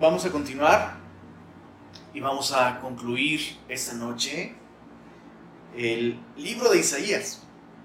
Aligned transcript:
vamos 0.00 0.24
a 0.24 0.32
continuar 0.32 0.96
y 2.14 2.20
vamos 2.20 2.52
a 2.52 2.80
concluir 2.80 3.58
esta 3.68 3.92
noche 3.92 4.54
el 5.76 6.18
libro 6.38 6.70
de 6.70 6.78
Isaías. 6.78 7.42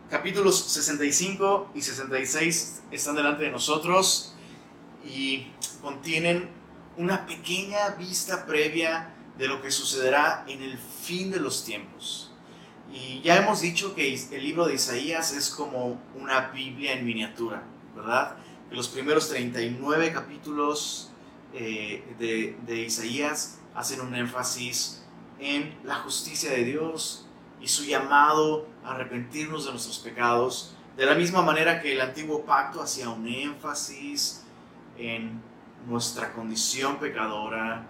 Capítulos 0.10 0.57
65 0.57 1.71
y 1.75 1.81
66 1.81 2.83
están 2.91 3.15
delante 3.17 3.43
de 3.43 3.51
nosotros 3.51 4.33
y 5.05 5.47
contienen 5.81 6.49
una 6.96 7.25
pequeña 7.25 7.89
vista 8.00 8.45
previa 8.45 9.13
de 9.38 9.50
lo 9.50 9.61
que 9.61 9.70
sucederá 9.70 10.45
en 10.47 10.63
el 10.63 10.77
fin 10.77 11.32
de 11.32 11.41
los 11.41 11.66
tiempos. 11.66 12.32
Y 12.93 13.20
ya 13.23 13.36
hemos 13.36 13.59
dicho 13.59 13.93
que 13.93 14.13
el 14.13 14.41
libro 14.41 14.68
de 14.68 14.75
Isaías 14.75 15.34
es 15.34 15.50
como 15.50 16.02
una 16.16 16.47
Biblia 16.52 16.93
en 16.93 17.05
miniatura, 17.05 17.63
¿verdad? 17.93 18.38
Que 18.70 18.75
los 18.77 18.88
primeros 18.88 19.27
39 19.27 20.13
capítulos 20.13 21.11
eh, 21.58 22.58
de, 22.68 22.82
Isaías 22.82 23.59
hacen 23.73 24.02
un 24.02 24.13
énfasis 24.13 25.05
en 25.40 25.77
la 25.86 25.96
justicia 25.96 26.52
de 26.52 26.66
Dios 26.66 27.27
y 27.62 27.70
su 27.70 27.86
llamado 27.86 28.68
a 28.84 28.91
arrepentirnos 28.91 29.66
de 29.66 29.72
nuestros 29.72 29.99
pecados, 29.99 30.76
de 30.98 31.05
la 31.05 31.16
misma 31.16 31.41
manera 31.41 31.82
que 31.82 31.94
el 31.94 32.02
antiguo 32.02 32.46
pacto 32.46 32.82
hacía 32.82 33.10
un 33.10 33.26
énfasis 33.26 34.44
en 34.98 35.41
nuestra 35.88 36.34
condición 36.34 36.98
pecadora 36.98 37.88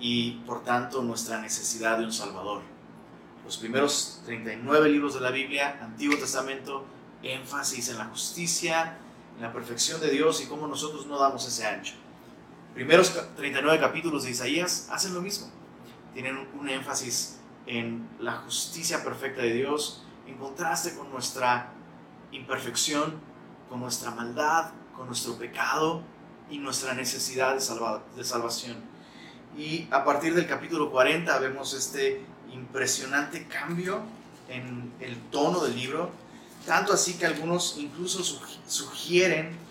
y 0.00 0.42
por 0.44 0.64
tanto 0.64 1.00
nuestra 1.02 1.40
necesidad 1.40 1.98
de 1.98 2.06
un 2.06 2.12
Salvador. 2.12 2.62
Los 3.44 3.56
primeros 3.56 4.20
39 4.24 4.88
libros 4.88 5.14
de 5.14 5.20
la 5.20 5.30
Biblia, 5.30 5.78
Antiguo 5.80 6.18
Testamento, 6.18 6.84
énfasis 7.22 7.88
en 7.88 7.98
la 7.98 8.06
justicia, 8.06 8.98
en 9.36 9.42
la 9.42 9.52
perfección 9.52 10.00
de 10.00 10.10
Dios 10.10 10.42
y 10.42 10.46
cómo 10.46 10.66
nosotros 10.66 11.06
no 11.06 11.20
damos 11.20 11.46
ese 11.46 11.64
ancho. 11.64 11.94
Primeros 12.76 13.10
39 13.36 13.80
capítulos 13.80 14.24
de 14.24 14.32
Isaías 14.32 14.88
hacen 14.90 15.14
lo 15.14 15.22
mismo. 15.22 15.48
Tienen 16.12 16.46
un 16.60 16.68
énfasis 16.68 17.38
en 17.64 18.06
la 18.20 18.32
justicia 18.32 19.02
perfecta 19.02 19.40
de 19.40 19.54
Dios 19.54 20.04
en 20.26 20.36
contraste 20.36 20.94
con 20.94 21.10
nuestra 21.10 21.72
imperfección, 22.32 23.14
con 23.70 23.80
nuestra 23.80 24.10
maldad, 24.10 24.72
con 24.94 25.06
nuestro 25.06 25.38
pecado 25.38 26.02
y 26.50 26.58
nuestra 26.58 26.92
necesidad 26.92 27.54
de, 27.54 27.62
de 28.14 28.24
salvación. 28.24 28.76
Y 29.56 29.88
a 29.90 30.04
partir 30.04 30.34
del 30.34 30.46
capítulo 30.46 30.90
40 30.90 31.38
vemos 31.38 31.72
este 31.72 32.26
impresionante 32.52 33.46
cambio 33.46 34.02
en 34.50 34.92
el 35.00 35.16
tono 35.30 35.64
del 35.64 35.76
libro, 35.76 36.10
tanto 36.66 36.92
así 36.92 37.14
que 37.14 37.24
algunos 37.24 37.76
incluso 37.78 38.22
sugieren 38.66 39.64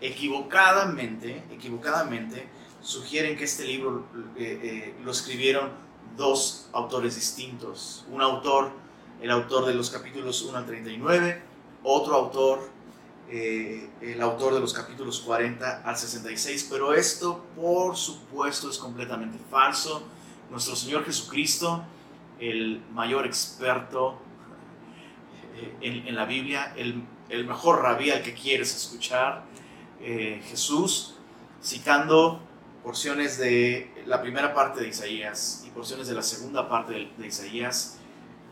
equivocadamente, 0.00 1.44
equivocadamente, 1.50 2.48
sugieren 2.82 3.36
que 3.36 3.44
este 3.44 3.64
libro 3.64 4.06
eh, 4.36 4.60
eh, 4.62 4.94
lo 5.02 5.10
escribieron 5.10 5.70
dos 6.16 6.68
autores 6.72 7.14
distintos. 7.16 8.04
Un 8.10 8.22
autor, 8.22 8.70
el 9.20 9.30
autor 9.30 9.66
de 9.66 9.74
los 9.74 9.90
capítulos 9.90 10.42
1 10.42 10.56
al 10.56 10.66
39, 10.66 11.42
otro 11.82 12.14
autor, 12.14 12.70
eh, 13.28 13.90
el 14.00 14.22
autor 14.22 14.54
de 14.54 14.60
los 14.60 14.72
capítulos 14.72 15.20
40 15.20 15.82
al 15.84 15.96
66, 15.96 16.68
pero 16.70 16.94
esto 16.94 17.44
por 17.56 17.96
supuesto 17.96 18.70
es 18.70 18.78
completamente 18.78 19.38
falso. 19.50 20.02
Nuestro 20.50 20.76
Señor 20.76 21.04
Jesucristo, 21.04 21.82
el 22.38 22.82
mayor 22.92 23.26
experto 23.26 24.20
en, 25.80 26.14
la 26.14 26.26
Biblia, 26.26 26.74
el, 26.76 27.02
el 27.30 27.46
mejor 27.46 27.82
rabí 27.82 28.10
al 28.10 28.22
que 28.22 28.34
quieres 28.34 28.76
escuchar, 28.76 29.42
eh, 30.00 30.42
Jesús, 30.48 31.14
citando 31.62 32.40
porciones 32.82 33.38
de 33.38 33.90
la 34.06 34.22
primera 34.22 34.54
parte 34.54 34.80
de 34.80 34.88
Isaías 34.88 35.64
y 35.66 35.70
porciones 35.70 36.06
de 36.06 36.14
la 36.14 36.22
segunda 36.22 36.68
parte 36.68 37.10
de, 37.16 37.26
Isaías, 37.26 37.98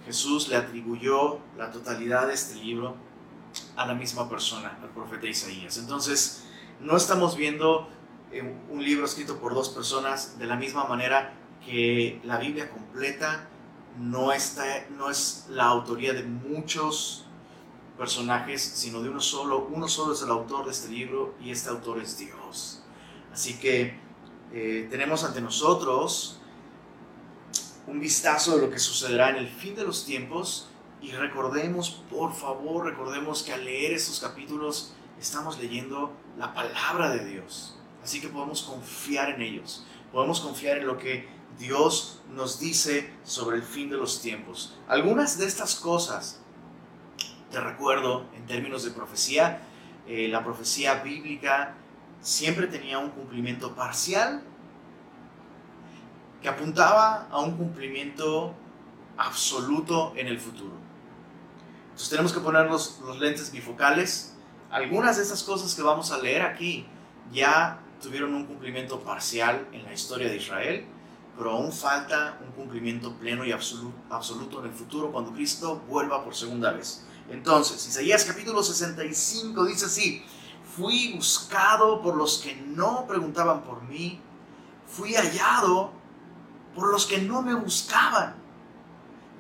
Jesús 0.05 0.49
le 0.49 0.57
atribuyó 0.57 1.39
la 1.57 1.71
totalidad 1.71 2.27
de 2.27 2.35
este 2.35 2.57
libro 2.57 2.97
a 3.77 3.87
la 3.87 3.95
misma 3.95 4.29
persona, 4.29 4.79
al 4.83 4.91
profeta 4.91 5.27
Isaías. 5.27 5.79
Entonces, 5.79 6.45
no 6.81 6.97
estamos 6.97 7.37
viendo 7.37 7.89
eh, 8.33 8.43
un 8.71 8.83
libro 8.83 9.05
escrito 9.05 9.39
por 9.39 9.55
dos 9.55 9.69
personas 9.69 10.39
de 10.39 10.47
la 10.47 10.57
misma 10.57 10.85
manera 10.85 11.35
que 11.65 12.21
la 12.25 12.39
Biblia 12.39 12.71
completa 12.71 13.49
no, 13.99 14.33
está, 14.33 14.65
no 14.97 15.11
es 15.11 15.47
la 15.49 15.67
autoría 15.67 16.13
de 16.13 16.25
muchos 16.25 17.27
personajes, 17.97 18.63
sino 18.63 19.03
de 19.03 19.09
uno 19.09 19.21
solo. 19.21 19.69
Uno 19.71 19.89
solo 19.89 20.13
es 20.13 20.23
el 20.23 20.31
autor 20.31 20.65
de 20.65 20.73
este 20.73 20.89
libro 20.89 21.35
y 21.41 21.51
este 21.51 21.71
autor 21.71 22.01
es 22.01 22.19
Dios. 22.19 22.83
Así 23.33 23.59
que 23.59 23.99
eh, 24.53 24.87
tenemos 24.91 25.25
ante 25.25 25.41
nosotros 25.41 26.41
un 27.87 28.01
vistazo 28.01 28.57
de 28.57 28.63
lo 28.63 28.71
que 28.71 28.79
sucederá 28.79 29.31
en 29.31 29.37
el 29.37 29.49
fin 29.49 29.75
de 29.75 29.85
los 29.85 30.05
tiempos 30.05 30.69
y 31.01 31.13
recordemos, 31.13 32.03
por 32.11 32.33
favor, 32.33 32.87
recordemos 32.87 33.43
que 33.43 33.53
al 33.53 33.65
leer 33.65 33.93
estos 33.93 34.21
capítulos 34.21 34.95
estamos 35.21 35.59
leyendo 35.59 36.13
la 36.39 36.55
palabra 36.55 37.11
de 37.11 37.25
Dios. 37.25 37.79
Así 38.03 38.21
que 38.21 38.29
podemos 38.29 38.63
confiar 38.63 39.31
en 39.31 39.43
ellos. 39.43 39.85
Podemos 40.13 40.41
confiar 40.41 40.79
en 40.79 40.87
lo 40.87 40.99
que 40.99 41.29
Dios 41.59 42.23
nos 42.31 42.59
dice 42.59 43.13
sobre 43.23 43.57
el 43.57 43.63
fin 43.63 43.91
de 43.91 43.97
los 43.97 44.21
tiempos. 44.21 44.77
Algunas 44.89 45.39
de 45.39 45.47
estas 45.47 45.75
cosas 45.75 46.44
te 47.55 47.61
recuerdo, 47.61 48.27
en 48.35 48.47
términos 48.47 48.83
de 48.83 48.91
profecía, 48.91 49.61
eh, 50.09 50.27
la 50.27 50.43
profecía 50.43 50.95
bíblica 51.05 51.75
siempre 52.21 52.67
tenía 52.67 52.99
un 52.99 53.11
cumplimiento 53.11 53.77
parcial 53.77 54.43
que 56.43 56.49
apuntaba 56.49 57.29
a 57.31 57.39
un 57.39 57.57
cumplimiento 57.57 58.53
absoluto 59.17 60.13
en 60.17 60.27
el 60.27 60.41
futuro. 60.41 60.75
Entonces 61.85 62.11
tenemos 62.11 62.33
que 62.33 62.41
poner 62.41 62.67
los, 62.67 62.99
los 63.07 63.21
lentes 63.21 63.53
bifocales. 63.53 64.35
Algunas 64.69 65.17
de 65.17 65.23
estas 65.23 65.45
cosas 65.45 65.77
que 65.77 65.83
vamos 65.83 66.11
a 66.11 66.19
leer 66.19 66.43
aquí 66.43 66.89
ya 67.33 67.79
tuvieron 68.03 68.35
un 68.35 68.47
cumplimiento 68.47 68.99
parcial 68.99 69.69
en 69.71 69.85
la 69.85 69.93
historia 69.93 70.29
de 70.29 70.39
Israel, 70.39 70.87
pero 71.39 71.53
aún 71.53 71.73
falta 71.73 72.37
un 72.45 72.51
cumplimiento 72.51 73.13
pleno 73.13 73.45
y 73.45 73.53
absoluto, 73.53 73.97
absoluto 74.11 74.59
en 74.59 74.71
el 74.71 74.73
futuro 74.73 75.13
cuando 75.13 75.33
Cristo 75.33 75.81
vuelva 75.89 76.25
por 76.25 76.35
segunda 76.35 76.73
vez. 76.73 77.07
Entonces, 77.31 77.87
Isaías 77.87 78.25
capítulo 78.25 78.63
65 78.63 79.65
dice 79.65 79.87
así, 79.87 80.25
fui 80.77 81.15
buscado 81.15 82.03
por 82.03 82.17
los 82.17 82.39
que 82.39 82.55
no 82.55 83.07
preguntaban 83.07 83.63
por 83.63 83.83
mí, 83.83 84.21
fui 84.87 85.15
hallado 85.15 85.93
por 86.75 86.91
los 86.91 87.07
que 87.07 87.19
no 87.19 87.43
me 87.43 87.55
buscaban. 87.55 88.35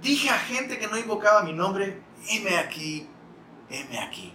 Dije 0.03 0.31
a 0.31 0.39
gente 0.39 0.79
que 0.79 0.87
no 0.87 0.99
invocaba 0.99 1.43
mi 1.43 1.53
nombre, 1.53 2.03
heme 2.29 2.57
aquí, 2.57 3.07
heme 3.69 3.99
aquí. 3.99 4.33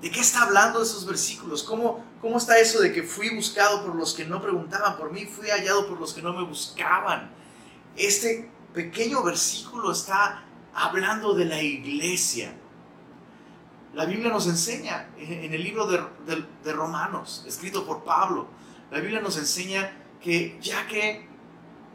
¿De 0.00 0.10
qué 0.10 0.20
está 0.20 0.42
hablando 0.42 0.82
esos 0.82 1.06
versículos? 1.06 1.62
¿Cómo, 1.62 2.04
¿Cómo 2.20 2.38
está 2.38 2.58
eso 2.58 2.80
de 2.80 2.92
que 2.92 3.02
fui 3.02 3.34
buscado 3.34 3.84
por 3.84 3.94
los 3.94 4.12
que 4.14 4.24
no 4.24 4.42
preguntaban 4.42 4.96
por 4.96 5.12
mí, 5.12 5.24
fui 5.24 5.48
hallado 5.48 5.88
por 5.88 5.98
los 6.00 6.12
que 6.12 6.22
no 6.22 6.32
me 6.32 6.44
buscaban? 6.44 7.30
Este 7.96 8.50
pequeño 8.74 9.22
versículo 9.22 9.92
está 9.92 10.44
hablando 10.74 11.34
de 11.34 11.44
la 11.46 11.62
iglesia. 11.62 12.54
La 13.94 14.06
Biblia 14.06 14.28
nos 14.28 14.48
enseña 14.48 15.08
en 15.16 15.54
el 15.54 15.62
libro 15.62 15.86
de, 15.86 16.72
Romanos, 16.72 17.44
escrito 17.46 17.86
por 17.86 18.02
Pablo, 18.02 18.48
la 18.90 18.98
Biblia 18.98 19.20
nos 19.20 19.38
enseña 19.38 19.96
que 20.20 20.58
ya 20.60 20.86
que, 20.88 21.28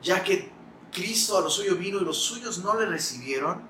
ya 0.02 0.24
que 0.24 0.50
Cristo 0.94 1.38
a 1.38 1.42
los 1.42 1.56
suyos 1.56 1.78
vino 1.78 2.00
y 2.00 2.06
los 2.06 2.18
suyos 2.18 2.60
no 2.60 2.80
le 2.80 2.86
recibieron, 2.86 3.68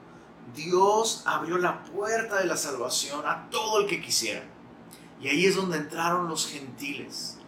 Dios 0.56 1.24
abrió 1.26 1.58
la 1.58 1.84
puerta 1.84 2.38
de 2.38 2.46
la 2.46 2.56
salvación 2.56 3.26
a 3.26 3.50
todo 3.50 3.82
el 3.82 3.88
que 3.88 4.00
quisiera. 4.00 4.44
Y 5.20 5.28
ahí 5.28 5.48
es 5.48 5.56
donde 5.56 5.78
entraron 5.78 6.30
los 6.30 6.48
gentiles. 6.48 7.40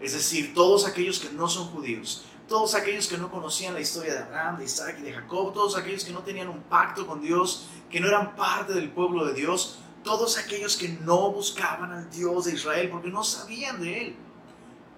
Es 0.00 0.12
decir, 0.12 0.54
todos 0.54 0.86
aquellos 0.86 1.18
que 1.18 1.30
no 1.30 1.48
son 1.48 1.66
judíos, 1.66 2.24
todos 2.48 2.74
aquellos 2.76 3.08
que 3.08 3.18
no 3.18 3.32
conocían 3.32 3.74
la 3.74 3.80
historia 3.80 4.14
de 4.14 4.18
Abraham, 4.20 4.58
de 4.58 4.64
Isaac 4.64 4.96
y 5.00 5.02
de 5.02 5.12
Jacob, 5.12 5.52
todos 5.52 5.76
aquellos 5.76 6.04
que 6.04 6.12
no 6.12 6.20
tenían 6.20 6.48
un 6.48 6.62
pacto 6.62 7.06
con 7.06 7.20
Dios, 7.20 7.68
que 7.90 8.00
no 8.00 8.06
eran 8.06 8.36
parte 8.36 8.72
del 8.72 8.90
pueblo 8.90 9.24
de 9.26 9.34
Dios, 9.34 9.79
todos 10.02 10.38
aquellos 10.38 10.76
que 10.76 10.88
no 10.88 11.30
buscaban 11.32 11.92
al 11.92 12.10
Dios 12.10 12.46
de 12.46 12.54
Israel 12.54 12.88
porque 12.90 13.10
no 13.10 13.24
sabían 13.24 13.80
de 13.80 14.00
Él, 14.00 14.16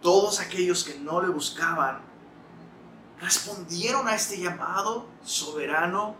todos 0.01 0.41
aquellos 0.41 0.85
que 0.85 0.99
no 0.99 1.21
le 1.23 1.29
buscaban, 1.29 2.01
respondieron 3.21 4.09
a 4.09 4.15
este 4.15 4.39
llamado 4.41 5.07
soberano, 5.25 6.17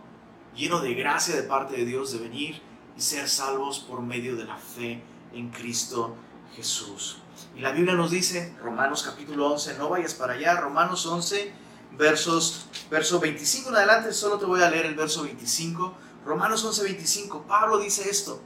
lleno 0.55 0.79
de 0.79 0.93
gracia 0.93 1.35
de 1.35 1.43
parte 1.43 1.75
de 1.75 1.85
Dios 1.85 2.11
de 2.11 2.19
venir 2.19 2.61
y 2.95 3.01
ser 3.01 3.27
salvos 3.27 3.79
por 3.79 4.01
medio 4.01 4.35
de 4.35 4.45
la 4.45 4.57
fe 4.57 5.03
en 5.33 5.49
Cristo 5.49 6.15
Jesús. 6.55 7.17
Y 7.55 7.61
la 7.61 7.71
Biblia 7.71 7.93
nos 7.93 8.11
dice, 8.11 8.55
Romanos 8.61 9.03
capítulo 9.03 9.51
11, 9.51 9.77
no 9.77 9.89
vayas 9.89 10.13
para 10.13 10.33
allá, 10.33 10.59
Romanos 10.59 11.05
11, 11.05 11.51
versos, 11.97 12.67
verso 12.89 13.19
25 13.19 13.69
en 13.69 13.75
adelante, 13.75 14.13
solo 14.13 14.37
te 14.37 14.45
voy 14.45 14.61
a 14.61 14.69
leer 14.69 14.85
el 14.85 14.95
verso 14.95 15.23
25. 15.23 15.93
Romanos 16.25 16.63
11, 16.63 16.83
25, 16.83 17.43
Pablo 17.43 17.79
dice 17.79 18.09
esto, 18.09 18.41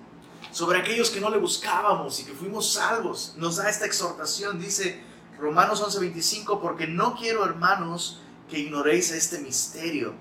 sobre 0.52 0.80
aquellos 0.80 1.10
que 1.10 1.22
no 1.22 1.30
le 1.30 1.38
buscábamos 1.38 2.20
y 2.20 2.26
que 2.26 2.34
fuimos 2.34 2.74
salvos. 2.74 3.34
Nos 3.38 3.58
da 3.58 3.70
esta 3.70 3.86
exhortación, 3.86 4.60
dice 4.60 5.04
Romanos 5.40 5.82
11:25, 5.82 6.60
porque 6.62 6.88
no 6.88 7.16
quiero, 7.16 7.46
hermanos, 7.46 8.22
que 8.50 8.60
ignoréis 8.60 9.12
este 9.12 9.40
misterio, 9.40 10.14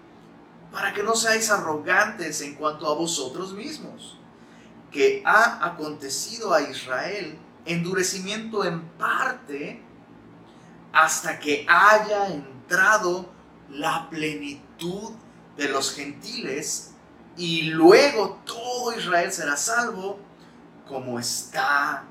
para 0.73 0.93
que 0.93 1.02
no 1.02 1.14
seáis 1.14 1.50
arrogantes 1.50 2.40
en 2.40 2.55
cuanto 2.55 2.87
a 2.90 2.94
vosotros 2.94 3.55
mismos, 3.55 4.19
que 4.90 5.23
ha 5.25 5.64
acontecido 5.64 6.52
a 6.52 6.62
Israel 6.62 7.38
endurecimiento 7.64 8.64
en 8.64 8.81
parte 8.90 9.82
hasta 10.93 11.38
que 11.38 11.67
haya 11.69 12.28
entrado 12.28 13.28
la 13.70 14.08
plenitud 14.08 15.12
de 15.56 15.69
los 15.69 15.93
gentiles 15.94 16.93
y 17.36 17.62
luego 17.62 18.40
todo 18.44 18.96
Israel 18.96 19.30
será 19.30 19.56
salvo 19.56 20.18
como 20.88 21.18
está 21.18 22.04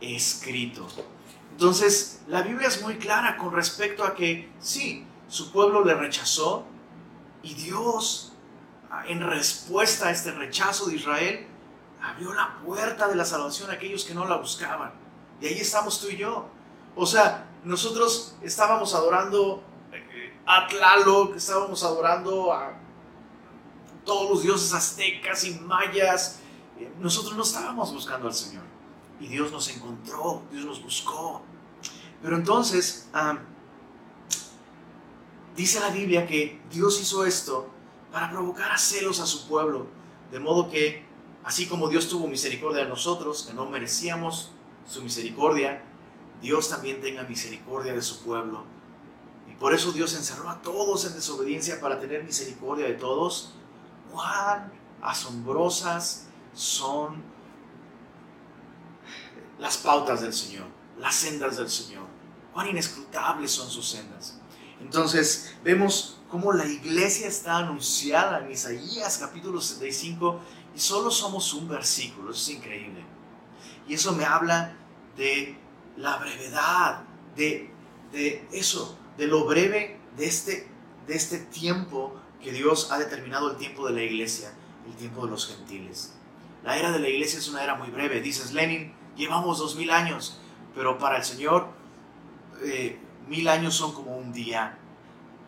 escrito. 0.00 0.86
Entonces, 1.52 2.22
la 2.26 2.42
Biblia 2.42 2.68
es 2.68 2.82
muy 2.82 2.98
clara 2.98 3.36
con 3.36 3.52
respecto 3.52 4.04
a 4.04 4.14
que 4.14 4.50
sí, 4.60 5.06
su 5.28 5.52
pueblo 5.52 5.84
le 5.84 5.94
rechazó 5.94 6.64
y 7.42 7.54
Dios, 7.54 8.32
en 9.06 9.20
respuesta 9.20 10.08
a 10.08 10.10
este 10.10 10.32
rechazo 10.32 10.86
de 10.86 10.96
Israel, 10.96 11.46
abrió 12.02 12.32
la 12.32 12.58
puerta 12.64 13.08
de 13.08 13.16
la 13.16 13.24
salvación 13.24 13.70
a 13.70 13.74
aquellos 13.74 14.04
que 14.04 14.14
no 14.14 14.26
la 14.26 14.36
buscaban. 14.36 14.92
Y 15.40 15.46
ahí 15.46 15.58
estamos 15.58 16.00
tú 16.00 16.08
y 16.08 16.16
yo. 16.16 16.48
O 16.96 17.06
sea, 17.06 17.46
nosotros 17.64 18.36
estábamos 18.42 18.94
adorando 18.94 19.62
eh, 19.92 20.36
a 20.46 20.66
Tlaloc, 20.66 21.36
estábamos 21.36 21.84
adorando 21.84 22.52
a 22.52 22.77
todos 24.08 24.28
los 24.30 24.42
dioses 24.42 24.72
aztecas 24.72 25.44
y 25.44 25.54
mayas. 25.60 26.40
Nosotros 26.98 27.36
no 27.36 27.42
estábamos 27.44 27.92
buscando 27.92 28.26
al 28.26 28.34
Señor. 28.34 28.64
Y 29.20 29.28
Dios 29.28 29.52
nos 29.52 29.68
encontró, 29.68 30.42
Dios 30.50 30.64
nos 30.64 30.82
buscó. 30.82 31.42
Pero 32.22 32.36
entonces, 32.36 33.08
dice 35.54 35.78
la 35.78 35.90
Biblia 35.90 36.26
que 36.26 36.60
Dios 36.72 37.00
hizo 37.00 37.24
esto 37.24 37.68
para 38.10 38.30
provocar 38.30 38.72
a 38.72 38.78
celos 38.78 39.20
a 39.20 39.26
su 39.26 39.46
pueblo. 39.46 39.86
De 40.32 40.40
modo 40.40 40.70
que, 40.70 41.04
así 41.44 41.66
como 41.66 41.88
Dios 41.88 42.08
tuvo 42.08 42.26
misericordia 42.26 42.84
de 42.84 42.88
nosotros, 42.88 43.44
que 43.44 43.52
no 43.52 43.66
merecíamos 43.66 44.52
su 44.86 45.02
misericordia, 45.02 45.84
Dios 46.40 46.70
también 46.70 47.00
tenga 47.00 47.24
misericordia 47.24 47.92
de 47.92 48.02
su 48.02 48.22
pueblo. 48.22 48.64
Y 49.50 49.54
por 49.56 49.74
eso 49.74 49.92
Dios 49.92 50.14
encerró 50.14 50.48
a 50.48 50.62
todos 50.62 51.04
en 51.04 51.14
desobediencia 51.14 51.80
para 51.80 52.00
tener 52.00 52.24
misericordia 52.24 52.86
de 52.86 52.94
todos. 52.94 53.54
Cuán 54.10 54.72
asombrosas 55.02 56.26
son 56.52 57.22
las 59.58 59.78
pautas 59.78 60.20
del 60.20 60.32
Señor, 60.32 60.66
las 60.98 61.14
sendas 61.14 61.56
del 61.56 61.68
Señor. 61.68 62.06
Cuán 62.52 62.68
inescrutables 62.68 63.50
son 63.50 63.70
sus 63.70 63.88
sendas. 63.88 64.38
Entonces 64.80 65.56
vemos 65.64 66.20
cómo 66.30 66.52
la 66.52 66.66
iglesia 66.66 67.26
está 67.28 67.58
anunciada 67.58 68.40
en 68.40 68.52
Isaías 68.52 69.18
capítulo 69.18 69.60
65 69.60 70.40
y 70.74 70.78
solo 70.78 71.10
somos 71.10 71.52
un 71.54 71.68
versículo. 71.68 72.32
Es 72.32 72.48
increíble. 72.48 73.04
Y 73.86 73.94
eso 73.94 74.12
me 74.12 74.24
habla 74.24 74.76
de 75.16 75.58
la 75.96 76.16
brevedad, 76.18 77.02
de, 77.34 77.72
de 78.12 78.46
eso, 78.52 78.96
de 79.16 79.26
lo 79.26 79.44
breve 79.46 79.98
de 80.16 80.26
este, 80.26 80.68
de 81.06 81.16
este 81.16 81.38
tiempo 81.38 82.20
que 82.42 82.52
Dios 82.52 82.90
ha 82.90 82.98
determinado 82.98 83.50
el 83.50 83.56
tiempo 83.56 83.86
de 83.86 83.94
la 83.94 84.02
iglesia, 84.02 84.52
el 84.86 84.94
tiempo 84.94 85.24
de 85.24 85.30
los 85.30 85.46
gentiles. 85.46 86.14
La 86.64 86.76
era 86.76 86.90
de 86.90 86.98
la 86.98 87.08
iglesia 87.08 87.38
es 87.38 87.48
una 87.48 87.62
era 87.62 87.74
muy 87.74 87.88
breve. 87.90 88.20
Dices, 88.20 88.52
Lenin, 88.52 88.92
llevamos 89.16 89.58
dos 89.58 89.76
mil 89.76 89.90
años, 89.90 90.40
pero 90.74 90.98
para 90.98 91.16
el 91.16 91.24
Señor 91.24 91.68
eh, 92.62 92.98
mil 93.28 93.48
años 93.48 93.74
son 93.74 93.92
como 93.92 94.16
un 94.16 94.32
día. 94.32 94.78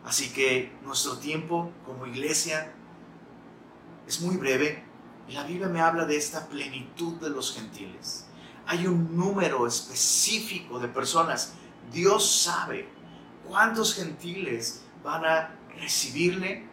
Así 0.03 0.31
que 0.31 0.71
nuestro 0.83 1.17
tiempo 1.17 1.71
como 1.85 2.07
iglesia 2.07 2.73
es 4.07 4.21
muy 4.21 4.37
breve 4.37 4.89
la 5.29 5.43
Biblia 5.43 5.67
me 5.69 5.79
habla 5.79 6.03
de 6.03 6.17
esta 6.17 6.49
plenitud 6.49 7.13
de 7.21 7.29
los 7.29 7.53
gentiles 7.53 8.25
hay 8.71 8.87
un 8.87 9.17
número 9.17 9.67
específico 9.67 10.79
de 10.79 10.87
personas. 10.87 11.53
Dios 11.91 12.43
sabe 12.43 12.87
cuántos 13.45 13.95
gentiles 13.95 14.83
van 15.03 15.25
a 15.25 15.55
recibirle. 15.77 16.69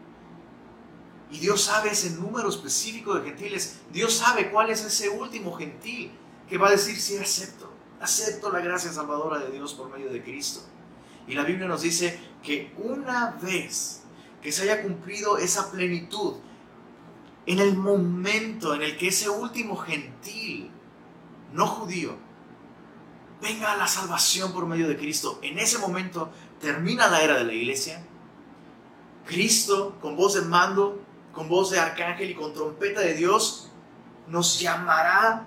Y 1.30 1.38
Dios 1.38 1.62
sabe 1.62 1.90
ese 1.90 2.10
número 2.10 2.48
específico 2.48 3.14
de 3.14 3.28
gentiles. 3.28 3.80
Dios 3.92 4.14
sabe 4.14 4.50
cuál 4.50 4.70
es 4.70 4.84
ese 4.84 5.10
último 5.10 5.54
gentil 5.54 6.10
que 6.48 6.58
va 6.58 6.68
a 6.68 6.72
decir 6.72 6.98
sí, 6.98 7.16
acepto. 7.18 7.70
Acepto 8.00 8.50
la 8.50 8.60
gracia 8.60 8.92
salvadora 8.92 9.38
de 9.38 9.50
Dios 9.50 9.74
por 9.74 9.90
medio 9.90 10.10
de 10.10 10.22
Cristo. 10.22 10.60
Y 11.26 11.34
la 11.34 11.44
Biblia 11.44 11.68
nos 11.68 11.82
dice 11.82 12.18
que 12.42 12.72
una 12.78 13.32
vez 13.42 14.02
que 14.40 14.52
se 14.52 14.62
haya 14.62 14.82
cumplido 14.82 15.36
esa 15.36 15.70
plenitud, 15.70 16.36
en 17.44 17.58
el 17.58 17.76
momento 17.76 18.74
en 18.74 18.82
el 18.82 18.96
que 18.96 19.08
ese 19.08 19.28
último 19.28 19.76
gentil 19.76 20.70
no 21.52 21.66
judío, 21.66 22.16
venga 23.40 23.72
a 23.72 23.76
la 23.76 23.86
salvación 23.86 24.52
por 24.52 24.66
medio 24.66 24.88
de 24.88 24.96
Cristo. 24.96 25.38
En 25.42 25.58
ese 25.58 25.78
momento 25.78 26.30
termina 26.60 27.08
la 27.08 27.22
era 27.22 27.36
de 27.36 27.44
la 27.44 27.52
iglesia. 27.52 28.04
Cristo, 29.26 29.96
con 30.00 30.16
voz 30.16 30.34
de 30.34 30.42
mando, 30.42 31.00
con 31.32 31.48
voz 31.48 31.70
de 31.70 31.78
arcángel 31.78 32.30
y 32.30 32.34
con 32.34 32.52
trompeta 32.52 33.00
de 33.00 33.14
Dios, 33.14 33.68
nos 34.26 34.58
llamará. 34.60 35.46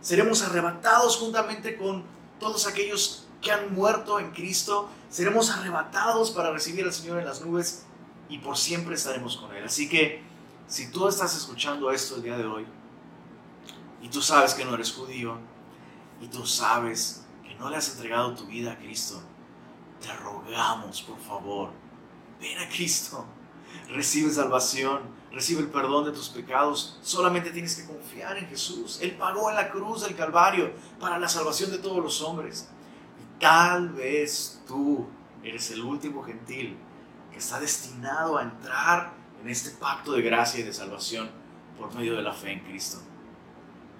Seremos 0.00 0.42
arrebatados 0.42 1.16
juntamente 1.16 1.76
con 1.76 2.04
todos 2.38 2.66
aquellos 2.66 3.26
que 3.40 3.52
han 3.52 3.74
muerto 3.74 4.18
en 4.18 4.30
Cristo. 4.30 4.88
Seremos 5.10 5.50
arrebatados 5.50 6.30
para 6.30 6.50
recibir 6.50 6.84
al 6.84 6.92
Señor 6.92 7.18
en 7.18 7.26
las 7.26 7.42
nubes 7.42 7.84
y 8.28 8.38
por 8.38 8.56
siempre 8.56 8.94
estaremos 8.94 9.36
con 9.36 9.54
Él. 9.54 9.64
Así 9.64 9.88
que 9.88 10.22
si 10.66 10.90
tú 10.90 11.06
estás 11.08 11.36
escuchando 11.36 11.90
esto 11.90 12.16
el 12.16 12.22
día 12.22 12.38
de 12.38 12.46
hoy, 12.46 12.66
y 14.02 14.08
tú 14.08 14.20
sabes 14.20 14.54
que 14.54 14.64
no 14.64 14.74
eres 14.74 14.92
judío 14.92 15.38
y 16.20 16.26
tú 16.26 16.44
sabes 16.44 17.24
que 17.46 17.54
no 17.54 17.70
le 17.70 17.76
has 17.76 17.90
entregado 17.90 18.34
tu 18.34 18.46
vida 18.46 18.72
a 18.72 18.78
Cristo, 18.78 19.22
te 20.00 20.12
rogamos, 20.12 21.02
por 21.02 21.18
favor, 21.20 21.70
ven 22.40 22.58
a 22.58 22.68
Cristo, 22.68 23.24
recibe 23.88 24.30
salvación, 24.30 25.00
recibe 25.32 25.60
el 25.60 25.68
perdón 25.68 26.04
de 26.04 26.12
tus 26.12 26.28
pecados. 26.28 26.98
Solamente 27.02 27.50
tienes 27.50 27.76
que 27.76 27.86
confiar 27.86 28.36
en 28.38 28.46
Jesús. 28.46 28.98
Él 29.02 29.12
pagó 29.12 29.50
en 29.50 29.56
la 29.56 29.70
cruz 29.70 30.02
del 30.02 30.14
Calvario 30.14 30.72
para 31.00 31.18
la 31.18 31.28
salvación 31.28 31.70
de 31.70 31.78
todos 31.78 32.02
los 32.02 32.20
hombres. 32.22 32.68
Y 33.20 33.40
tal 33.40 33.90
vez 33.90 34.62
tú 34.66 35.06
eres 35.42 35.70
el 35.70 35.82
último 35.82 36.22
gentil 36.22 36.76
que 37.30 37.38
está 37.38 37.60
destinado 37.60 38.38
a 38.38 38.42
entrar 38.42 39.12
en 39.42 39.48
este 39.48 39.70
pacto 39.70 40.12
de 40.12 40.22
gracia 40.22 40.60
y 40.60 40.62
de 40.62 40.72
salvación 40.72 41.30
por 41.78 41.94
medio 41.94 42.14
de 42.14 42.22
la 42.22 42.32
fe 42.32 42.52
en 42.52 42.60
Cristo. 42.60 42.98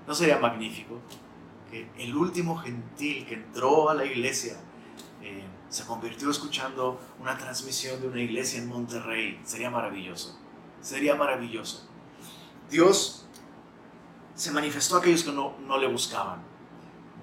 ¿No 0.06 0.14
sería 0.14 0.38
magnífico 0.38 1.00
que 1.70 1.88
el 1.98 2.14
último 2.14 2.56
gentil 2.56 3.26
que 3.26 3.34
entró 3.34 3.88
a 3.88 3.94
la 3.94 4.04
iglesia 4.04 4.56
se 5.72 5.84
convirtió 5.84 6.30
escuchando 6.30 7.00
una 7.20 7.36
transmisión 7.36 8.00
de 8.00 8.08
una 8.08 8.20
iglesia 8.20 8.60
en 8.60 8.68
Monterrey? 8.68 9.40
Sería 9.44 9.70
maravilloso. 9.70 10.38
Sería 10.80 11.14
maravilloso. 11.14 11.88
Dios 12.70 13.26
se 14.34 14.50
manifestó 14.50 14.96
a 14.96 14.98
aquellos 15.00 15.24
que 15.24 15.32
no, 15.32 15.56
no 15.66 15.78
le 15.78 15.88
buscaban. 15.88 16.42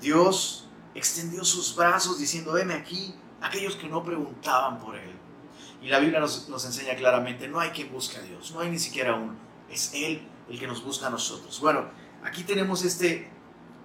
Dios 0.01 0.67
extendió 0.95 1.45
sus 1.45 1.75
brazos 1.75 2.19
diciendo, 2.19 2.53
veme 2.53 2.73
aquí, 2.73 3.15
aquellos 3.41 3.75
que 3.75 3.87
no 3.87 4.03
preguntaban 4.03 4.79
por 4.79 4.95
Él. 4.95 5.13
Y 5.81 5.87
la 5.87 5.99
Biblia 5.99 6.19
nos, 6.19 6.49
nos, 6.49 6.65
enseña 6.65 6.95
claramente, 6.95 7.47
no 7.47 7.59
hay 7.59 7.69
quien 7.69 7.91
busque 7.91 8.17
a 8.17 8.21
Dios, 8.21 8.51
no 8.51 8.59
hay 8.59 8.69
ni 8.69 8.79
siquiera 8.79 9.15
uno, 9.15 9.33
es 9.69 9.93
Él 9.93 10.27
el 10.49 10.59
que 10.59 10.67
nos 10.67 10.83
busca 10.83 11.07
a 11.07 11.09
nosotros. 11.09 11.59
Bueno, 11.61 11.85
Aquí 12.23 12.43
tenemos 12.43 12.83
este 12.83 13.29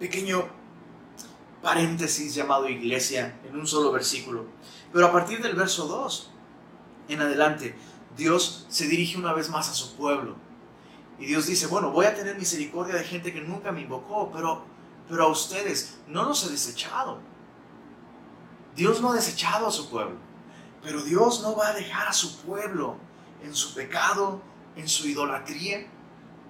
pequeño 0.00 0.48
paréntesis 1.64 2.34
llamado 2.34 2.68
iglesia 2.68 3.40
en 3.48 3.58
un 3.58 3.66
solo 3.66 3.90
versículo. 3.90 4.44
Pero 4.92 5.06
a 5.06 5.12
partir 5.12 5.42
del 5.42 5.56
verso 5.56 5.86
2 5.86 6.30
en 7.08 7.22
adelante, 7.22 7.74
Dios 8.16 8.66
se 8.68 8.86
dirige 8.86 9.16
una 9.16 9.32
vez 9.32 9.48
más 9.48 9.70
a 9.70 9.74
su 9.74 9.96
pueblo. 9.96 10.36
Y 11.18 11.24
Dios 11.24 11.46
dice, 11.46 11.66
bueno, 11.66 11.90
voy 11.90 12.04
a 12.04 12.14
tener 12.14 12.36
misericordia 12.36 12.94
de 12.94 13.04
gente 13.04 13.32
que 13.32 13.40
nunca 13.40 13.72
me 13.72 13.80
invocó, 13.80 14.30
pero, 14.30 14.64
pero 15.08 15.24
a 15.24 15.28
ustedes 15.28 15.98
no 16.06 16.24
los 16.24 16.46
he 16.46 16.50
desechado. 16.50 17.18
Dios 18.76 19.00
no 19.00 19.12
ha 19.12 19.14
desechado 19.14 19.66
a 19.66 19.70
su 19.70 19.88
pueblo, 19.88 20.16
pero 20.82 21.02
Dios 21.02 21.40
no 21.40 21.56
va 21.56 21.68
a 21.68 21.72
dejar 21.72 22.08
a 22.08 22.12
su 22.12 22.42
pueblo 22.42 22.96
en 23.42 23.54
su 23.54 23.74
pecado, 23.74 24.42
en 24.76 24.86
su 24.86 25.08
idolatría, 25.08 25.86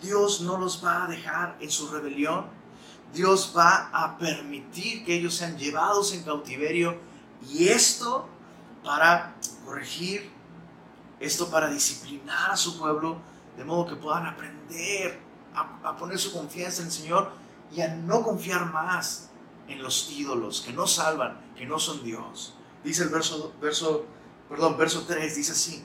Dios 0.02 0.40
no 0.40 0.58
los 0.58 0.84
va 0.84 1.04
a 1.04 1.06
dejar 1.06 1.56
en 1.60 1.70
su 1.70 1.88
rebelión. 1.88 2.46
Dios 3.14 3.54
va 3.56 3.90
a 3.92 4.18
permitir 4.18 5.04
que 5.04 5.14
ellos 5.14 5.34
sean 5.34 5.56
llevados 5.56 6.12
en 6.12 6.24
cautiverio 6.24 6.98
y 7.48 7.68
esto 7.68 8.28
para 8.84 9.34
corregir, 9.64 10.30
esto 11.20 11.48
para 11.50 11.70
disciplinar 11.70 12.50
a 12.50 12.56
su 12.56 12.78
pueblo, 12.78 13.18
de 13.56 13.64
modo 13.64 13.86
que 13.86 13.96
puedan 13.96 14.26
aprender 14.26 15.20
a, 15.54 15.96
poner 15.96 16.18
su 16.18 16.32
confianza 16.32 16.80
en 16.80 16.88
el 16.88 16.92
Señor 16.92 17.30
y 17.72 17.80
a 17.80 17.94
no 17.94 18.22
confiar 18.22 18.72
más 18.72 19.30
en 19.68 19.82
los 19.82 20.10
ídolos 20.10 20.60
que 20.60 20.72
no 20.72 20.86
salvan, 20.86 21.40
que 21.56 21.64
no 21.66 21.78
son 21.78 22.02
Dios. 22.02 22.54
Dice 22.82 23.04
el 23.04 23.08
verso, 23.08 23.54
verso, 23.60 24.06
perdón, 24.48 24.76
verso 24.76 25.04
3, 25.06 25.36
dice 25.36 25.52
así. 25.52 25.84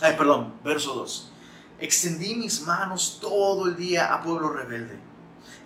Perdón, 0.00 0.54
verso 0.62 0.94
2. 0.94 1.32
Extendí 1.78 2.34
mis 2.34 2.62
manos 2.62 3.18
todo 3.20 3.66
el 3.66 3.76
día 3.76 4.12
a 4.12 4.22
pueblo 4.22 4.50
rebelde, 4.50 4.98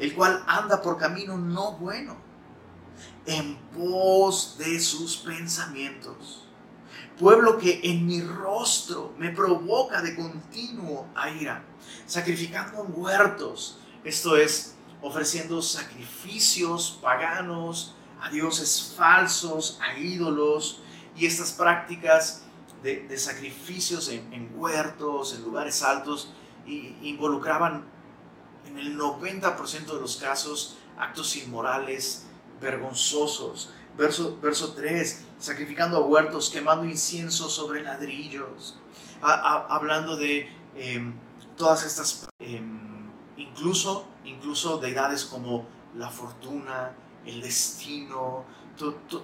el 0.01 0.15
cual 0.15 0.43
anda 0.47 0.81
por 0.81 0.97
camino 0.97 1.37
no 1.37 1.73
bueno, 1.73 2.17
en 3.27 3.57
pos 3.77 4.57
de 4.59 4.81
sus 4.81 5.19
pensamientos. 5.19 6.49
Pueblo 7.19 7.59
que 7.59 7.81
en 7.85 8.07
mi 8.07 8.23
rostro 8.23 9.13
me 9.19 9.31
provoca 9.31 10.01
de 10.01 10.17
continuo 10.17 11.07
a 11.15 11.29
ira, 11.29 11.63
sacrificando 12.07 12.83
huertos, 12.83 13.79
esto 14.03 14.37
es, 14.39 14.75
ofreciendo 15.03 15.61
sacrificios 15.61 16.99
paganos 17.03 17.95
a 18.23 18.31
dioses 18.31 18.95
falsos, 18.97 19.79
a 19.83 19.99
ídolos, 19.99 20.81
y 21.15 21.27
estas 21.27 21.53
prácticas 21.53 22.45
de, 22.83 23.19
sacrificios 23.19 24.09
en, 24.09 24.51
huertos, 24.55 25.35
en 25.35 25.43
lugares 25.43 25.83
altos, 25.83 26.33
involucraban 26.67 27.85
en 28.71 28.79
el 28.79 28.99
90% 28.99 29.87
de 29.87 30.01
los 30.01 30.17
casos 30.17 30.79
actos 30.99 31.37
inmorales, 31.37 32.27
vergonzosos. 32.61 33.73
Verso, 33.99 34.39
verso 34.41 34.73
3, 34.73 35.25
sacrificando 35.39 35.97
a 35.99 36.01
huertos, 36.01 36.49
quemando 36.51 36.85
incienso 36.85 37.51
sobre 37.51 37.83
ladrillos, 37.83 38.79
hablando 39.21 40.17
de 40.17 40.49
em, 40.77 41.13
todas 41.57 41.85
estas... 41.85 42.29
Em, 42.39 43.11
incluso, 43.37 44.07
incluso 44.25 44.79
deidades 44.79 45.25
como 45.25 45.67
la 45.97 46.09
fortuna, 46.09 46.93
el 47.27 47.43
destino, 47.43 48.45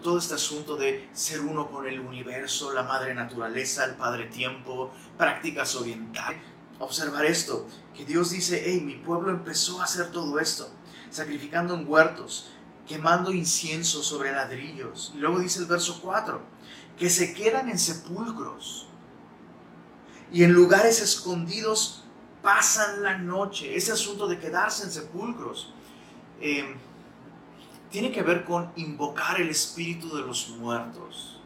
todo 0.02 0.18
este 0.18 0.34
asunto 0.34 0.76
de 0.76 1.08
ser 1.12 1.40
uno 1.40 1.70
con 1.70 1.86
el 1.86 2.00
universo, 2.00 2.72
la 2.72 2.82
madre 2.82 3.14
naturaleza, 3.14 3.84
el 3.84 3.94
padre 3.94 4.26
tiempo, 4.26 4.90
prácticas 5.16 5.74
orientales. 5.76 6.55
Observar 6.78 7.24
esto, 7.24 7.66
que 7.94 8.04
Dios 8.04 8.30
dice, 8.30 8.62
hey, 8.66 8.80
mi 8.80 8.96
pueblo 8.96 9.30
empezó 9.30 9.80
a 9.80 9.84
hacer 9.84 10.10
todo 10.10 10.38
esto, 10.38 10.68
sacrificando 11.10 11.74
en 11.74 11.88
huertos, 11.88 12.50
quemando 12.86 13.32
incienso 13.32 14.02
sobre 14.02 14.32
ladrillos. 14.32 15.12
Y 15.14 15.18
luego 15.18 15.38
dice 15.38 15.60
el 15.60 15.66
verso 15.66 16.00
4, 16.02 16.40
que 16.98 17.10
se 17.10 17.34
quedan 17.34 17.68
en 17.68 17.78
sepulcros 17.78 18.86
y 20.32 20.42
en 20.42 20.52
lugares 20.52 21.00
escondidos 21.00 22.02
pasan 22.42 23.02
la 23.02 23.18
noche. 23.18 23.76
Ese 23.76 23.92
asunto 23.92 24.26
de 24.26 24.38
quedarse 24.38 24.84
en 24.84 24.90
sepulcros 24.90 25.72
eh, 26.40 26.76
tiene 27.90 28.12
que 28.12 28.22
ver 28.22 28.44
con 28.44 28.72
invocar 28.76 29.40
el 29.40 29.48
espíritu 29.48 30.14
de 30.14 30.22
los 30.22 30.48
muertos. 30.50 31.40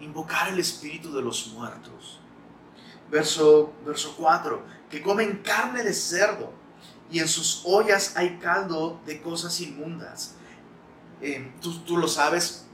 Invocar 0.00 0.48
el 0.48 0.58
espíritu 0.58 1.12
de 1.12 1.22
los 1.22 1.48
muertos. 1.48 2.20
Verso, 3.10 3.72
verso 3.84 4.14
4, 4.16 4.62
que 4.90 5.02
comen 5.02 5.42
carne 5.44 5.82
de 5.82 5.92
cerdo 5.92 6.52
y 7.10 7.18
en 7.20 7.28
sus 7.28 7.62
ollas 7.64 8.16
hay 8.16 8.38
caldo 8.38 9.00
de 9.06 9.20
cosas 9.20 9.60
inmundas. 9.60 10.34
Eh, 11.20 11.52
tú, 11.60 11.78
tú 11.80 11.96
lo 11.96 12.08
sabes, 12.08 12.66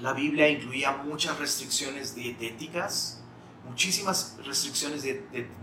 la 0.00 0.12
Biblia 0.12 0.48
incluía 0.48 0.92
muchas 0.92 1.38
restricciones 1.38 2.14
dietéticas 2.14 3.22
muchísimas 3.64 4.36
restricciones 4.44 5.02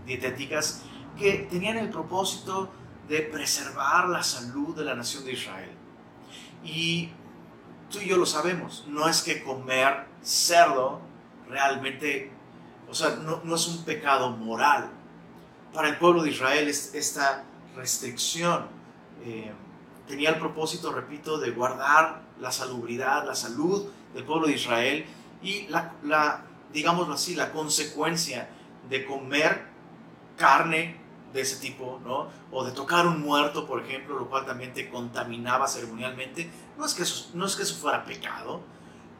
dietéticas 0.06 0.82
que 1.18 1.46
tenían 1.50 1.76
el 1.76 1.90
propósito 1.90 2.70
de 3.08 3.20
preservar 3.22 4.08
la 4.08 4.22
salud 4.22 4.76
de 4.76 4.84
la 4.84 4.94
nación 4.94 5.24
de 5.24 5.32
Israel. 5.32 5.70
Y 6.64 7.10
tú 7.90 7.98
y 8.00 8.08
yo 8.08 8.16
lo 8.16 8.26
sabemos, 8.26 8.84
no 8.88 9.08
es 9.08 9.22
que 9.22 9.42
comer 9.42 10.06
cerdo 10.22 11.00
realmente, 11.48 12.32
o 12.90 12.94
sea, 12.94 13.10
no, 13.16 13.54
es 13.54 13.68
un 13.68 13.84
pecado 13.84 14.30
moral. 14.30 14.90
Para 15.72 15.88
el 15.88 15.98
pueblo 15.98 16.22
de 16.22 16.30
Israel 16.30 16.68
esta 16.68 17.44
restricción 17.76 18.66
eh, 19.24 19.52
tenía 20.08 20.30
el 20.30 20.38
propósito, 20.38 20.92
repito, 20.92 21.38
de 21.38 21.52
guardar 21.52 22.22
la 22.40 22.50
salubridad, 22.50 23.24
la 23.24 23.34
salud 23.34 23.88
del 24.12 24.24
pueblo 24.24 24.48
de 24.48 24.54
Israel 24.54 25.06
y 25.42 25.68
la, 25.68 25.92
la 26.02 26.42
digámoslo 26.72 27.14
así, 27.14 27.34
la 27.34 27.52
consecuencia 27.52 28.48
de 28.88 29.04
comer 29.06 29.66
carne 30.36 31.00
de 31.32 31.40
ese 31.42 31.56
tipo, 31.56 32.00
¿no? 32.04 32.28
O 32.50 32.64
de 32.64 32.72
tocar 32.72 33.06
un 33.06 33.20
muerto, 33.20 33.66
por 33.66 33.82
ejemplo, 33.82 34.18
lo 34.18 34.28
cual 34.28 34.46
también 34.46 34.72
te 34.72 34.88
contaminaba 34.88 35.68
ceremonialmente. 35.68 36.50
No 36.76 36.84
es 36.84 36.94
que 36.94 37.02
eso, 37.02 37.30
no 37.34 37.46
es 37.46 37.54
que 37.54 37.62
eso 37.62 37.76
fuera 37.76 38.04
pecado, 38.04 38.60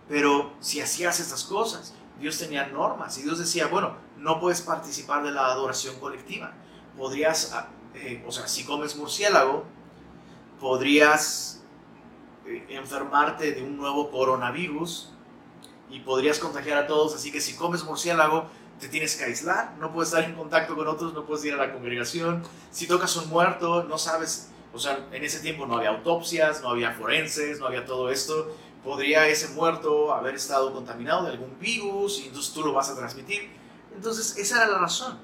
pero 0.09 0.53
si 0.59 0.81
hacías 0.81 1.21
estas 1.21 1.45
cosas, 1.45 1.95
Dios 2.21 2.39
tenía 2.39 2.67
normas 2.67 3.17
y 3.19 3.23
Dios 3.23 3.39
decía, 3.39 3.67
bueno, 3.67 3.97
no 4.19 4.39
puedes 4.39 4.61
participar 4.61 5.25
de 5.25 5.33
la 5.33 5.47
adoración 5.47 5.99
colectiva. 5.99 6.53
Podrías, 6.97 7.53
ah, 7.55 7.69
eh, 7.95 8.23
o 8.27 8.31
sea, 8.31 8.47
si 8.47 8.65
comes 8.65 8.95
murciélago, 8.97 9.65
podrías 10.61 11.62
eh, 12.47 12.67
enfermarte 12.69 13.53
de 13.53 13.62
un 13.62 13.77
nuevo 13.77 14.11
coronavirus 14.11 15.11
y 15.89 16.00
podrías 16.00 16.39
contagiar 16.39 16.79
a 16.79 16.87
todos, 16.87 17.15
así 17.15 17.33
que 17.33 17.41
si 17.41 17.57
comes 17.57 17.83
murciélago, 17.85 18.47
te 18.79 18.89
tienes 18.89 19.17
que 19.17 19.25
aislar, 19.25 19.75
no 19.79 19.93
puedes 19.93 20.11
estar 20.11 20.25
en 20.25 20.35
contacto 20.35 20.75
con 20.75 20.87
otros, 20.89 21.12
no 21.12 21.27
puedes 21.27 21.45
ir 21.45 21.55
a 21.55 21.57
la 21.57 21.73
congregación. 21.73 22.43
Si 22.71 22.87
tocas 22.87 23.15
un 23.17 23.29
muerto, 23.29 23.85
no 23.85 23.99
sabes, 23.99 24.50
o 24.73 24.79
sea, 24.79 25.07
en 25.12 25.23
ese 25.23 25.41
tiempo 25.41 25.67
no 25.67 25.77
había 25.77 25.91
autopsias, 25.91 26.62
no 26.62 26.71
había 26.71 26.93
forenses, 26.93 27.61
no 27.61 27.67
había 27.67 27.85
todo 27.85 28.11
esto. 28.11 28.57
Podría 28.85 29.29
ese 29.29 29.49
muerto 29.49 30.15
haber 30.15 30.35
estado 30.35 30.73
contaminado 30.73 31.25
de 31.25 31.33
algún 31.33 31.59
virus 31.59 32.21
y 32.21 32.29
entonces 32.29 32.53
tú 32.53 32.63
lo 32.63 32.73
vas 32.73 32.91
a 32.91 32.97
transmitir. 32.97 33.51
Entonces, 33.95 34.37
esa 34.39 34.63
era 34.63 34.73
la 34.73 34.79
razón. 34.79 35.19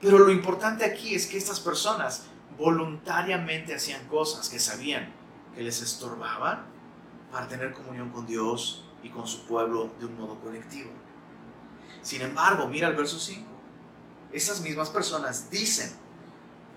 Pero 0.00 0.18
lo 0.18 0.30
importante 0.30 0.84
aquí 0.84 1.14
es 1.14 1.26
que 1.26 1.36
estas 1.36 1.60
personas 1.60 2.24
voluntariamente 2.56 3.74
hacían 3.74 4.06
cosas 4.08 4.48
que 4.48 4.58
sabían 4.58 5.12
que 5.54 5.62
les 5.62 5.82
estorbaban 5.82 6.66
para 7.30 7.48
tener 7.48 7.72
comunión 7.72 8.10
con 8.10 8.26
Dios 8.26 8.84
y 9.02 9.10
con 9.10 9.26
su 9.26 9.46
pueblo 9.46 9.90
de 9.98 10.06
un 10.06 10.16
modo 10.18 10.38
colectivo. 10.40 10.90
Sin 12.02 12.22
embargo, 12.22 12.66
mira 12.68 12.88
el 12.88 12.96
verso 12.96 13.18
5. 13.18 13.46
Esas 14.32 14.60
mismas 14.60 14.90
personas 14.90 15.50
dicen, 15.50 15.90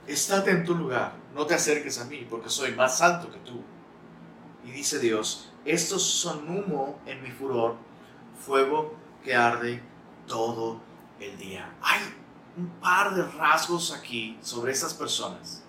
estate 0.07 0.51
en 0.51 0.65
tu 0.65 0.75
lugar, 0.75 1.13
no 1.33 1.45
te 1.45 1.53
acerques 1.53 1.99
a 1.99 2.05
mí, 2.05 2.25
porque 2.29 2.49
soy 2.49 2.73
más 2.73 2.97
santo 2.97 3.31
que 3.31 3.37
tú. 3.39 3.61
Y 4.65 4.71
dice 4.71 4.99
Dios, 4.99 5.51
estos 5.65 6.03
son 6.03 6.47
humo 6.49 6.99
en 7.05 7.21
mi 7.21 7.31
furor, 7.31 7.75
fuego 8.39 8.95
que 9.23 9.35
arde 9.35 9.81
todo 10.27 10.81
el 11.19 11.37
día. 11.37 11.75
Hay 11.81 11.99
un 12.57 12.67
par 12.79 13.15
de 13.15 13.23
rasgos 13.23 13.91
aquí 13.91 14.37
sobre 14.41 14.71
estas 14.71 14.93
personas 14.93 15.63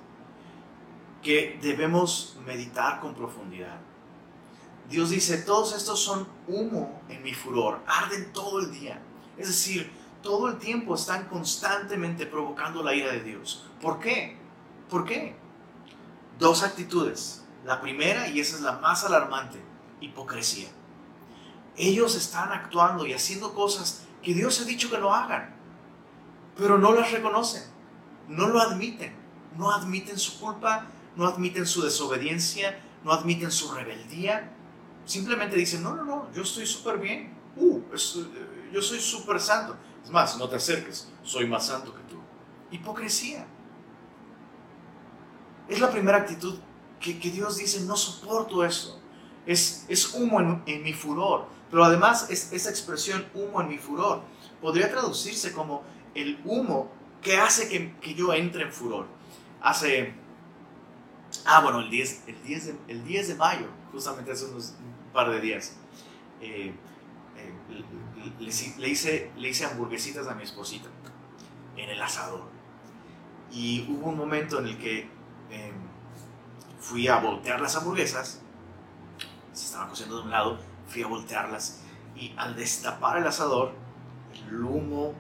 que 1.22 1.58
debemos 1.62 2.36
meditar 2.44 3.00
con 3.00 3.14
profundidad. 3.14 3.80
Dios 4.88 5.10
dice, 5.10 5.38
todos 5.38 5.74
estos 5.74 6.00
son 6.00 6.26
humo 6.48 7.00
en 7.08 7.22
mi 7.22 7.32
furor, 7.32 7.80
arden 7.86 8.32
todo 8.32 8.60
el 8.60 8.72
día. 8.72 9.00
Es 9.38 9.46
decir, 9.46 9.90
todo 10.22 10.48
el 10.48 10.58
tiempo 10.58 10.94
están 10.94 11.26
constantemente 11.28 12.26
provocando 12.26 12.82
la 12.82 12.94
ira 12.94 13.12
de 13.12 13.22
Dios. 13.22 13.64
¿Por 13.80 13.98
qué? 14.00 14.36
¿Por 14.90 15.04
qué? 15.04 15.36
Dos 16.38 16.62
actitudes. 16.62 17.41
La 17.64 17.80
primera, 17.80 18.28
y 18.28 18.40
esa 18.40 18.56
es 18.56 18.62
la 18.62 18.72
más 18.72 19.04
alarmante, 19.04 19.60
hipocresía. 20.00 20.68
Ellos 21.76 22.16
están 22.16 22.52
actuando 22.52 23.06
y 23.06 23.12
haciendo 23.12 23.54
cosas 23.54 24.04
que 24.22 24.34
Dios 24.34 24.60
ha 24.60 24.64
dicho 24.64 24.90
que 24.90 24.98
no 24.98 25.14
hagan, 25.14 25.54
pero 26.56 26.78
no 26.78 26.92
las 26.92 27.12
reconocen, 27.12 27.62
no 28.28 28.48
lo 28.48 28.60
admiten, 28.60 29.14
no 29.56 29.70
admiten 29.70 30.18
su 30.18 30.38
culpa, 30.38 30.86
no 31.16 31.26
admiten 31.26 31.66
su 31.66 31.82
desobediencia, 31.82 32.80
no 33.04 33.12
admiten 33.12 33.50
su 33.50 33.72
rebeldía, 33.72 34.52
simplemente 35.04 35.56
dicen, 35.56 35.82
no, 35.82 35.94
no, 35.94 36.04
no, 36.04 36.32
yo 36.32 36.42
estoy 36.42 36.66
súper 36.66 36.98
bien, 36.98 37.34
uh, 37.56 37.78
eh, 37.92 38.70
yo 38.72 38.82
soy 38.82 39.00
súper 39.00 39.40
santo. 39.40 39.76
Es 40.02 40.10
más, 40.10 40.36
no 40.36 40.48
te 40.48 40.56
acerques, 40.56 41.08
soy 41.22 41.46
más 41.46 41.66
santo 41.66 41.94
que 41.94 42.02
tú. 42.02 42.18
Hipocresía. 42.70 43.46
Es 45.68 45.80
la 45.80 45.90
primera 45.90 46.18
actitud 46.18 46.58
que, 47.02 47.30
Dios 47.30 47.58
dice, 47.58 47.80
no 47.80 47.96
soporto 47.96 48.64
eso. 48.64 49.00
Es, 49.44 49.84
es 49.88 50.14
humo 50.14 50.62
en, 50.66 50.82
mi 50.82 50.92
furor. 50.92 51.46
Pero 51.70 51.84
además 51.84 52.30
es, 52.30 52.52
esa 52.52 52.70
expresión 52.70 53.26
humo 53.34 53.60
en 53.60 53.68
mi 53.68 53.78
furor 53.78 54.22
podría 54.60 54.90
traducirse 54.90 55.52
como 55.52 55.82
el 56.14 56.40
humo 56.44 56.90
que 57.20 57.36
hace 57.38 57.68
que, 57.68 57.94
que 58.00 58.14
yo 58.14 58.32
entre 58.32 58.62
en 58.62 58.72
furor. 58.72 59.06
Hace, 59.60 60.14
ah 61.44 61.60
bueno, 61.60 61.80
el 61.80 61.90
10, 61.90 62.24
el 62.28 62.42
10, 62.42 62.66
de, 62.66 62.76
el 62.88 63.04
10 63.04 63.28
de 63.28 63.34
mayo, 63.34 63.66
justamente 63.90 64.32
hace 64.32 64.46
unos, 64.46 64.74
par 65.12 65.30
de 65.30 65.40
días, 65.40 65.76
eh, 66.40 66.72
eh, 67.36 68.32
le, 68.38 68.88
hice, 68.88 69.30
le 69.36 69.48
hice 69.48 69.64
hamburguesitas 69.64 70.26
a 70.26 70.34
mi 70.34 70.42
esposita 70.42 70.88
en 71.76 71.90
el 71.90 72.00
asador. 72.00 72.44
Y 73.50 73.86
hubo 73.90 74.08
un 74.08 74.16
momento 74.16 74.58
en 74.60 74.66
el 74.66 74.78
que 74.78 75.00
em, 75.50 75.74
fui 76.82 77.08
a 77.08 77.16
voltear 77.16 77.60
las 77.60 77.76
hamburguesas 77.76 78.42
se 79.52 79.66
estaban 79.66 79.88
cociendo 79.88 80.16
de 80.16 80.22
un 80.22 80.30
lado, 80.30 80.58
fui 80.88 81.02
a 81.02 81.06
voltearlas 81.06 81.80
y 82.16 82.34
al 82.36 82.56
destapar 82.56 83.18
el 83.18 83.26
asador, 83.26 83.72
el 84.48 84.64
humo 84.64 85.14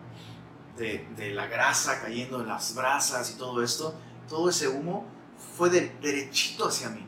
de, 0.76 1.06
la 1.34 1.46
grasa 1.46 2.00
cayendo 2.00 2.40
en 2.40 2.48
las 2.48 2.74
brasas 2.74 3.30
y 3.30 3.38
todo 3.38 3.62
esto, 3.62 3.94
todo 4.28 4.48
ese 4.48 4.68
humo 4.68 5.06
fue 5.56 5.70
de, 5.70 5.96
derechito 6.00 6.68
hacia 6.68 6.88
mí. 6.88 7.06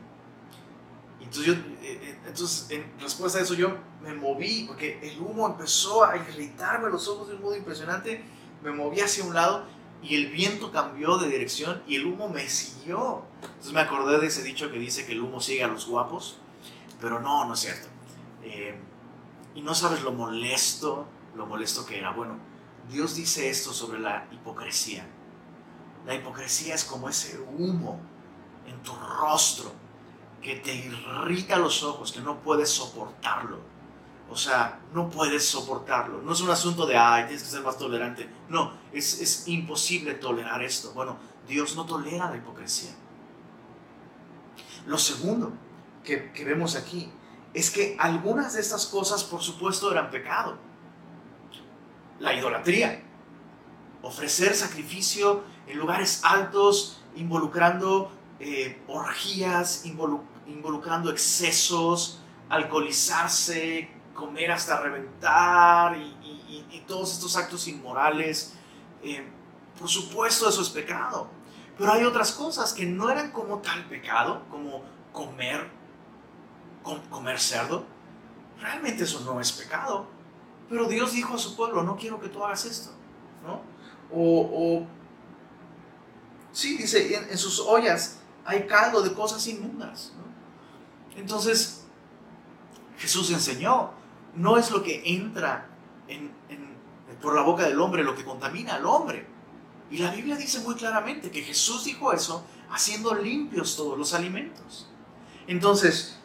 Entonces, 1.19 1.45
yo, 1.45 1.53
eh, 1.53 1.59
eh, 1.81 2.19
entonces, 2.27 2.69
en 2.69 2.99
respuesta 2.99 3.39
a 3.39 3.41
eso, 3.41 3.55
yo 3.55 3.75
me 4.01 4.13
moví 4.13 4.65
porque 4.67 4.99
el 5.01 5.19
humo 5.19 5.47
empezó 5.47 6.05
a 6.05 6.15
irritarme 6.15 6.89
los 6.89 7.07
ojos 7.07 7.27
de 7.27 7.35
un 7.35 7.41
modo 7.41 7.55
impresionante. 7.55 8.23
Me 8.63 8.71
moví 8.71 9.01
hacia 9.01 9.23
un 9.23 9.33
lado 9.33 9.65
y 10.03 10.15
el 10.15 10.27
viento 10.27 10.71
cambió 10.71 11.17
de 11.17 11.29
dirección 11.29 11.81
y 11.87 11.95
el 11.95 12.05
humo 12.05 12.29
me 12.29 12.47
siguió. 12.47 13.23
Entonces 13.41 13.73
me 13.73 13.81
acordé 13.81 14.19
de 14.19 14.27
ese 14.27 14.43
dicho 14.43 14.71
que 14.71 14.77
dice 14.77 15.05
que 15.05 15.13
el 15.13 15.21
humo 15.21 15.41
sigue 15.41 15.63
a 15.63 15.67
los 15.67 15.87
guapos, 15.87 16.37
pero 17.01 17.19
no, 17.19 17.45
no 17.45 17.53
es 17.53 17.59
cierto. 17.59 17.87
Eh, 18.43 18.77
y 19.55 19.61
no 19.61 19.73
sabes 19.73 20.03
lo 20.03 20.11
molesto, 20.11 21.07
lo 21.35 21.45
molesto 21.45 21.85
que 21.85 21.97
era. 21.97 22.11
Bueno, 22.11 22.37
Dios 22.89 23.15
dice 23.15 23.49
esto 23.49 23.73
sobre 23.73 23.99
la 23.99 24.27
hipocresía. 24.31 25.07
La 26.05 26.13
hipocresía 26.13 26.75
es 26.75 26.83
como 26.83 27.09
ese 27.09 27.39
humo 27.39 27.99
en 28.67 28.81
tu 28.83 28.93
rostro 28.93 29.71
que 30.41 30.57
te 30.57 30.75
irrita 30.75 31.57
los 31.57 31.81
ojos, 31.83 32.11
que 32.11 32.19
no 32.19 32.39
puedes 32.41 32.69
soportarlo. 32.69 33.59
O 34.29 34.35
sea, 34.35 34.79
no 34.93 35.09
puedes 35.09 35.47
soportarlo. 35.47 36.21
No 36.21 36.33
es 36.33 36.41
un 36.41 36.49
asunto 36.49 36.85
de, 36.85 36.97
ay, 36.97 37.25
tienes 37.25 37.43
que 37.43 37.49
ser 37.49 37.61
más 37.61 37.77
tolerante. 37.77 38.27
No, 38.49 38.73
es, 38.91 39.21
es 39.21 39.47
imposible 39.47 40.15
tolerar 40.15 40.63
esto. 40.63 40.91
Bueno, 40.93 41.17
Dios 41.47 41.75
no 41.75 41.85
tolera 41.85 42.29
la 42.29 42.37
hipocresía. 42.37 42.91
Lo 44.87 44.97
segundo 44.97 45.53
que, 46.03 46.31
que 46.31 46.43
vemos 46.43 46.75
aquí 46.75 47.11
es 47.53 47.71
que 47.71 47.95
algunas 47.99 48.53
de 48.53 48.61
estas 48.61 48.85
cosas, 48.87 49.23
por 49.23 49.41
supuesto, 49.41 49.91
eran 49.91 50.09
pecado. 50.09 50.57
La 52.19 52.33
idolatría, 52.33 53.03
ofrecer 54.01 54.53
sacrificio 54.55 55.43
en 55.67 55.77
lugares 55.77 56.21
altos, 56.23 57.01
involucrando 57.15 58.11
eh, 58.39 58.81
orgías, 58.87 59.85
involucrando 59.85 61.09
excesos, 61.09 62.19
alcoholizarse, 62.49 63.89
comer 64.15 64.51
hasta 64.51 64.79
reventar 64.81 65.95
y, 65.97 66.83
todos 66.87 67.13
estos 67.13 67.35
actos 67.35 67.67
inmorales. 67.67 68.53
Eh, 69.01 69.27
por 69.79 69.89
supuesto, 69.89 70.47
eso 70.47 70.61
es 70.61 70.69
pecado. 70.69 71.27
Pero 71.79 71.91
hay 71.91 72.03
otras 72.03 72.31
cosas 72.31 72.73
que 72.73 72.85
no 72.85 73.09
eran 73.09 73.31
como 73.31 73.57
tal 73.57 73.83
pecado, 73.85 74.43
como 74.51 74.83
comer 75.11 75.67
comer 77.09 77.39
cerdo. 77.39 77.85
Realmente 78.59 79.03
eso 79.03 79.21
no 79.21 79.39
es 79.41 79.51
pecado. 79.51 80.07
Pero 80.69 80.87
Dios 80.87 81.13
dijo 81.13 81.35
a 81.35 81.37
su 81.37 81.55
pueblo, 81.55 81.83
no 81.83 81.95
quiero 81.95 82.19
que 82.19 82.29
tú 82.29 82.43
hagas 82.43 82.65
esto. 82.65 82.91
¿no? 83.45 83.61
O, 84.11 84.81
o 84.81 84.87
sí, 86.51 86.77
dice, 86.77 87.15
en, 87.15 87.37
sus 87.37 87.59
ollas 87.59 88.19
hay 88.45 88.65
caldo 88.67 89.01
de 89.01 89.13
cosas 89.13 89.45
inmundas. 89.47 90.13
Entonces, 91.15 91.85
Jesús 92.97 93.29
enseñó, 93.31 93.91
no 94.35 94.57
es 94.57 94.71
lo 94.71 94.83
que 94.83 95.01
entra 95.05 95.69
por 97.21 97.35
la 97.35 97.41
boca 97.41 97.63
del 97.63 97.79
hombre 97.79 98.03
lo 98.03 98.15
que 98.15 98.23
contamina 98.23 98.75
al 98.75 98.85
hombre. 98.85 99.27
Y 99.89 99.97
la 99.97 100.11
Biblia 100.11 100.35
dice 100.35 100.59
muy 100.59 100.75
claramente 100.75 101.31
que 101.31 101.41
Jesús 101.41 101.85
dijo 101.85 102.11
eso 102.11 102.45
haciendo 102.71 103.13
limpios 103.13 103.75
todos 103.75 103.97
los 103.97 104.13
alimentos. 104.13 104.89
Entonces, 105.47 106.19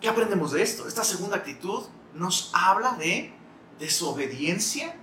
¿Qué 0.00 0.08
aprendemos 0.08 0.52
de 0.52 0.62
esto? 0.62 0.88
Esta 0.88 1.04
segunda 1.04 1.36
actitud 1.36 1.84
nos 2.14 2.50
habla 2.54 2.92
de 2.92 3.34
desobediencia 3.78 4.96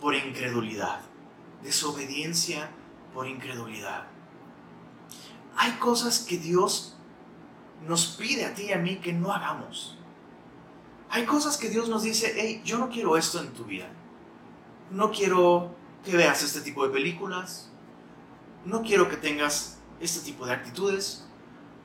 por 0.00 0.14
incredulidad. 0.14 1.02
Desobediencia 1.62 2.70
por 3.12 3.28
incredulidad. 3.28 4.06
Hay 5.56 5.72
cosas 5.72 6.20
que 6.20 6.38
Dios 6.38 6.96
nos 7.86 8.06
pide 8.06 8.46
a 8.46 8.54
ti 8.54 8.64
y 8.64 8.72
a 8.72 8.78
mí 8.78 8.96
que 8.96 9.12
no 9.12 9.30
hagamos. 9.30 9.98
Hay 11.10 11.26
cosas 11.26 11.56
que 11.56 11.68
Dios 11.68 11.88
nos 11.88 12.04
dice, 12.04 12.32
hey, 12.36 12.62
yo 12.64 12.78
no 12.78 12.88
quiero 12.88 13.16
esto 13.16 13.40
en 13.40 13.52
tu 13.52 13.64
vida. 13.64 13.88
No 14.90 15.10
quiero 15.10 15.74
que 16.04 16.16
veas 16.16 16.42
este 16.42 16.60
tipo 16.60 16.86
de 16.86 16.92
películas. 16.92 17.70
No 18.64 18.82
quiero 18.82 19.08
que 19.08 19.16
tengas 19.16 19.78
este 20.00 20.20
tipo 20.20 20.46
de 20.46 20.52
actitudes. 20.52 21.26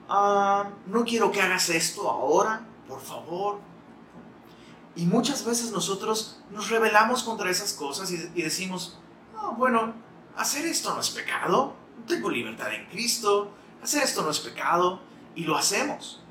Ah, 0.08 0.70
no 0.86 1.04
quiero 1.04 1.32
que 1.32 1.42
hagas 1.42 1.70
esto 1.70 2.10
ahora, 2.10 2.68
por 2.88 3.02
favor. 3.02 3.60
Y 4.96 5.06
muchas 5.06 5.44
veces 5.44 5.72
nosotros 5.72 6.40
nos 6.52 6.70
rebelamos 6.70 7.24
contra 7.24 7.50
esas 7.50 7.74
cosas 7.74 8.12
y, 8.12 8.42
decimos, 8.42 9.00
bueno, 9.58 9.94
hacer 10.38 10.66
esto 10.66 10.94
no 10.94 11.02
es 11.02 11.10
pecado, 11.10 11.76
tengo 12.08 12.30
libertad 12.30 12.74
en 12.74 12.86
Cristo, 12.86 13.52
hacer 13.84 14.04
esto 14.04 14.22
no 14.22 14.30
es 14.30 14.40
pecado, 14.40 15.02
y 15.36 15.44
lo 15.44 15.58
hacemos. 15.58 16.22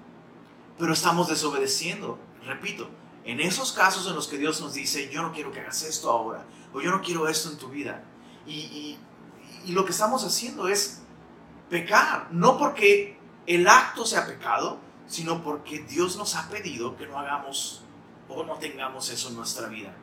Pero 0.79 0.95
estamos 0.95 1.29
desobedeciendo, 1.29 2.19
repito, 2.47 2.89
en 3.25 3.41
esos 3.41 3.73
casos 3.73 4.07
en 4.07 4.15
los 4.15 4.29
que 4.29 4.39
Dios 4.39 4.61
nos 4.61 4.75
dice, 4.75 5.11
yo 5.11 5.23
no 5.23 5.33
quiero 5.33 5.51
que 5.53 5.61
hagas 5.61 5.83
esto 5.83 6.11
ahora, 6.11 6.45
o 6.73 6.81
yo 6.81 6.91
no 6.91 7.01
quiero 7.01 7.29
esto 7.29 7.51
en 7.51 7.59
tu 7.59 7.69
vida. 7.69 8.05
y 8.47 8.99
lo 9.69 9.87
que 9.87 9.93
estamos 9.93 10.25
haciendo 10.25 10.69
es 10.69 11.01
pecar, 11.71 12.29
no 12.31 12.59
porque 12.59 13.19
el 13.47 13.67
acto 13.67 14.05
sea 14.05 14.27
pecado, 14.27 14.79
sino 15.07 15.43
porque 15.43 15.81
Dios 15.81 16.17
nos 16.17 16.35
ha 16.37 16.49
pedido 16.49 16.97
que 16.97 17.07
no 17.07 17.19
hagamos 17.19 17.83
o 18.29 18.45
no 18.45 18.55
tengamos 18.57 19.11
eso 19.11 19.29
en 19.29 19.37
nuestra 19.37 19.69
vida. 19.69 19.95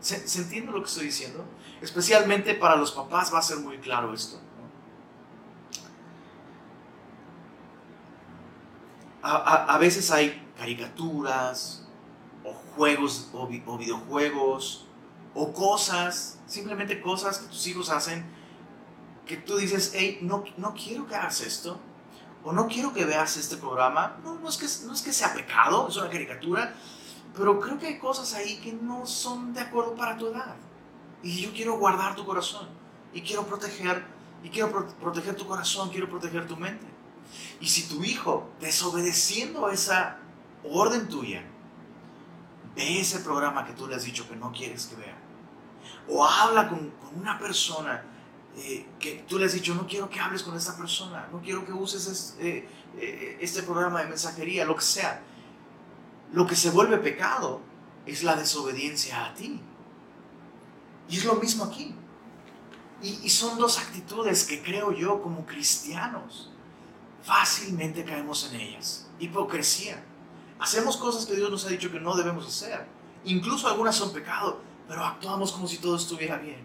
¿Se, 0.00 0.16
entiende 0.40 0.72
lo 0.72 0.80
que 0.80 0.88
estoy 0.88 1.06
diciendo? 1.06 1.44
Especialmente 1.80 2.54
para 2.54 2.76
los 2.76 2.92
papás 2.92 3.32
va 3.32 3.38
a 3.38 3.42
ser 3.42 3.58
muy 3.58 3.78
claro 3.78 4.12
esto. 4.12 4.40
A, 9.24 9.78
veces 9.78 10.10
hay 10.10 10.52
caricaturas 10.58 11.81
juegos 12.76 13.30
o, 13.32 13.46
videojuegos 13.46 14.86
o 15.34 15.52
cosas, 15.52 16.38
simplemente 16.46 17.00
cosas 17.00 17.38
que 17.38 17.46
tus 17.48 17.66
hijos 17.66 17.90
hacen 17.90 18.24
que 19.26 19.36
tú 19.36 19.56
dices, 19.56 19.92
hey, 19.94 20.18
no, 20.22 20.44
no 20.56 20.74
quiero 20.74 21.06
que 21.06 21.14
hagas 21.14 21.40
esto, 21.40 21.78
o 22.44 22.52
no 22.52 22.66
quiero 22.66 22.92
que 22.92 23.04
veas 23.04 23.36
este 23.36 23.56
programa. 23.56 24.18
No, 24.24 24.34
no, 24.34 24.48
es 24.48 24.56
que, 24.56 24.66
no 24.86 24.92
es 24.92 25.02
que 25.02 25.12
sea 25.12 25.32
pecado, 25.32 25.88
es 25.88 25.96
una 25.96 26.10
caricatura, 26.10 26.74
pero 27.36 27.60
creo 27.60 27.78
que 27.78 27.86
hay 27.86 27.98
cosas 27.98 28.34
ahí 28.34 28.56
que 28.56 28.72
no 28.72 29.06
son 29.06 29.54
de 29.54 29.60
acuerdo 29.60 29.94
para 29.94 30.16
tu 30.16 30.26
edad. 30.26 30.56
Y 31.22 31.40
yo 31.40 31.52
quiero 31.52 31.78
guardar 31.78 32.16
tu 32.16 32.26
corazón, 32.26 32.68
y 33.14 33.22
quiero 33.22 33.46
proteger, 33.46 34.04
y 34.42 34.48
quiero 34.48 34.86
proteger 35.00 35.36
tu 35.36 35.46
corazón, 35.46 35.88
quiero 35.90 36.08
proteger 36.08 36.46
tu 36.48 36.56
mente. 36.56 36.86
Y 37.60 37.68
si 37.68 37.88
tu 37.88 38.02
hijo, 38.02 38.50
desobedeciendo 38.60 39.70
esa 39.70 40.18
orden 40.64 41.08
tuya, 41.08 41.44
ve 42.74 43.00
ese 43.00 43.20
programa 43.20 43.64
que 43.64 43.72
tú 43.72 43.86
le 43.86 43.94
has 43.94 44.04
dicho 44.04 44.28
que 44.28 44.36
no 44.36 44.52
quieres 44.52 44.86
que 44.86 44.96
vea, 44.96 45.16
o 46.08 46.24
habla 46.24 46.68
con, 46.68 46.92
una 47.14 47.38
persona 47.38 48.02
eh, 48.56 48.86
que 48.98 49.24
tú 49.28 49.38
le 49.38 49.44
has 49.44 49.52
dicho, 49.52 49.74
no 49.74 49.86
quiero 49.86 50.08
que 50.08 50.18
hables 50.18 50.42
con 50.42 50.56
esta 50.56 50.76
persona, 50.76 51.28
no 51.30 51.40
quiero 51.42 51.64
que 51.64 51.72
uses 51.72 52.06
este, 52.06 52.68
este 53.38 53.62
programa 53.62 54.02
de 54.02 54.08
mensajería, 54.08 54.64
lo 54.64 54.76
que 54.76 54.82
sea. 54.82 55.22
Lo 56.32 56.46
que 56.46 56.56
se 56.56 56.70
vuelve 56.70 56.96
pecado 56.96 57.60
es 58.06 58.22
la 58.22 58.34
desobediencia 58.34 59.26
a 59.26 59.34
ti. 59.34 59.60
Y 61.10 61.18
es 61.18 61.24
lo 61.26 61.34
mismo 61.34 61.64
aquí. 61.64 61.94
Y 63.02 63.28
son 63.28 63.58
dos 63.58 63.78
actitudes 63.78 64.44
que 64.44 64.62
creo 64.62 64.92
yo 64.92 65.20
como 65.22 65.44
cristianos 65.44 66.52
fácilmente 67.22 68.04
caemos 68.04 68.50
en 68.50 68.60
ellas. 68.60 69.06
Hipocresía. 69.18 70.04
Hacemos 70.62 70.96
cosas 70.96 71.26
que 71.26 71.34
Dios 71.34 71.50
nos 71.50 71.64
ha 71.64 71.70
dicho 71.70 71.90
que 71.90 71.98
no 71.98 72.14
debemos 72.14 72.46
hacer. 72.46 72.86
Incluso 73.24 73.66
algunas 73.66 73.96
son 73.96 74.12
pecado, 74.12 74.60
pero 74.86 75.04
actuamos 75.04 75.50
como 75.50 75.66
si 75.66 75.78
todo 75.78 75.96
estuviera 75.96 76.36
bien 76.36 76.64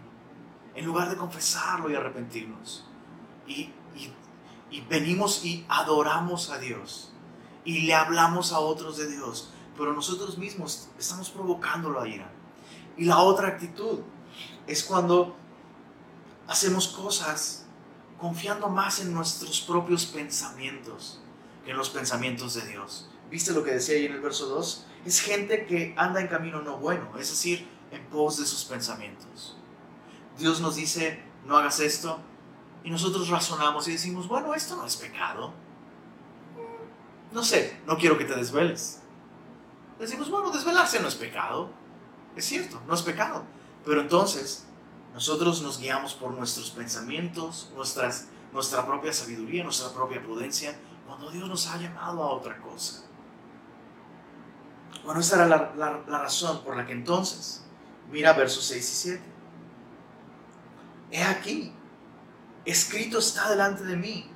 en 0.76 0.86
lugar 0.86 1.10
de 1.10 1.16
confesarlo 1.16 1.90
y 1.90 1.96
arrepentirnos. 1.96 2.84
Y, 3.48 3.72
venimos 4.88 5.44
y 5.44 5.66
adoramos 5.68 6.50
a 6.50 6.58
Dios 6.58 7.10
y 7.64 7.86
le 7.86 7.94
hablamos 7.94 8.52
a 8.52 8.60
otros 8.60 8.98
de 8.98 9.10
Dios, 9.10 9.50
pero 9.76 9.92
nosotros 9.92 10.38
mismos 10.38 10.90
estamos 10.96 11.30
provocando 11.30 11.90
la 11.90 12.06
ira. 12.06 12.30
Y 12.96 13.04
la 13.04 13.18
otra 13.18 13.48
actitud 13.48 13.98
es 14.68 14.84
cuando 14.84 15.34
hacemos 16.46 16.86
cosas 16.86 17.66
confiando 18.20 18.68
más 18.68 19.00
en 19.00 19.12
nuestros 19.12 19.60
propios 19.60 20.06
pensamientos 20.06 21.20
que 21.64 21.72
en 21.72 21.76
los 21.76 21.90
pensamientos 21.90 22.54
de 22.54 22.64
Dios. 22.64 23.10
¿Viste 23.30 23.52
lo 23.52 23.62
que 23.62 23.72
decía 23.72 23.96
ahí 23.96 24.06
en 24.06 24.12
el 24.12 24.20
verso 24.20 24.46
2? 24.46 24.86
Es 25.04 25.20
gente 25.20 25.66
que 25.66 25.94
anda 25.96 26.20
en 26.20 26.28
camino 26.28 26.62
no 26.62 26.78
bueno, 26.78 27.10
es 27.18 27.30
decir, 27.30 27.66
en 27.90 28.04
pos 28.06 28.38
de 28.38 28.46
sus 28.46 28.64
pensamientos. 28.64 29.56
Dios 30.38 30.60
nos 30.60 30.76
dice, 30.76 31.22
no 31.44 31.56
hagas 31.56 31.80
esto, 31.80 32.20
y 32.84 32.90
nosotros 32.90 33.28
razonamos 33.28 33.86
y 33.88 33.92
decimos, 33.92 34.28
bueno, 34.28 34.54
esto 34.54 34.76
no 34.76 34.86
es 34.86 34.96
pecado. 34.96 35.52
no 37.32 37.42
sé, 37.42 37.80
no 37.86 37.98
quiero 37.98 38.16
que 38.16 38.24
te 38.24 38.34
desveles. 38.34 39.00
Decimos, 39.98 40.30
bueno, 40.30 40.50
desvelarse 40.50 41.00
no 41.00 41.08
es 41.08 41.16
pecado. 41.16 41.70
Es 42.36 42.44
cierto, 42.44 42.80
no 42.86 42.94
es 42.94 43.02
pecado. 43.02 43.44
Pero 43.84 44.00
entonces, 44.00 44.64
nosotros 45.12 45.60
nos 45.60 45.78
guiamos 45.78 46.14
por 46.14 46.32
nuestros 46.32 46.70
pensamientos, 46.70 47.72
nuestras, 47.74 48.28
nuestra 48.52 48.86
propia 48.86 49.12
sabiduría, 49.12 49.64
nuestra 49.64 49.92
propia 49.92 50.22
prudencia, 50.22 50.78
cuando 51.06 51.30
Dios 51.30 51.48
nos 51.48 51.66
ha 51.66 51.78
llamado 51.78 52.22
a 52.22 52.32
otra 52.32 52.58
cosa. 52.60 53.07
Bueno, 55.08 55.22
esa 55.22 55.36
era 55.36 55.72
la, 55.74 56.02
razón 56.06 56.62
por 56.62 56.76
la 56.76 56.84
que 56.84 56.92
entonces, 56.92 57.62
mira 58.10 58.34
versos 58.34 58.62
6 58.66 58.76
y 58.78 58.94
7. 58.94 59.22
He 61.12 61.22
aquí, 61.22 61.72
escrito 62.66 63.18
está 63.18 63.48
delante 63.48 63.84
de 63.84 63.96
mí, 63.96 64.30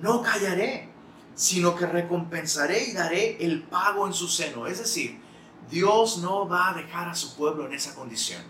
no 0.00 0.22
callaré, 0.22 0.88
sino 1.34 1.76
que 1.76 1.84
recompensaré 1.84 2.84
y 2.84 2.92
daré 2.94 3.36
el 3.44 3.64
pago 3.64 4.06
en 4.06 4.14
su 4.14 4.28
seno. 4.28 4.66
Es 4.66 4.78
decir, 4.78 5.20
Dios 5.68 6.16
no 6.16 6.48
va 6.48 6.70
a 6.70 6.72
dejar 6.72 7.10
a 7.10 7.14
su 7.14 7.36
pueblo 7.36 7.66
en 7.66 7.74
esa 7.74 7.94
condición. 7.94 8.42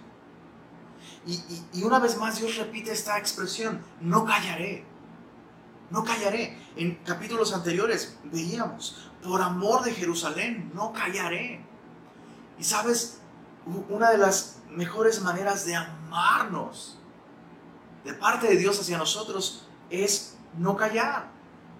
Y, 1.26 1.82
una 1.82 1.98
vez 1.98 2.16
más 2.18 2.38
Dios 2.38 2.54
repite 2.54 2.92
esta 2.92 3.18
expresión, 3.18 3.82
no 4.00 4.24
callaré, 4.24 4.84
no 5.90 6.04
callaré. 6.04 6.56
En 6.76 6.94
capítulos 7.04 7.52
anteriores 7.52 8.16
veíamos, 8.22 9.07
por 9.22 9.42
amor 9.42 9.84
de 9.84 9.92
Jerusalén, 9.92 10.70
no 10.74 10.92
callaré. 10.92 11.64
Y 12.58 12.64
sabes, 12.64 13.20
una 13.88 14.10
de 14.10 14.18
las 14.18 14.58
mejores 14.70 15.20
maneras 15.20 15.64
de 15.64 15.76
amarnos 15.76 16.98
de 18.04 18.14
parte 18.14 18.48
de 18.48 18.56
Dios 18.56 18.80
hacia 18.80 18.98
nosotros 18.98 19.66
es 19.90 20.36
no 20.56 20.76
callar. 20.76 21.30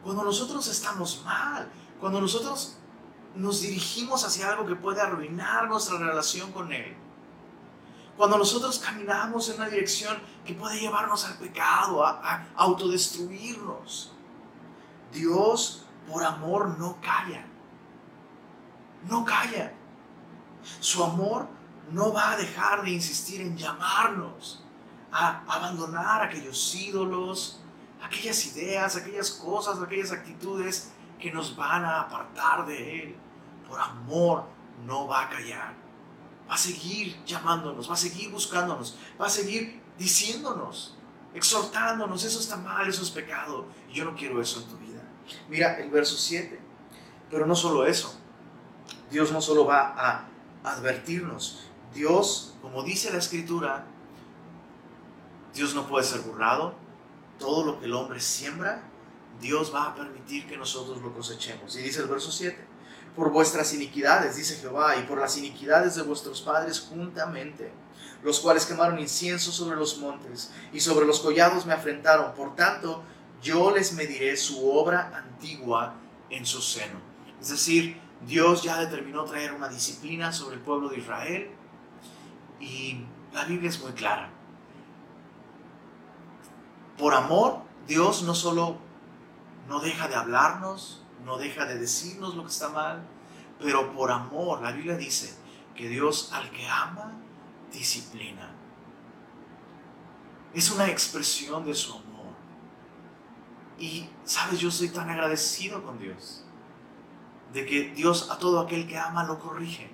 Cuando 0.03 0.22
nosotros 0.24 0.66
estamos 0.68 1.22
mal, 1.24 1.68
cuando 2.01 2.20
nosotros 2.20 2.77
nos 3.35 3.61
dirigimos 3.61 4.24
hacia 4.24 4.51
algo 4.51 4.66
que 4.66 4.74
puede 4.74 5.01
arruinar 5.01 5.68
nuestra 5.68 5.98
relación 5.98 6.53
con 6.53 6.72
Él, 6.72 6.96
cuando 8.16 8.37
nosotros 8.37 8.81
caminamos 8.81 9.48
en 9.48 9.57
una 9.57 9.68
dirección 9.68 10.18
que 10.44 10.53
puede 10.53 10.81
llevarnos 10.81 11.24
al 11.24 11.38
pecado, 11.38 12.05
a, 12.05 12.48
autodestruirnos, 12.57 14.12
Dios 15.12 15.87
por 16.11 16.25
amor 16.25 16.79
no 16.79 17.01
calla. 17.01 17.44
No 19.09 19.25
calla. 19.25 19.73
Su 20.81 21.05
amor 21.05 21.47
no 21.90 22.12
va 22.12 22.33
a 22.33 22.37
dejar 22.37 22.83
de 22.83 22.90
insistir 22.90 23.40
en 23.40 23.57
llamarnos 23.57 24.64
a 25.12 25.42
abandonar 25.47 26.23
aquellos 26.23 26.75
ídolos, 26.75 27.61
aquellas 28.03 28.44
ideas, 28.47 28.97
aquellas 28.97 29.31
cosas, 29.31 29.81
aquellas 29.81 30.12
actitudes 30.12 30.92
que 31.18 31.33
nos 31.33 31.57
van 31.57 31.85
a 31.85 32.01
apartar 32.03 32.66
de 32.66 33.03
Él. 33.03 33.16
Por 33.68 33.81
amor 33.81 34.44
no 34.87 35.07
va 35.07 35.25
a 35.25 35.29
callar. 35.29 35.75
Va 36.49 36.55
a 36.55 36.59
seguir 36.59 37.23
llamándonos, 37.25 37.88
va 37.88 37.94
a 37.94 37.97
seguir 37.97 38.31
buscándonos, 38.31 38.97
va 39.21 39.27
a 39.27 39.31
seguir 39.31 39.83
diciéndonos, 39.99 40.97
exhortándonos, 41.35 42.25
eso 42.25 42.40
está 42.40 42.57
mal, 42.57 42.88
eso 42.88 43.03
es 43.03 43.11
pecado. 43.11 43.66
Y 43.90 43.94
yo 43.94 44.05
no 44.07 44.14
quiero 44.14 44.40
eso 44.40 44.61
en 44.61 44.66
tu 44.68 44.77
vida. 44.79 44.88
Mira 45.49 45.79
el 45.81 45.91
verso 45.91 46.17
7. 46.17 46.59
Pero 47.31 47.47
no 47.47 47.55
solo 47.55 47.87
eso. 47.87 48.19
Dios 49.11 49.33
no 49.33 49.41
solo 49.41 49.67
va 49.67 49.95
a 49.97 50.29
advertirnos. 50.64 51.64
Dios, 51.95 52.55
como 52.62 52.83
dice 52.83 53.11
la 53.11 53.19
escritura, 53.19 53.87
Dios 55.55 55.75
no 55.75 55.87
puede 55.87 56.05
ser 56.05 56.21
burlado. 56.21 56.75
Todo 57.38 57.64
lo 57.64 57.79
que 57.79 57.87
el 57.87 57.95
hombre 57.95 58.21
siembra, 58.21 58.83
Dios 59.41 59.73
va 59.73 59.85
a 59.85 59.95
permitir 59.95 60.47
que 60.47 60.57
nosotros 60.57 61.01
lo 61.01 61.14
cosechemos. 61.14 61.77
Y 61.77 61.83
dice 61.83 62.01
el 62.01 62.09
verso 62.09 62.33
7, 62.33 62.59
por 63.14 63.31
vuestras 63.31 63.73
iniquidades, 63.75 64.37
dice 64.37 64.57
Jehová, 64.57 64.97
y 64.97 65.03
por 65.03 65.19
las 65.19 65.37
iniquidades 65.37 65.95
de 65.95 66.03
vuestros 66.03 66.41
padres 66.43 66.81
juntamente, 66.81 67.73
los 68.23 68.41
cuales 68.41 68.67
quemaron 68.67 68.99
incienso 68.99 69.53
sobre 69.53 69.77
los 69.77 69.99
montes 69.99 70.51
y 70.73 70.81
sobre 70.81 71.07
los 71.07 71.21
collados 71.21 71.67
me 71.67 71.73
afrentaron. 71.73 72.35
Por 72.35 72.57
tanto, 72.57 73.03
yo 73.42 73.70
les 73.70 73.92
mediré 73.92 74.37
su 74.37 74.70
obra 74.70 75.12
antigua 75.14 75.94
en 76.31 76.44
su 76.44 76.61
seno. 76.61 76.98
Es 77.40 77.48
decir, 77.51 78.01
Dios 78.27 78.62
ya 78.62 78.79
determinó 78.79 79.24
traer 79.24 79.53
una 79.53 79.68
disciplina 79.68 80.33
sobre 80.33 80.57
el 80.57 80.62
pueblo 80.62 80.88
de 80.88 80.98
Israel 80.98 81.51
y 82.61 83.05
la 83.33 83.44
Biblia 83.44 83.70
es 83.70 83.81
muy 83.81 83.92
clara. 83.92 84.31
Por 86.96 87.14
amor, 87.14 87.62
Dios 87.87 88.22
no 88.22 88.35
solo 88.35 88.79
no 89.68 89.81
deja 89.81 90.09
de 90.09 90.16
hablarnos, 90.16 91.03
no 91.24 91.38
deja 91.38 91.66
de 91.66 91.79
decirnos 91.79 92.35
lo 92.35 92.42
que 92.42 92.51
está 92.51 92.70
mal, 92.70 93.07
pero 93.61 93.92
por 93.92 94.11
amor, 94.11 94.62
la 94.62 94.72
Biblia 94.72 94.96
dice 94.96 95.37
que 95.74 95.88
Dios 95.88 96.31
al 96.33 96.51
que 96.51 96.66
ama, 96.66 97.12
disciplina. 97.72 98.51
Es 100.55 100.70
una 100.70 100.88
expresión 100.88 101.64
de 101.64 101.74
su 101.74 101.92
amor. 101.92 102.17
Y, 103.79 104.09
sabes, 104.25 104.59
yo 104.59 104.71
soy 104.71 104.88
tan 104.88 105.09
agradecido 105.09 105.83
con 105.83 105.99
Dios, 105.99 106.45
de 107.53 107.64
que 107.64 107.91
Dios 107.95 108.31
a 108.31 108.38
todo 108.38 108.61
aquel 108.61 108.87
que 108.88 108.99
ama 108.99 109.25
lo 109.25 109.38
corrige. 109.38 109.91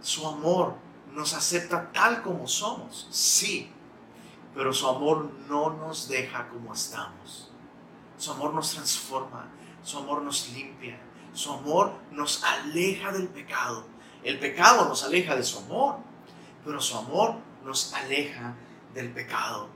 Su 0.00 0.26
amor 0.26 0.76
nos 1.12 1.34
acepta 1.34 1.90
tal 1.92 2.22
como 2.22 2.46
somos, 2.46 3.08
sí, 3.10 3.70
pero 4.54 4.72
su 4.72 4.88
amor 4.88 5.30
no 5.48 5.70
nos 5.70 6.08
deja 6.08 6.48
como 6.48 6.72
estamos. 6.72 7.50
Su 8.16 8.30
amor 8.30 8.54
nos 8.54 8.70
transforma, 8.70 9.48
su 9.82 9.98
amor 9.98 10.22
nos 10.22 10.48
limpia, 10.50 10.98
su 11.32 11.52
amor 11.52 11.92
nos 12.12 12.44
aleja 12.44 13.10
del 13.10 13.28
pecado. 13.28 13.86
El 14.22 14.38
pecado 14.38 14.88
nos 14.88 15.04
aleja 15.04 15.34
de 15.34 15.42
su 15.42 15.58
amor, 15.58 15.96
pero 16.64 16.80
su 16.80 16.96
amor 16.96 17.34
nos 17.64 17.92
aleja 17.92 18.54
del 18.94 19.12
pecado. 19.12 19.68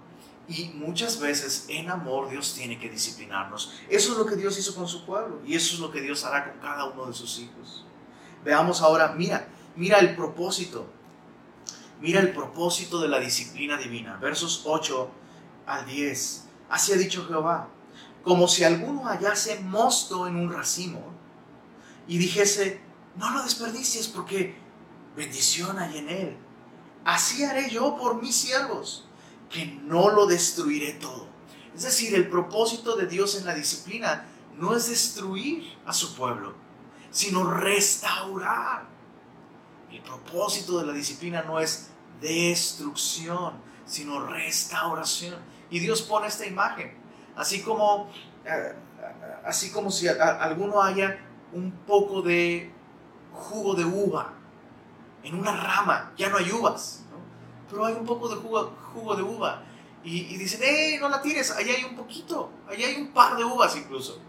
Y 0.49 0.71
muchas 0.75 1.21
veces 1.21 1.67
en 1.69 1.91
amor 1.91 2.31
Dios 2.31 2.55
tiene 2.55 2.79
que 2.79 2.89
disciplinarnos. 2.89 3.75
Eso 3.89 4.13
es 4.13 4.19
lo 4.19 4.25
que 4.25 4.37
Dios 4.37 4.59
hizo 4.59 4.75
con 4.75 4.89
su 4.89 5.05
pueblo 5.05 5.41
y 5.45 5.55
eso 5.55 5.75
es 5.75 5.81
lo 5.81 5.91
que 5.91 6.01
Dios 6.01 6.25
hará 6.25 6.51
con 6.51 6.61
cada 6.61 6.87
uno 6.87 7.07
de 7.07 7.13
sus 7.13 7.39
hijos. 7.39 7.85
Veamos 8.45 8.81
ahora, 8.81 9.13
mira, 9.13 9.49
mira 9.77 9.99
el 9.99 10.17
propósito 10.17 10.87
Mira 12.01 12.21
el 12.21 12.33
propósito 12.33 13.01
de 13.01 13.09
la 13.09 13.19
disciplina 13.19 13.77
divina. 13.77 14.17
Versos 14.17 14.63
8 14.65 15.11
al 15.67 15.87
10. 15.87 16.45
Así 16.71 16.93
ha 16.93 16.97
dicho 16.97 17.27
Jehová. 17.27 17.69
Como 18.23 18.47
si 18.47 18.65
alguno 18.65 19.05
hallase 19.05 19.59
mosto 19.61 20.27
en 20.27 20.37
un 20.37 20.53
racimo 20.53 21.03
y 22.07 22.19
dijese, 22.19 22.81
no 23.17 23.31
lo 23.31 23.43
desperdicies 23.43 24.07
porque 24.07 24.57
bendición 25.17 25.79
hay 25.79 25.99
en 25.99 26.09
él. 26.09 26.37
Así 27.05 27.43
haré 27.43 27.71
yo 27.71 27.97
por 27.97 28.21
mis 28.23 28.37
siervos, 28.37 29.08
que 29.51 29.67
no 29.67 30.11
lo 30.11 30.27
destruiré 30.27 30.93
todo. 30.95 31.27
Es 31.75 31.83
decir, 31.83 32.15
el 32.15 32.29
propósito 32.29 32.97
de 32.97 33.07
Dios 33.07 33.37
en 33.37 33.47
la 33.47 33.55
disciplina 33.55 34.27
no 34.59 34.75
es 34.75 34.89
destruir 34.89 35.77
a 35.87 35.93
su 35.93 36.15
pueblo, 36.15 36.55
sino 37.11 37.51
restaurar. 37.51 38.87
El 39.91 40.03
propósito 40.03 40.79
de 40.81 40.87
la 40.87 40.93
disciplina 40.93 41.43
no 41.43 41.61
es 41.61 41.91
destrucción, 42.21 43.55
sino 43.87 44.27
restauración. 44.27 45.37
Y 45.71 45.79
Dios 45.79 46.03
pone 46.03 46.27
esta 46.27 46.47
imagen, 46.47 46.95
así 47.37 47.63
como, 47.63 48.11
eh, 48.45 48.75
así 49.45 49.71
como 49.71 49.91
si 49.91 50.09
alguno 50.09 50.83
haya 50.83 51.19
un 51.53 51.71
poco 51.87 52.23
de 52.23 52.73
jugo 53.33 53.75
de 53.75 53.85
uva 53.85 54.35
en 55.23 55.35
una 55.35 55.57
rama, 55.57 56.13
ya 56.17 56.29
no 56.29 56.39
hay 56.39 56.51
uvas, 56.51 57.05
pero 57.71 57.85
hay 57.85 57.95
un 57.95 58.05
poco 58.05 58.29
de 58.29 58.37
jugo, 58.37 58.73
jugo 58.99 59.17
de 59.17 59.23
uva. 59.23 59.63
Y, 60.05 60.37
dicen, 60.37 60.61
¡eh, 60.63 60.99
no 61.01 61.09
la 61.09 61.21
tires! 61.21 61.51
Allá 61.51 61.75
hay 61.75 61.85
un 61.85 61.97
poquito, 61.97 62.51
allá 62.69 62.87
hay 62.87 62.97
un 62.97 63.09
par 63.09 63.37
de 63.37 63.45
uvas 63.45 63.77
incluso. 63.77 64.21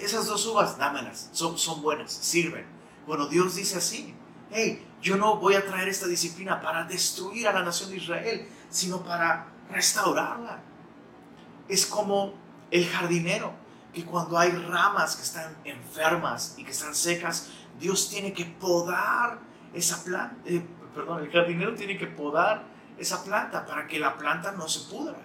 Esas 0.00 0.26
dos 0.26 0.46
uvas, 0.46 0.78
dámelas, 0.78 1.30
son, 1.32 1.58
son 1.58 1.82
buenas, 1.82 2.12
sirven. 2.12 2.64
Bueno, 3.06 3.26
Dios 3.26 3.56
dice 3.56 3.78
así, 3.78 4.14
hey, 4.50 4.86
yo 5.02 5.16
no 5.16 5.36
voy 5.36 5.54
a 5.54 5.66
traer 5.66 5.88
esta 5.88 6.06
disciplina 6.06 6.60
para 6.60 6.84
destruir 6.84 7.48
a 7.48 7.52
la 7.52 7.62
nación 7.62 7.90
de 7.90 7.96
Israel, 7.96 8.48
sino 8.70 9.02
para 9.02 9.48
restaurarla. 9.70 10.60
Es 11.68 11.86
como 11.86 12.34
el 12.70 12.86
jardinero, 12.86 13.52
que 13.92 14.04
cuando 14.04 14.38
hay 14.38 14.50
ramas 14.50 15.16
que 15.16 15.22
están 15.22 15.56
enfermas 15.64 16.54
y 16.56 16.64
que 16.64 16.70
están 16.70 16.94
secas, 16.94 17.48
Dios 17.80 18.08
tiene 18.10 18.32
que 18.32 18.44
podar 18.44 19.38
esa 19.72 20.02
planta, 20.04 20.36
eh, 20.44 20.64
perdón, 20.94 21.24
el 21.24 21.30
jardinero 21.30 21.74
tiene 21.74 21.96
que 21.98 22.06
podar 22.06 22.77
esa 22.98 23.22
planta 23.24 23.64
para 23.64 23.86
que 23.86 23.98
la 23.98 24.16
planta 24.16 24.52
no 24.52 24.68
se 24.68 24.90
pudra. 24.90 25.16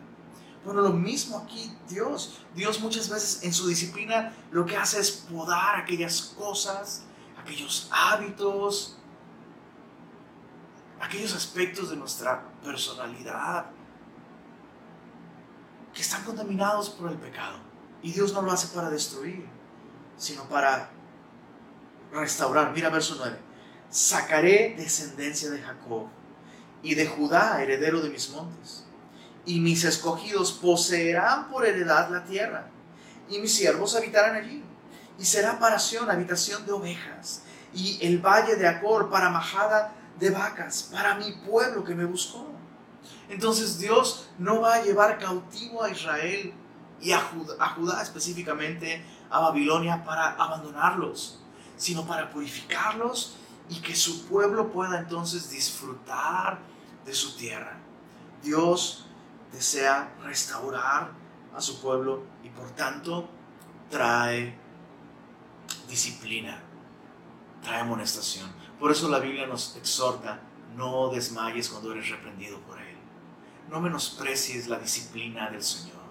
Bueno, 0.63 0.81
lo 0.81 0.93
mismo 0.93 1.39
aquí 1.39 1.75
Dios. 1.89 2.39
Dios 2.55 2.79
muchas 2.79 3.09
veces 3.09 3.43
en 3.43 3.53
su 3.53 3.67
disciplina 3.67 4.33
lo 4.51 4.65
que 4.65 4.77
hace 4.77 4.99
es 4.99 5.11
podar 5.11 5.75
aquellas 5.75 6.21
cosas, 6.37 7.03
aquellos 7.41 7.89
hábitos, 7.91 8.97
aquellos 11.01 11.35
aspectos 11.35 11.89
de 11.89 11.97
nuestra 11.97 12.43
personalidad 12.63 13.65
que 15.93 16.01
están 16.01 16.23
contaminados 16.23 16.89
por 16.89 17.11
el 17.11 17.17
pecado. 17.17 17.57
Y 18.01 18.11
Dios 18.11 18.33
no 18.33 18.41
lo 18.41 18.51
hace 18.51 18.67
para 18.75 18.89
destruir, 18.89 19.47
sino 20.17 20.43
para 20.45 20.89
restaurar. 22.11 22.71
Mira 22.73 22.89
verso 22.89 23.15
9. 23.17 23.37
Sacaré 23.89 24.75
descendencia 24.77 25.49
de 25.51 25.61
Jacob 25.61 26.07
y 26.83 26.95
de 26.95 27.07
Judá, 27.07 27.63
heredero 27.63 28.01
de 28.01 28.09
mis 28.09 28.29
montes. 28.29 28.83
Y 29.45 29.59
mis 29.59 29.83
escogidos 29.85 30.51
poseerán 30.51 31.49
por 31.49 31.65
heredad 31.65 32.09
la 32.11 32.23
tierra, 32.25 32.67
y 33.29 33.39
mis 33.39 33.55
siervos 33.55 33.95
habitarán 33.95 34.35
allí. 34.35 34.63
Y 35.17 35.25
será 35.25 35.57
para 35.59 35.79
Sion 35.79 36.11
habitación 36.11 36.65
de 36.65 36.73
ovejas, 36.73 37.43
y 37.73 37.97
el 38.05 38.19
valle 38.19 38.57
de 38.57 38.67
Acor 38.67 39.09
para 39.09 39.29
majada 39.29 39.93
de 40.19 40.29
vacas, 40.29 40.89
para 40.91 41.15
mi 41.15 41.31
pueblo 41.31 41.83
que 41.83 41.95
me 41.95 42.05
buscó. 42.05 42.47
Entonces 43.29 43.79
Dios 43.79 44.29
no 44.37 44.61
va 44.61 44.75
a 44.75 44.83
llevar 44.83 45.17
cautivo 45.17 45.83
a 45.83 45.89
Israel 45.89 46.53
y 47.01 47.11
a 47.11 47.19
Judá, 47.19 47.55
a 47.59 47.69
Judá 47.69 48.01
específicamente, 48.01 49.03
a 49.29 49.39
Babilonia, 49.39 50.03
para 50.03 50.31
abandonarlos, 50.31 51.39
sino 51.77 52.05
para 52.05 52.29
purificarlos 52.29 53.37
y 53.69 53.79
que 53.81 53.95
su 53.95 54.25
pueblo 54.25 54.71
pueda 54.71 54.99
entonces 54.99 55.49
disfrutar 55.49 56.59
de 57.05 57.13
su 57.13 57.35
tierra. 57.35 57.77
Dios 58.41 59.05
desea 59.51 60.13
restaurar 60.23 61.11
a 61.55 61.61
su 61.61 61.81
pueblo 61.81 62.23
y 62.43 62.49
por 62.49 62.69
tanto 62.71 63.29
trae 63.89 64.57
disciplina, 65.87 66.61
trae 67.61 67.81
amonestación. 67.81 68.51
Por 68.79 68.91
eso 68.91 69.09
la 69.09 69.19
Biblia 69.19 69.45
nos 69.47 69.75
exhorta, 69.75 70.41
no 70.75 71.09
desmayes 71.09 71.69
cuando 71.69 71.91
eres 71.91 72.09
reprendido 72.09 72.59
por 72.61 72.79
Él. 72.79 72.97
No 73.69 73.79
menosprecies 73.79 74.67
la 74.67 74.79
disciplina 74.79 75.49
del 75.49 75.63
Señor. 75.63 76.03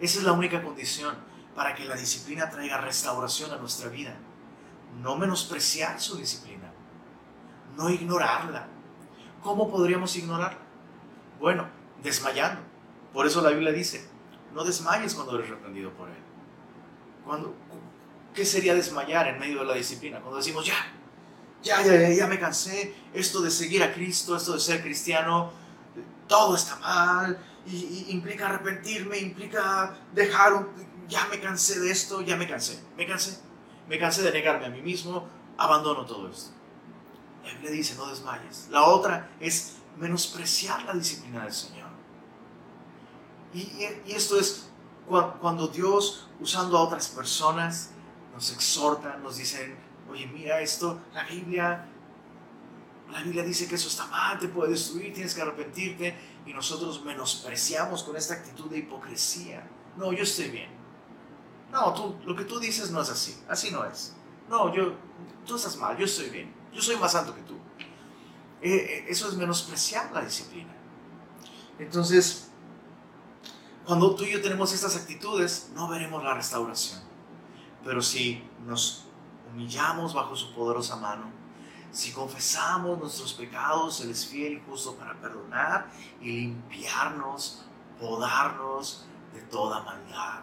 Esa 0.00 0.18
es 0.18 0.24
la 0.24 0.32
única 0.32 0.62
condición 0.62 1.14
para 1.54 1.74
que 1.74 1.84
la 1.84 1.94
disciplina 1.94 2.50
traiga 2.50 2.78
restauración 2.78 3.52
a 3.52 3.56
nuestra 3.56 3.88
vida. 3.88 4.16
No 5.00 5.16
menospreciar 5.16 6.00
su 6.00 6.16
disciplina, 6.16 6.72
no 7.76 7.90
ignorarla. 7.90 8.68
¿Cómo 9.44 9.70
podríamos 9.70 10.16
ignorarla? 10.16 10.58
Bueno, 11.38 11.68
desmayando. 12.02 12.62
Por 13.12 13.26
eso 13.26 13.42
la 13.42 13.50
Biblia 13.50 13.72
dice, 13.72 14.08
no 14.54 14.64
desmayes 14.64 15.14
cuando 15.14 15.36
eres 15.36 15.50
reprendido 15.50 15.90
por 15.90 16.08
Él. 16.08 16.16
Cuando, 17.26 17.54
¿Qué 18.34 18.46
sería 18.46 18.74
desmayar 18.74 19.28
en 19.28 19.38
medio 19.38 19.60
de 19.60 19.66
la 19.66 19.74
disciplina? 19.74 20.18
Cuando 20.20 20.38
decimos, 20.38 20.66
ya, 20.66 20.74
ya, 21.62 21.82
ya, 21.82 22.08
ya 22.08 22.26
me 22.26 22.40
cansé, 22.40 22.94
esto 23.12 23.42
de 23.42 23.50
seguir 23.50 23.82
a 23.82 23.92
Cristo, 23.92 24.34
esto 24.34 24.54
de 24.54 24.60
ser 24.60 24.82
cristiano, 24.82 25.52
todo 26.26 26.56
está 26.56 26.76
mal, 26.76 27.38
implica 28.08 28.46
arrepentirme, 28.46 29.18
implica 29.18 29.94
dejar, 30.14 30.66
ya 31.06 31.26
me 31.28 31.38
cansé 31.38 31.80
de 31.80 31.90
esto, 31.90 32.22
ya 32.22 32.36
me 32.36 32.48
cansé, 32.48 32.82
me 32.96 33.06
cansé, 33.06 33.38
me 33.88 33.98
cansé 33.98 34.22
de 34.22 34.32
negarme 34.32 34.66
a 34.66 34.70
mí 34.70 34.80
mismo, 34.80 35.28
abandono 35.58 36.06
todo 36.06 36.30
esto. 36.30 36.50
La 37.44 37.52
Biblia 37.52 37.70
dice, 37.70 37.94
no 37.96 38.06
desmayes. 38.06 38.68
La 38.70 38.84
otra 38.84 39.30
es 39.38 39.76
menospreciar 39.98 40.84
la 40.84 40.94
disciplina 40.94 41.44
del 41.44 41.52
Señor. 41.52 41.88
Y, 43.52 43.60
y 44.06 44.12
esto 44.12 44.38
es 44.38 44.70
cuando 45.06 45.68
Dios, 45.68 46.28
usando 46.40 46.78
a 46.78 46.82
otras 46.82 47.08
personas, 47.08 47.90
nos 48.32 48.52
exhorta, 48.52 49.16
nos 49.18 49.36
dicen, 49.36 49.76
oye, 50.10 50.26
mira 50.26 50.60
esto, 50.60 51.00
la 51.12 51.24
Biblia, 51.24 51.86
la 53.12 53.22
Biblia 53.22 53.44
dice 53.44 53.68
que 53.68 53.74
eso 53.74 53.88
está 53.88 54.06
mal, 54.06 54.38
te 54.38 54.48
puede 54.48 54.70
destruir, 54.70 55.12
tienes 55.12 55.34
que 55.34 55.42
arrepentirte, 55.42 56.16
y 56.46 56.52
nosotros 56.52 57.04
menospreciamos 57.04 58.02
con 58.02 58.16
esta 58.16 58.34
actitud 58.34 58.70
de 58.70 58.78
hipocresía. 58.78 59.68
No, 59.96 60.12
yo 60.12 60.24
estoy 60.24 60.48
bien. 60.48 60.70
No, 61.70 61.92
tú, 61.92 62.16
lo 62.24 62.34
que 62.34 62.44
tú 62.44 62.58
dices 62.58 62.90
no 62.90 63.02
es 63.02 63.10
así, 63.10 63.42
así 63.48 63.70
no 63.70 63.84
es. 63.84 64.14
No, 64.48 64.74
yo, 64.74 64.94
tú 65.46 65.56
estás 65.56 65.76
mal, 65.76 65.96
yo 65.96 66.04
estoy 66.04 66.30
bien, 66.30 66.52
yo 66.74 66.82
soy 66.82 66.96
más 66.96 67.14
alto 67.14 67.34
que 67.34 67.42
tú. 67.42 67.54
Eh, 68.60 68.74
eh, 68.74 69.04
eso 69.08 69.28
es 69.28 69.34
menospreciar 69.34 70.10
la 70.12 70.22
disciplina. 70.22 70.74
Entonces, 71.78 72.50
cuando 73.84 74.14
tú 74.14 74.24
y 74.24 74.32
yo 74.32 74.40
tenemos 74.40 74.72
estas 74.72 74.96
actitudes, 74.96 75.70
no 75.74 75.88
veremos 75.88 76.24
la 76.24 76.34
restauración. 76.34 77.00
Pero 77.84 78.00
si 78.00 78.42
nos 78.66 79.04
humillamos 79.52 80.14
bajo 80.14 80.34
su 80.34 80.54
poderosa 80.54 80.96
mano, 80.96 81.30
si 81.92 82.12
confesamos 82.12 82.98
nuestros 82.98 83.34
pecados, 83.34 84.00
Él 84.00 84.10
es 84.10 84.26
fiel 84.26 84.54
y 84.54 84.62
justo 84.68 84.96
para 84.96 85.14
perdonar 85.20 85.90
y 86.20 86.32
limpiarnos, 86.32 87.66
podarnos 88.00 89.06
de 89.32 89.42
toda 89.42 89.82
maldad. 89.82 90.40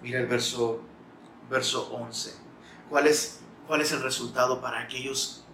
Mira 0.00 0.20
el 0.20 0.26
verso, 0.26 0.80
verso 1.50 1.90
11. 1.92 2.34
¿Cuál 2.88 3.08
es, 3.08 3.40
¿Cuál 3.66 3.80
es 3.80 3.92
el 3.92 4.02
resultado 4.02 4.60
para 4.60 4.80
aquellos 4.80 5.45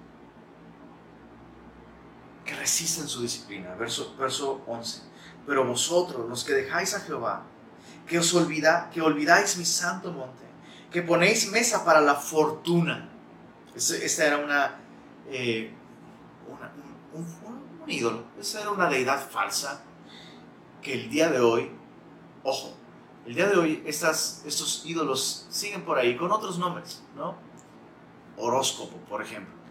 que 2.44 2.55
resisten 2.55 3.09
su 3.09 3.22
disciplina? 3.22 3.74
Verso, 3.74 4.14
verso 4.18 4.62
11. 4.66 5.02
Pero 5.46 5.64
vosotros, 5.64 6.28
los 6.28 6.44
que 6.44 6.55
dejáis 6.55 6.94
a 6.94 7.00
Jehová, 7.00 7.44
que 8.07 8.18
os 8.18 8.35
olvida, 8.35 8.90
que 8.92 9.00
olvidáis 9.00 9.57
mi 9.57 9.64
santo 9.64 10.12
monte, 10.12 10.44
que 10.90 11.02
ponéis 11.02 11.50
mesa 11.50 11.85
para 11.85 12.00
la 12.00 12.14
fortuna. 12.14 13.09
Esta 13.74 14.26
era 14.26 14.38
una, 14.38 14.76
eh, 15.31 15.72
un, 17.14 17.88
ídolo, 17.88 18.24
esa 18.38 18.61
era 18.61 18.70
una 18.70 18.88
deidad 18.88 19.28
falsa 19.28 19.83
que 20.81 20.94
el 20.94 21.11
día 21.11 21.31
de 21.31 21.40
hoy, 21.40 21.70
ojo, 22.42 22.74
el 23.26 23.35
día 23.35 23.48
de 23.48 23.57
hoy 23.57 23.83
estas, 23.87 24.42
estos 24.44 24.83
ídolos 24.85 25.46
siguen 25.48 25.83
por 25.85 25.98
ahí 25.98 26.16
con 26.16 26.31
otros 26.33 26.59
nombres, 26.59 27.02
¿no? 27.16 27.37
Horóscopo, 28.37 28.96
por 29.09 29.22
ejemplo. 29.22 29.62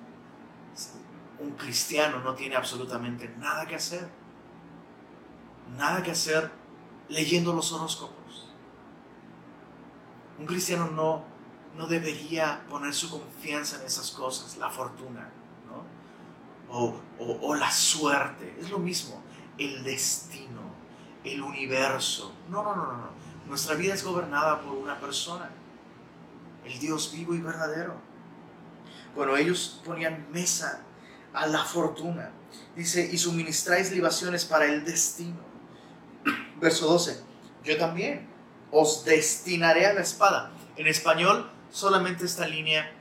Un 1.42 1.52
cristiano 1.54 2.20
no 2.20 2.36
tiene 2.36 2.56
absolutamente 2.56 3.28
nada 3.40 3.66
que 3.66 3.76
hacer, 3.76 4.08
nada 5.76 6.04
que 6.04 6.12
hacer 6.12 6.52
leyendo 7.10 7.52
los 7.52 7.74
horóscopos. 7.74 8.48
Un 10.38 10.46
cristiano 10.46 10.92
no, 10.92 11.24
no 11.76 11.88
debería 11.88 12.64
poner 12.70 12.94
su 12.94 13.10
confianza 13.10 13.78
en 13.80 13.88
esas 13.88 14.12
cosas, 14.12 14.56
la 14.58 14.70
fortuna, 14.70 15.32
o, 16.70 17.56
la 17.56 17.72
suerte. 17.72 18.56
Es 18.60 18.70
lo 18.70 18.78
mismo, 18.78 19.24
el 19.58 19.84
destino, 19.84 20.62
el 21.24 21.42
universo. 21.42 22.34
No, 22.50 22.62
no, 22.62 22.76
no, 22.76 22.86
no, 22.86 22.98
no. 22.98 23.10
Nuestra 23.48 23.74
vida 23.76 23.96
es 23.96 24.04
gobernada 24.04 24.62
por 24.62 24.74
una 24.74 25.00
persona, 25.00 25.50
el 26.64 26.80
Dios 26.80 27.12
vivo 27.12 27.34
y 27.34 27.42
verdadero. 27.42 27.96
Bueno, 29.16 29.36
ellos 29.36 29.82
ponían 29.84 30.28
mesa 30.32 30.86
a 31.34 31.48
la 31.48 31.64
fortuna. 31.64 32.32
Dice, 32.76 33.10
y 33.12 33.18
suministráis 33.18 33.92
libaciones 33.92 34.46
para 34.46 34.66
el 34.66 34.84
destino. 34.84 35.40
Verso 36.60 36.88
12, 36.88 37.22
yo 37.64 37.78
también 37.78 38.30
os 38.72 39.04
destinaré 39.04 39.86
a 39.86 39.94
la 39.94 40.02
espada. 40.02 40.52
En 40.76 40.88
español, 40.88 41.50
solamente 41.72 42.26
esta 42.26 42.48
línea 42.48 42.92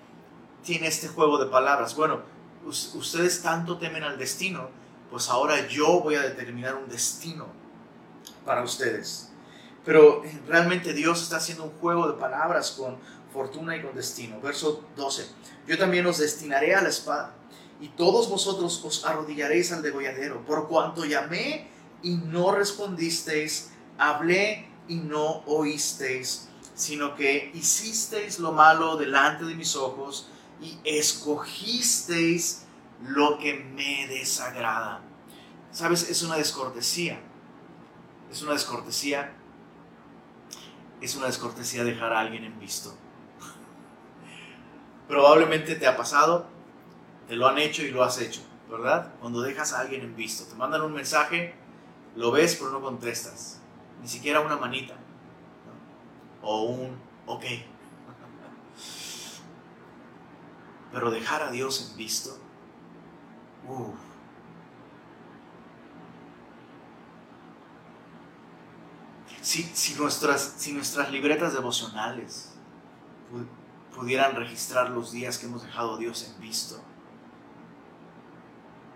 tiene 0.62 0.88
este 0.88 1.08
juego 1.08 1.38
de 1.38 1.50
palabras. 1.50 1.94
Bueno, 1.94 2.22
ustedes 2.66 3.42
tanto 3.42 3.78
temen 3.78 4.02
al 4.02 4.18
destino, 4.18 4.70
pues 5.10 5.28
ahora 5.28 5.66
yo 5.68 6.00
voy 6.00 6.14
a 6.14 6.22
determinar 6.22 6.74
un 6.76 6.88
destino 6.88 7.46
para 8.44 8.62
ustedes. 8.62 9.30
Pero 9.84 10.24
eh, 10.24 10.40
realmente 10.46 10.92
Dios 10.92 11.22
está 11.22 11.36
haciendo 11.36 11.64
un 11.64 11.70
juego 11.78 12.06
de 12.06 12.18
palabras 12.18 12.72
con 12.72 12.98
fortuna 13.32 13.76
y 13.76 13.82
con 13.82 13.94
destino. 13.94 14.40
Verso 14.40 14.84
12. 14.96 15.26
Yo 15.66 15.78
también 15.78 16.06
os 16.06 16.18
destinaré 16.18 16.74
a 16.74 16.82
la 16.82 16.88
espada, 16.88 17.34
y 17.80 17.88
todos 17.88 18.28
vosotros 18.28 18.82
os 18.84 19.04
arrodillaréis 19.04 19.72
al 19.72 19.82
degolladero, 19.82 20.44
por 20.44 20.68
cuanto 20.68 21.04
llamé 21.04 21.68
y 22.02 22.16
no 22.16 22.52
respondisteis, 22.52 23.72
hablé 23.98 24.68
y 24.88 24.96
no 24.96 25.42
oísteis, 25.46 26.48
sino 26.74 27.14
que 27.14 27.50
hicisteis 27.54 28.38
lo 28.38 28.52
malo 28.52 28.96
delante 28.96 29.44
de 29.44 29.54
mis 29.54 29.76
ojos 29.76 30.28
y 30.60 30.78
escogisteis 30.84 32.66
lo 33.02 33.38
que 33.38 33.54
me 33.54 34.06
desagrada. 34.08 35.00
¿Sabes? 35.72 36.08
Es 36.10 36.22
una 36.22 36.36
descortesía. 36.36 37.20
Es 38.30 38.42
una 38.42 38.52
descortesía. 38.52 39.32
Es 41.00 41.16
una 41.16 41.26
descortesía 41.26 41.84
dejar 41.84 42.12
a 42.12 42.20
alguien 42.20 42.44
en 42.44 42.58
visto. 42.58 42.94
Probablemente 45.08 45.76
te 45.76 45.86
ha 45.86 45.96
pasado, 45.96 46.46
te 47.30 47.36
lo 47.36 47.46
han 47.46 47.58
hecho 47.58 47.84
y 47.84 47.92
lo 47.92 48.02
has 48.02 48.20
hecho, 48.20 48.40
¿verdad? 48.68 49.14
Cuando 49.20 49.40
dejas 49.40 49.72
a 49.72 49.78
alguien 49.78 50.00
en 50.00 50.16
visto, 50.16 50.46
te 50.46 50.56
mandan 50.56 50.82
un 50.82 50.92
mensaje, 50.92 51.54
lo 52.16 52.32
ves 52.32 52.56
pero 52.56 52.72
no 52.72 52.82
contestas, 52.82 53.60
ni 54.02 54.08
siquiera 54.08 54.40
una 54.40 54.56
manita, 54.56 54.96
o 56.42 56.64
un 56.64 56.98
ok. 57.26 57.44
Pero 60.92 61.12
dejar 61.12 61.44
a 61.44 61.52
Dios 61.52 61.88
en 61.88 61.96
visto, 61.96 62.36
Si, 69.40 69.62
si, 69.62 69.94
nuestras, 69.94 70.54
si 70.56 70.72
nuestras 70.72 71.12
libretas 71.12 71.52
devocionales 71.52 72.54
pudieran 73.94 74.34
registrar 74.34 74.90
los 74.90 75.12
días 75.12 75.38
que 75.38 75.46
hemos 75.46 75.62
dejado 75.62 75.94
a 75.94 75.98
Dios 75.98 76.28
en 76.28 76.40
visto. 76.40 76.89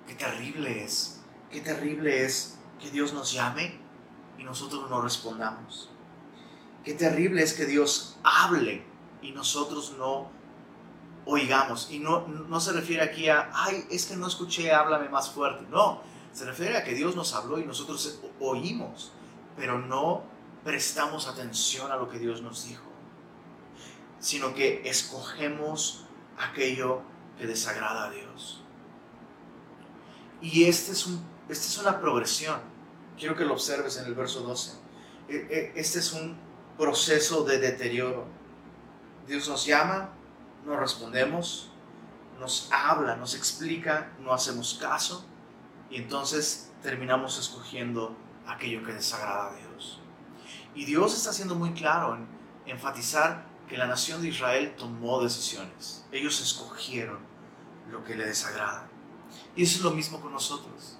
Qué 0.07 0.15
terrible 0.15 0.85
es, 0.85 1.21
qué 1.51 1.61
terrible 1.61 2.25
es 2.25 2.59
que 2.81 2.91
Dios 2.91 3.13
nos 3.13 3.33
llame 3.33 3.81
y 4.39 4.45
nosotros 4.45 4.89
no 4.91 5.01
respondamos. 5.01 5.91
Qué 6.85 6.95
terrible 6.95 7.43
es 7.43 7.55
que 7.55 7.65
Dios 7.65 8.19
hable 8.23 8.85
y 9.23 9.33
nosotros 9.33 9.95
no 9.99 10.31
oigamos. 11.25 11.91
Y 11.91 11.99
no, 11.99 12.27
no 12.27 12.61
se 12.61 12.73
refiere 12.73 13.03
aquí 13.03 13.29
a, 13.29 13.51
ay, 13.55 13.87
es 13.91 14.07
que 14.07 14.17
no 14.17 14.27
escuché, 14.27 14.73
háblame 14.73 15.09
más 15.09 15.31
fuerte. 15.31 15.65
No, 15.71 16.03
se 16.33 16.45
refiere 16.45 16.77
a 16.77 16.85
que 16.85 16.95
Dios 16.95 17.17
nos 17.17 17.35
habló 17.35 17.59
y 17.59 17.65
nosotros 17.65 18.21
oímos, 18.41 19.13
pero 19.57 19.79
no 19.79 20.25
prestamos 20.65 21.29
atención 21.29 21.93
a 21.93 21.97
lo 21.97 22.09
que 22.09 22.19
Dios 22.19 22.43
nos 22.43 22.67
dijo, 22.67 22.85
sino 24.19 24.55
que 24.55 24.83
escogemos 24.89 26.07
aquello 26.37 27.03
que 27.39 27.47
desagrada 27.47 28.07
a 28.07 28.11
Dios. 28.11 28.64
Y 30.45 30.65
este 30.65 30.93
es 30.93 31.07
esta 31.49 31.67
es 31.67 31.79
una 31.79 32.01
progresión. 32.01 32.61
Quiero 33.19 33.35
que 33.35 33.47
lo 33.47 33.55
observes 33.55 33.97
en 33.97 34.05
el 34.05 34.15
verso 34.15 34.41
12. 34.41 34.73
E, 35.29 35.37
e, 35.37 35.73
este 35.75 36.01
es 36.01 36.13
un 36.13 36.37
proceso 36.77 37.45
de 37.45 37.59
deterioro. 37.59 38.27
Dios 39.27 39.49
nos 39.49 39.65
llama, 39.65 40.11
no 40.67 40.77
respondemos, 40.77 41.71
nos 42.39 42.69
habla, 42.71 43.17
nos 43.17 43.35
explica, 43.35 44.13
no 44.21 44.35
hacemos 44.35 44.75
caso 44.75 45.25
y 45.89 45.97
entonces 45.97 46.71
terminamos 46.83 47.39
escogiendo 47.39 48.15
aquello 48.47 48.85
que 48.85 48.93
desagrada 48.93 49.51
a 49.51 49.57
Dios. 49.57 50.01
Y 50.75 50.85
Dios 50.85 51.15
está 51.15 51.33
siendo 51.33 51.55
muy 51.55 51.73
claro 51.73 52.17
en 52.17 52.29
enfatizar 52.67 53.47
que 53.67 53.79
la 53.79 53.87
nación 53.87 54.21
de 54.21 54.29
Israel 54.29 54.75
tomó 54.77 55.23
decisiones. 55.23 56.05
Ellos 56.13 56.43
escogieron 56.43 57.21
lo 57.91 58.05
que 58.05 58.15
le 58.15 58.27
desagrada. 58.27 58.91
Y 59.57 59.63
eso 59.63 59.79
es 59.79 59.85
lo 59.85 59.91
mismo 59.93 60.21
con 60.21 60.33
nosotros. 60.33 60.99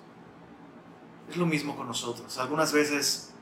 Es 1.29 1.37
lo 1.37 1.47
mismo 1.47 1.77
con 1.77 1.87
nosotros. 1.87 2.39
Algunas 2.39 2.73
veces 2.73 3.33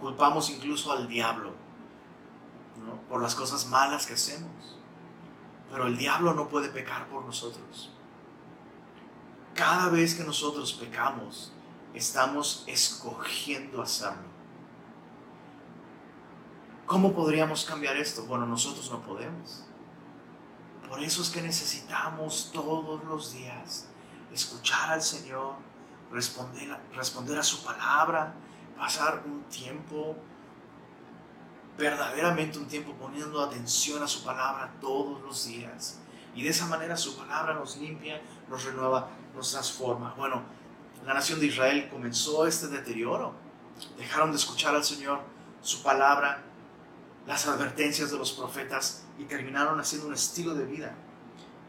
culpamos 0.00 0.50
incluso 0.50 0.92
al 0.92 1.08
diablo 1.08 1.52
por 3.08 3.20
las 3.20 3.34
cosas 3.34 3.66
malas 3.66 4.06
que 4.06 4.14
hacemos. 4.14 4.78
Pero 5.70 5.86
el 5.86 5.96
diablo 5.96 6.34
no 6.34 6.48
puede 6.48 6.68
pecar 6.68 7.08
por 7.08 7.24
nosotros. 7.24 7.90
Cada 9.54 9.88
vez 9.88 10.14
que 10.14 10.24
nosotros 10.24 10.72
pecamos, 10.72 11.52
estamos 11.94 12.64
escogiendo 12.66 13.82
hacerlo. 13.82 14.30
¿Cómo 16.86 17.12
podríamos 17.12 17.64
cambiar 17.64 17.96
esto? 17.96 18.24
Bueno, 18.24 18.46
nosotros 18.46 18.90
no 18.90 19.00
podemos. 19.02 19.64
Por 20.88 21.00
eso 21.04 21.22
es 21.22 21.30
que 21.30 21.40
necesitamos 21.40 22.50
todos 22.52 23.04
los 23.04 23.32
días 23.32 23.86
escuchar 24.32 24.90
al 24.90 25.02
Señor, 25.02 25.54
responder, 26.10 26.76
responder 26.94 27.38
a 27.38 27.42
su 27.42 27.64
palabra, 27.64 28.34
pasar 28.76 29.22
un 29.26 29.44
tiempo, 29.44 30.16
verdaderamente 31.76 32.58
un 32.58 32.66
tiempo 32.66 32.92
poniendo 32.94 33.42
atención 33.42 34.02
a 34.02 34.08
su 34.08 34.24
palabra 34.24 34.72
todos 34.80 35.20
los 35.22 35.46
días. 35.46 35.98
Y 36.34 36.44
de 36.44 36.50
esa 36.50 36.66
manera 36.66 36.96
su 36.96 37.16
palabra 37.16 37.54
nos 37.54 37.76
limpia, 37.76 38.20
nos 38.48 38.64
renueva, 38.64 39.08
nos 39.34 39.50
transforma. 39.50 40.14
Bueno, 40.16 40.42
la 41.04 41.14
nación 41.14 41.40
de 41.40 41.46
Israel 41.46 41.88
comenzó 41.90 42.46
este 42.46 42.68
deterioro. 42.68 43.34
Dejaron 43.96 44.30
de 44.30 44.36
escuchar 44.36 44.74
al 44.74 44.84
Señor, 44.84 45.20
su 45.62 45.82
palabra, 45.82 46.42
las 47.26 47.46
advertencias 47.46 48.10
de 48.10 48.18
los 48.18 48.32
profetas 48.32 49.04
y 49.18 49.24
terminaron 49.24 49.78
haciendo 49.78 50.08
un 50.08 50.14
estilo 50.14 50.54
de 50.54 50.64
vida 50.66 50.94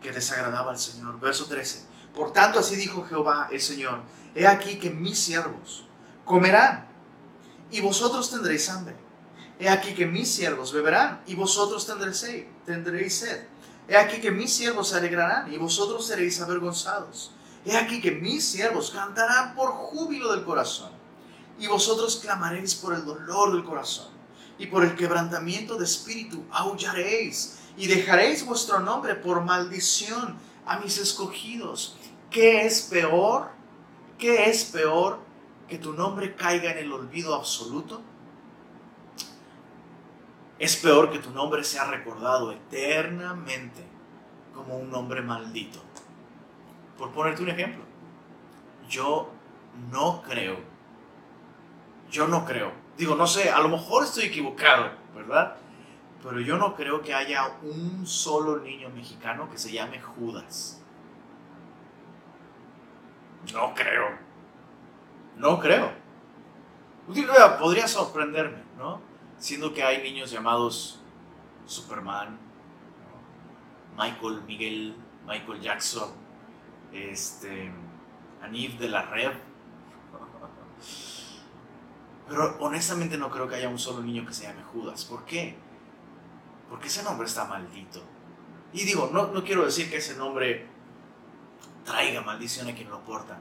que 0.02 0.12
desagradaba 0.12 0.71
al 0.71 0.80
Señor. 0.80 1.19
Verso 1.19 1.45
13. 1.45 1.90
Por 2.15 2.34
tanto, 2.34 2.60
así 2.60 2.76
dijo 2.76 3.04
Jehová 3.04 3.50
el 3.52 3.62
Señor, 3.62 4.02
he 4.36 4.47
aquí 4.47 4.78
que 4.78 4.89
mis 4.89 5.19
siervos 5.19 5.86
comerán 6.26 6.88
y 7.71 7.82
vosotros 7.82 8.30
tendréis 8.30 8.69
hambre. 8.69 8.95
He 9.60 9.69
aquí 9.69 9.93
que 9.93 10.06
mis 10.06 10.30
siervos 10.32 10.74
beberán 10.74 11.21
y 11.28 11.36
vosotros 11.36 11.86
tendréis 11.86 13.15
sed. 13.15 13.47
He 13.88 13.95
aquí 13.95 14.19
que 14.19 14.32
mis 14.32 14.54
siervos 14.54 14.89
se 14.89 14.97
alegrarán 14.97 15.54
y 15.54 15.58
vosotros 15.58 16.08
seréis 16.08 16.41
avergonzados. 16.41 17.32
He 17.65 17.78
aquí 17.78 18.02
que 18.02 18.12
mis 18.12 18.43
siervos 18.43 18.91
cantarán 18.91 19.54
por 19.54 19.69
júbilo 19.71 20.32
del 20.32 20.43
corazón 20.43 20.91
y 21.60 21.67
vosotros 21.67 22.19
clamaréis 22.21 22.74
por 22.74 22.95
el 22.95 23.06
dolor 23.06 23.54
del 23.54 23.63
corazón 23.63 24.08
y 24.58 24.65
por 24.67 24.84
el 24.84 24.95
quebrantamiento 24.95 25.78
de 25.78 25.86
espíritu 25.86 26.43
aullaréis 26.52 27.58
y 27.78 27.88
dejaréis 27.88 28.45
vuestro 28.45 28.80
nombre 28.80 29.15
por 29.15 29.41
maldición 29.43 30.38
a 30.65 30.80
mis 30.80 30.97
escogidos 30.97 31.97
¿Qué 32.32 32.65
es 32.65 32.84
peor? 32.84 33.50
¿Qué 34.17 34.50
es 34.50 34.63
peor 34.63 35.20
que 35.67 35.78
tu 35.78 35.91
nombre 35.91 36.34
caiga 36.34 36.72
en 36.72 36.78
el 36.78 36.94
olvido 36.94 37.36
absoluto? 37.36 38.02
Es 40.58 40.78
peor 40.78 41.12
que 41.12 41.20
tu 41.20 41.32
nombre 41.32 41.65
sea 41.65 41.86
recordado 41.86 42.54
eternamente 42.54 43.84
como 44.56 44.78
un 44.78 44.89
nombre 44.89 45.22
maldito. 45.22 45.82
Por 46.98 47.12
ponerte 47.12 47.44
un 47.44 47.50
ejemplo, 47.50 47.84
yo 48.88 49.30
no 49.91 50.22
creo, 50.22 50.58
yo 52.10 52.28
no 52.28 52.46
creo, 52.46 52.72
digo, 52.98 53.15
no 53.15 53.28
sé, 53.28 53.50
a 53.50 53.60
lo 53.60 53.67
mejor 53.70 54.04
estoy 54.04 54.26
equivocado, 54.26 54.91
¿verdad? 55.15 55.58
Pero 56.24 56.39
yo 56.39 56.58
no 56.58 56.76
creo 56.76 57.02
que 57.02 57.13
haya 57.13 57.58
un 57.63 58.06
solo 58.06 58.60
niño 58.60 58.89
mexicano 58.89 59.50
que 59.50 59.58
se 59.58 59.72
llame 59.72 60.00
Judas. 60.00 60.81
No 63.54 63.73
creo. 63.73 64.17
No 65.38 65.60
creo. 65.60 65.91
Podría 67.60 67.88
sorprenderme, 67.88 68.63
¿no? 68.77 69.01
Siendo 69.38 69.73
que 69.73 69.84
hay 69.84 70.04
niños 70.04 70.32
llamados 70.32 70.99
Superman, 71.65 72.38
Michael 73.97 74.43
Miguel, 74.43 74.95
Michael 75.25 75.62
Jackson, 75.62 76.10
este, 76.93 77.71
Anif 78.41 78.80
de 78.80 78.89
la 78.89 79.04
Red. 79.04 79.32
Pero 82.27 82.58
honestamente 82.60 83.17
no 83.17 83.30
creo 83.30 83.47
que 83.47 83.56
haya 83.56 83.67
un 83.67 83.80
solo 83.80 84.01
niño 84.01 84.25
que 84.25 84.34
se 84.34 84.43
llame 84.43 84.63
Judas. 84.63 85.04
¿Por 85.06 85.25
qué? 85.25 85.58
Porque 86.69 86.88
ese 86.88 87.04
nombre 87.04 87.27
está 87.27 87.45
maldito. 87.45 88.01
Y 88.73 88.86
digo, 88.86 89.10
no, 89.12 89.27
no 89.27 89.43
quiero 89.43 89.65
decir 89.65 89.89
que 89.89 89.97
ese 89.97 90.15
nombre 90.15 90.65
traiga 91.86 92.22
maldición 92.22 92.67
a 92.67 92.76
quien 92.76 92.89
lo 92.89 93.04
porta. 93.04 93.39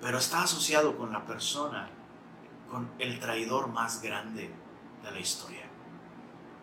Pero 0.00 0.18
está 0.18 0.42
asociado 0.42 0.96
con 0.96 1.12
la 1.12 1.24
persona, 1.24 1.88
con 2.70 2.90
el 2.98 3.18
traidor 3.20 3.68
más 3.68 4.02
grande 4.02 4.52
de 5.02 5.10
la 5.10 5.18
historia. 5.18 5.64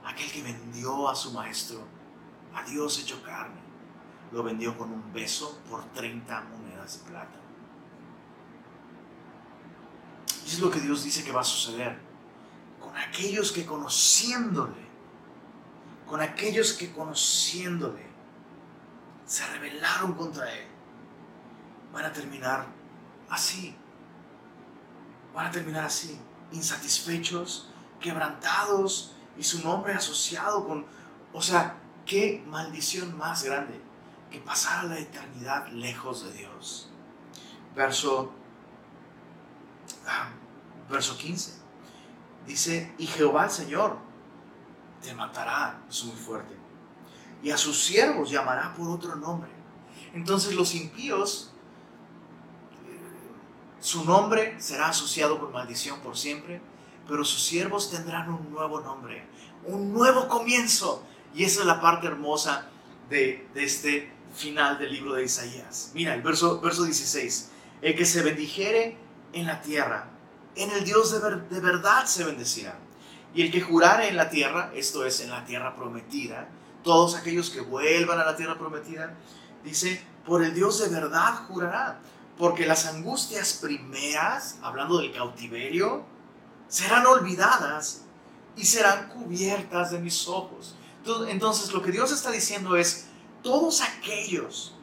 Aquel 0.06 0.32
que 0.32 0.44
vendió 0.44 1.10
a 1.10 1.16
su 1.16 1.32
maestro, 1.32 1.80
a 2.54 2.64
Dios 2.64 3.00
hecho 3.00 3.22
carne, 3.24 3.62
lo 4.32 4.44
vendió 4.44 4.78
con 4.78 4.92
un 4.92 5.14
beso 5.14 5.60
por 5.70 5.84
30 5.94 6.42
monedas 6.42 7.00
de 7.00 7.10
plata. 7.10 7.40
Y 10.46 10.50
es 10.50 10.60
lo 10.60 10.72
que 10.72 10.80
Dios 10.80 11.04
dice 11.04 11.24
que 11.24 11.32
va 11.32 11.42
a 11.42 11.46
suceder 11.46 12.00
con 12.80 12.96
aquellos 12.98 13.52
que 13.52 13.66
conociéndole, 13.66 14.90
con 16.08 16.22
aquellos 16.22 16.74
que 16.74 16.92
conociéndole, 16.92 18.09
se 19.30 19.46
rebelaron 19.46 20.14
contra 20.16 20.52
Él, 20.52 20.66
van 21.94 22.04
a 22.04 22.12
terminar 22.12 22.66
así. 23.30 23.76
Van 25.36 25.46
a 25.46 25.52
terminar 25.52 25.86
así, 25.86 26.20
insatisfechos, 26.52 27.70
quebrantados 28.00 29.14
y 29.38 29.44
su 29.44 29.64
nombre 29.64 29.94
asociado 29.94 30.66
con, 30.66 30.84
o 31.32 31.42
sea, 31.44 31.78
qué 32.08 32.44
maldición 32.48 33.16
más 33.20 33.44
grande 33.44 33.80
que 34.32 34.40
pasar 34.40 34.86
la 34.86 34.98
eternidad 34.98 35.68
lejos 35.68 36.24
de 36.26 36.34
Dios. 36.34 36.90
Verso, 37.76 38.34
ah, 40.08 40.30
verso 40.90 41.16
15. 41.16 41.54
Dice, 42.48 42.96
y 42.98 43.06
Jehová 43.06 43.46
el 43.46 43.52
Señor 43.52 44.00
te 45.04 45.14
matará, 45.14 45.80
es 45.88 46.04
muy 46.04 46.16
fuerte 46.16 46.59
y 47.44 47.52
a 47.52 47.58
sus 47.58 47.84
siervos 47.84 48.30
llamará 48.30 48.74
por 48.74 48.90
otro 48.90 49.16
nombre. 49.16 49.50
Entonces 50.14 50.56
los 50.56 50.76
impíos, 50.76 51.52
eh, 52.88 53.00
su 53.80 54.04
nombre 54.04 54.56
será 54.60 54.90
asociado 54.90 55.40
con 55.40 55.52
maldición 55.52 56.00
por 56.00 56.18
siempre, 56.18 56.62
pero 57.08 57.24
sus 57.24 57.44
siervos 57.44 57.90
tendrán 57.90 58.30
un 58.30 58.52
nuevo 58.52 58.82
nombre, 58.82 59.26
un 59.66 59.94
nuevo 59.94 60.28
comienzo. 60.28 61.04
Y 61.34 61.44
esa 61.44 61.62
es 61.62 61.66
la 61.66 61.80
parte 61.80 62.08
hermosa 62.08 62.70
de, 63.10 63.48
este 63.56 64.12
final 64.36 64.80
del 64.80 64.92
libro 64.92 65.14
de 65.14 65.24
Isaías. 65.24 65.92
Mira, 65.94 66.14
el 66.16 66.22
verso, 66.22 66.60
verso 66.60 66.84
16, 66.84 67.52
el 67.82 67.96
que 67.96 68.06
se 68.06 68.22
bendijere 68.22 68.98
en 69.34 69.46
la 69.46 69.62
tierra, 69.62 70.10
en 70.56 70.72
el 70.72 70.84
Dios 70.84 71.12
de, 71.12 71.20
de 71.20 71.60
verdad 71.60 72.06
se 72.06 72.24
bendecirá. 72.24 72.78
Y 73.34 73.44
el 73.44 73.52
que 73.52 73.62
jurare 73.62 74.08
en 74.08 74.16
la 74.16 74.30
tierra, 74.30 74.72
esto 74.74 75.06
es 75.06 75.22
en 75.22 75.30
la 75.30 75.46
tierra 75.46 75.76
prometida, 75.76 76.50
todos 76.84 77.16
aquellos 77.16 77.50
que 77.50 77.62
vuelvan 77.62 78.20
a 78.20 78.26
la 78.26 78.36
tierra 78.36 78.58
prometida, 78.58 79.16
dice, 79.64 80.02
por 80.26 80.44
el 80.44 80.54
Dios 80.54 80.80
de 80.80 80.90
verdad 80.90 81.46
jurará, 81.48 82.00
porque 82.38 82.66
las 82.66 82.86
angustias 82.86 83.60
primeras, 83.62 84.58
hablando 84.62 85.00
del 85.00 85.12
cautiverio, 85.12 86.06
serán 86.68 87.06
olvidadas 87.06 88.04
y 88.56 88.66
serán 88.66 89.10
cubiertas 89.10 89.92
de 89.92 90.00
mis 90.00 90.28
ojos. 90.28 90.76
Entonces 91.28 91.74
lo 91.74 91.82
que 91.82 91.92
Dios 91.92 92.12
está 92.12 92.32
diciendo 92.32 92.76
es, 92.76 93.08
todos 93.42 93.82
aquellos 93.82 94.76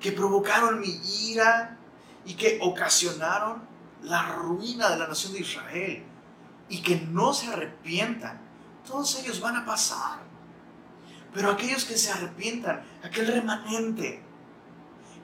que 0.00 0.12
provocaron 0.12 0.80
mi 0.80 1.00
ira 1.30 1.78
y 2.24 2.34
que 2.34 2.58
ocasionaron 2.62 3.62
la 4.02 4.34
ruina 4.34 4.90
de 4.90 4.98
la 4.98 5.08
nación 5.08 5.32
de 5.32 5.40
Israel 5.40 6.04
y 6.68 6.82
que 6.82 6.96
no 6.96 7.32
se 7.32 7.48
arrepientan, 7.48 8.40
todos 8.86 9.18
ellos 9.18 9.40
van 9.40 9.56
a 9.56 9.64
pasar. 9.64 10.18
Pero 11.34 11.50
aquellos 11.50 11.84
que 11.84 11.98
se 11.98 12.12
arrepientan, 12.12 12.82
aquel 13.02 13.26
remanente 13.26 14.22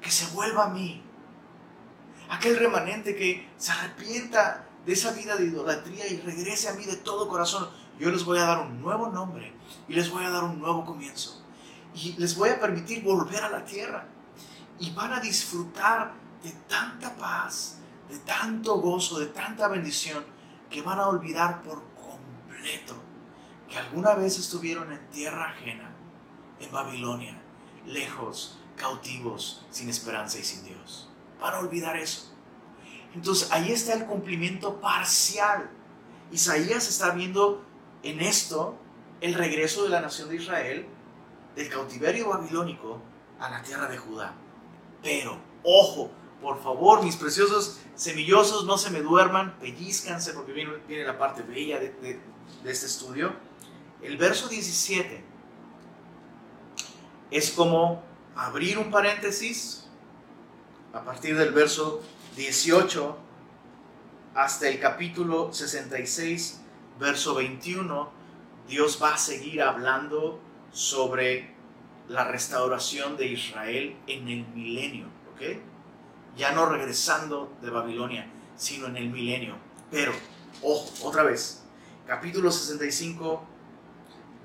que 0.01 0.11
se 0.11 0.27
vuelva 0.35 0.65
a 0.65 0.69
mí, 0.71 1.03
aquel 2.29 2.59
remanente 2.59 3.15
que 3.15 3.49
se 3.57 3.71
arrepienta 3.71 4.67
de 4.85 4.93
esa 4.93 5.13
vida 5.13 5.37
de 5.37 5.47
idolatría 5.47 6.09
y 6.09 6.21
regrese 6.21 6.69
a 6.69 6.75
mí 6.75 6.85
de 6.85 6.97
todo 6.97 7.29
corazón, 7.29 7.69
yo 7.99 8.11
les 8.11 8.25
voy 8.25 8.39
a 8.39 8.45
dar 8.45 8.61
un 8.67 8.81
nuevo 8.81 9.09
nombre 9.09 9.53
y 9.87 9.95
les 9.95 10.11
voy 10.11 10.25
a 10.25 10.31
dar 10.31 10.43
un 10.43 10.59
nuevo 10.59 10.85
comienzo. 10.85 11.45
Y 11.95 12.15
les 12.15 12.37
voy 12.37 12.49
a 12.49 12.61
permitir 12.61 13.05
volver 13.05 13.45
a 13.45 13.51
la 13.51 13.65
tierra. 13.65 14.07
Y 14.79 14.93
van 14.93 15.13
a 15.13 15.21
disfrutar 15.21 16.15
de 16.43 16.51
tanta 16.67 17.15
paz, 17.17 17.79
de 18.09 18.19
tanto 18.19 18.77
gozo, 18.81 19.19
de 19.19 19.27
tanta 19.27 19.69
bendición, 19.69 20.25
que 20.71 20.83
van 20.83 20.99
a 20.99 21.09
olvidar 21.09 21.63
por 21.63 21.83
completo 21.95 22.97
que 23.71 23.79
alguna 23.79 24.15
vez 24.15 24.39
estuvieron 24.39 24.93
en 24.93 25.09
tierra 25.11 25.51
ajena, 25.51 25.90
en 26.61 26.71
Babilonia, 26.71 27.41
lejos, 27.87 28.59
cautivos, 28.77 29.65
sin 29.71 29.89
esperanza 29.89 30.39
y 30.39 30.45
sin 30.45 30.65
Dios. 30.65 31.09
Van 31.41 31.55
a 31.55 31.59
olvidar 31.59 31.97
eso. 31.97 32.33
Entonces 33.15 33.51
ahí 33.51 33.73
está 33.73 33.95
el 33.95 34.07
cumplimiento 34.07 34.81
parcial. 34.81 35.71
Isaías 36.31 36.89
está 36.89 37.11
viendo 37.11 37.65
en 38.03 38.21
esto 38.21 38.77
el 39.21 39.35
regreso 39.35 39.83
de 39.83 39.91
la 39.91 40.01
nación 40.01 40.29
de 40.29 40.37
Israel 40.37 40.87
del 41.57 41.69
cautiverio 41.69 42.29
babilónico 42.29 43.01
a 43.41 43.51
la 43.51 43.63
tierra 43.63 43.89
de 43.89 43.99
Judá. 43.99 44.35
Pero, 45.03 45.39
ojo, 45.65 46.11
por 46.41 46.63
favor, 46.63 47.03
mis 47.03 47.17
preciosos 47.17 47.81
semillosos, 47.97 48.65
no 48.65 48.79
se 48.79 48.91
me 48.91 49.01
duerman, 49.01 49.59
pellizcanse 49.59 50.33
porque 50.33 50.53
viene, 50.53 50.73
viene 50.87 51.05
la 51.05 51.19
parte 51.19 51.43
bella 51.43 51.81
de, 51.81 51.91
de 51.91 52.71
este 52.71 52.87
estudio. 52.87 53.35
El 54.03 54.17
verso 54.17 54.49
17 54.49 55.30
es 57.31 57.51
como 57.51 58.03
abrir 58.35 58.79
un 58.79 58.91
paréntesis 58.91 59.89
a 60.93 61.03
partir 61.05 61.37
del 61.37 61.53
verso 61.53 62.03
18 62.37 63.17
hasta 64.35 64.69
el 64.69 64.81
capítulo 64.81 65.53
66 65.53 66.61
verso 67.01 67.35
21, 67.35 68.11
Dios 68.69 69.01
va 69.03 69.15
a 69.15 69.19
seguir 69.19 69.63
hablando 69.63 70.39
sobre 70.71 71.55
la 72.09 72.25
restauración 72.25 73.17
de 73.17 73.27
Israel 73.27 73.97
en 74.07 74.29
el 74.29 74.47
milenio, 74.49 75.07
¿ok? 75.33 75.59
Ya 76.37 76.53
no 76.53 76.67
regresando 76.67 77.57
de 77.63 77.71
Babilonia, 77.71 78.31
sino 78.57 78.87
en 78.87 78.97
el 78.97 79.09
milenio. 79.09 79.57
Pero, 79.91 80.13
ojo, 80.63 81.09
otra 81.09 81.23
vez, 81.23 81.65
capítulo 82.07 82.51
65, 82.51 83.43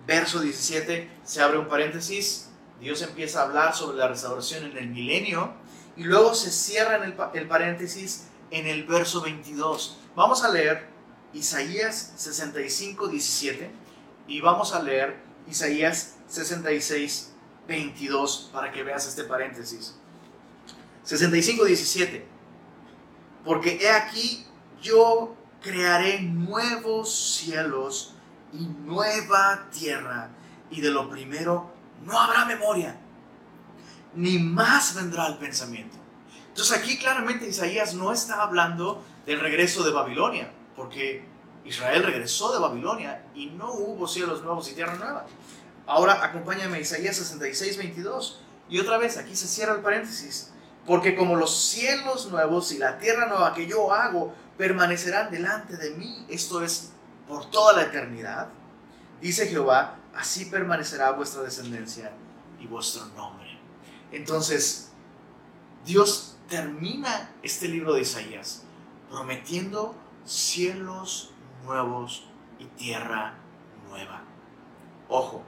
verso 0.07 0.39
17, 0.39 1.09
se 1.23 1.41
abre 1.41 1.59
un 1.59 1.67
paréntesis, 1.67 2.45
Dios 2.80 3.01
empieza 3.01 3.41
a 3.41 3.43
hablar 3.43 3.76
sobre 3.76 3.97
la 3.97 4.07
restauración 4.07 4.65
en 4.65 4.78
el 4.78 4.89
milenio 4.89 5.53
y 5.97 6.03
luego 6.03 6.34
se 6.36 6.51
cierra 6.51 6.97
en 6.97 7.03
el, 7.03 7.15
el 7.34 7.47
paréntesis 7.47 8.28
en 8.51 8.67
el 8.67 8.86
verso 8.86 9.21
22. 9.21 9.99
Vamos 10.15 10.43
a 10.43 10.49
leer 10.49 10.88
Isaías 11.34 12.13
65, 12.15 13.07
17 13.07 13.71
y 14.28 14.41
vamos 14.41 14.73
a 14.73 14.82
leer 14.82 15.17
Isaías 15.47 16.15
66, 16.28 17.34
22 17.67 18.49
para 18.53 18.71
que 18.71 18.84
veas 18.84 19.07
este 19.07 19.23
paréntesis. 19.23 19.95
65, 21.03 21.65
17. 21.65 22.26
Porque 23.43 23.78
he 23.82 23.89
aquí 23.89 24.45
yo 24.82 25.36
crearé 25.61 26.21
nuevos 26.21 27.38
cielos 27.38 28.15
y 28.53 28.65
nueva 28.65 29.67
tierra 29.71 30.30
y 30.71 30.82
de 30.82 30.89
lo 30.89 31.09
primero 31.09 31.74
no 32.04 32.20
habrá 32.20 32.46
memoria, 32.46 32.98
ni 34.16 34.39
más 34.39 34.96
vendrá 34.96 35.28
el 35.28 35.38
pensamiento. 35.38 35.98
Entonces 36.50 36.78
aquí 36.78 36.98
claramente 36.98 37.48
Isaías 37.48 37.93
no 37.93 38.12
está 38.12 38.41
hablando 38.41 39.04
del 39.26 39.39
regreso 39.39 39.84
de 39.84 39.91
Babilonia 39.91 40.52
porque 40.76 41.26
Israel 41.66 42.04
regresó 42.04 42.54
de 42.54 42.60
Babilonia 42.60 43.26
y 43.34 43.48
no 43.48 43.74
hubo 43.74 44.08
cielos 44.08 44.43
nuevos 44.43 44.70
y 44.70 44.76
tierra 44.76 44.96
nueva. 44.96 45.26
Ahora 45.88 46.24
acompáñame 46.24 46.78
a 46.78 46.80
Isaías 46.80 47.16
66, 47.18 47.78
22. 47.78 48.41
Y 48.70 48.80
otra 48.80 48.98
vez, 48.98 49.18
aquí 49.18 49.36
se 49.36 49.48
cierra 49.48 49.74
el 49.74 49.82
paréntesis. 49.82 50.52
Porque 50.86 51.16
como 51.16 51.36
los 51.36 51.58
cielos 51.58 52.32
nuevos 52.32 52.72
y 52.72 52.78
la 52.78 52.98
tierra 53.00 53.28
nueva 53.28 53.54
que 53.54 53.68
yo 53.68 53.91
hago 53.91 54.34
permanecerán 54.58 55.32
delante 55.32 55.78
de 55.78 55.91
mí, 55.91 56.26
esto 56.30 56.64
es 56.64 56.91
por 57.28 57.50
toda 57.50 57.74
la 57.74 57.84
eternidad, 57.84 58.50
dice 59.20 59.48
Jehová, 59.48 59.98
así 60.16 60.45
permanecerá 60.45 61.11
vuestra 61.11 61.43
descendencia 61.43 62.11
y 62.59 62.68
vuestro 62.68 63.05
nombre. 63.07 63.59
Entonces, 64.11 64.91
Dios 65.86 66.38
termina 66.47 67.32
este 67.43 67.68
libro 67.68 67.93
de 67.93 68.01
Isaías 68.01 68.63
prometiendo 69.09 69.95
cielos 70.26 71.32
nuevos 71.63 72.26
y 72.59 72.66
tierra 72.66 73.36
nueva. 73.89 74.24
Ojo, 75.07 75.43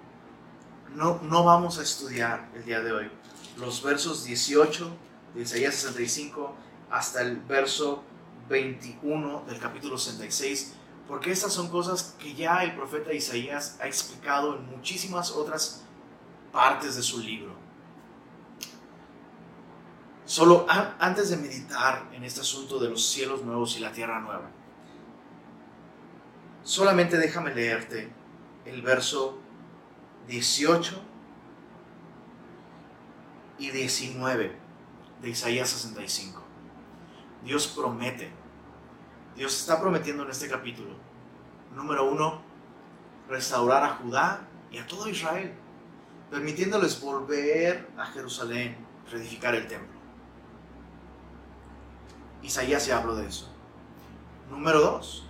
no, 0.93 1.20
no 1.24 1.43
vamos 1.43 1.80
a 1.80 1.84
estudiar 1.84 2.49
el 2.55 2.63
día 2.65 2.82
de 2.82 2.91
hoy 2.91 3.11
los 3.57 3.82
versos 3.82 4.24
18 4.24 4.91
de 5.34 5.41
Isaías 5.41 5.76
65 5.76 6.53
hasta 6.89 7.22
el 7.22 7.38
verso 7.38 8.03
21 8.49 9.45
del 9.47 9.59
capítulo 9.59 9.97
66, 9.97 10.74
porque 11.08 11.32
estas 11.32 11.53
son 11.53 11.70
cosas 11.70 12.16
que 12.20 12.36
ya 12.36 12.64
el 12.64 12.76
profeta 12.76 13.14
Isaías 13.14 13.78
ha 13.82 13.88
explicado 13.88 14.58
en 14.58 14.70
muchísimas 14.70 15.32
otras 15.32 15.84
partes 16.51 16.95
de 16.95 17.01
su 17.01 17.20
libro. 17.20 17.55
Solo 20.26 20.66
antes 20.68 21.30
de 21.30 21.38
meditar 21.38 22.10
en 22.12 22.26
este 22.26 22.41
asunto 22.41 22.80
de 22.80 22.89
los 22.89 23.08
cielos 23.08 23.43
nuevos 23.43 23.78
y 23.78 23.80
la 23.80 23.93
tierra 23.93 24.20
nueva, 24.20 24.49
solamente 26.64 27.18
déjame 27.18 27.55
leerte 27.55 28.12
el 28.66 28.82
verso 28.82 29.39
18 30.28 31.01
y 33.60 33.72
19 33.72 34.58
de 35.22 35.30
Isaías 35.30 35.70
65. 35.70 36.43
Dios 37.45 37.68
promete, 37.68 38.32
Dios 39.38 39.55
está 39.59 39.79
prometiendo 39.79 40.23
en 40.23 40.31
este 40.31 40.49
capítulo, 40.49 40.89
número 41.75 42.09
uno, 42.09 42.41
restaurar 43.29 43.83
a 43.83 43.89
Judá 43.97 44.47
y 44.71 44.79
a 44.79 44.88
todo 44.88 45.07
Israel, 45.07 45.53
permitiéndoles 46.31 46.99
volver 46.99 47.88
a 47.95 48.07
Jerusalén, 48.07 48.75
reedificar 49.11 49.53
el 49.53 49.67
templo. 49.67 49.95
Isaías 52.41 52.88
ya 52.88 52.97
habló 52.97 53.15
de 53.15 53.27
eso. 53.27 53.47
Número 54.49 54.81
dos, 54.81 55.27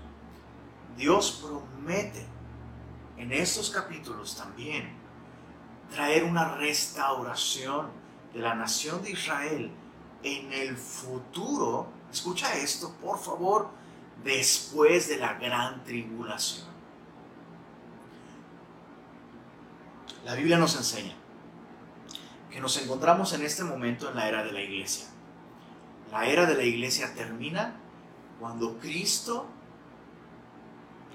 Dios 0.95 1.43
promete 1.43 2.25
en 3.17 3.33
estos 3.33 3.69
capítulos 3.69 4.37
también 4.37 4.95
traer 5.93 6.23
una 6.23 6.55
restauración 6.55 7.87
de 8.33 8.39
la 8.39 8.55
nación 8.55 9.03
de 9.03 9.11
Israel 9.11 9.69
en 10.23 10.53
el 10.53 10.77
futuro. 10.77 11.87
Escucha 12.09 12.55
esto, 12.55 12.93
por 13.01 13.19
favor, 13.19 13.75
después 14.23 15.09
de 15.09 15.17
la 15.17 15.33
gran 15.35 15.83
tribulación. 15.83 16.67
La 20.25 20.35
Biblia 20.35 20.57
nos 20.57 20.75
enseña 20.75 21.15
que 22.51 22.59
nos 22.59 22.77
encontramos 22.81 23.33
en 23.33 23.43
este 23.43 23.63
momento 23.63 24.09
en 24.09 24.15
la 24.15 24.27
era 24.27 24.43
de 24.43 24.51
la 24.51 24.61
iglesia. 24.61 25.07
La 26.11 26.25
era 26.25 26.45
de 26.45 26.55
la 26.55 26.63
iglesia 26.63 27.13
termina 27.13 27.79
cuando 28.39 28.77
Cristo, 28.79 29.45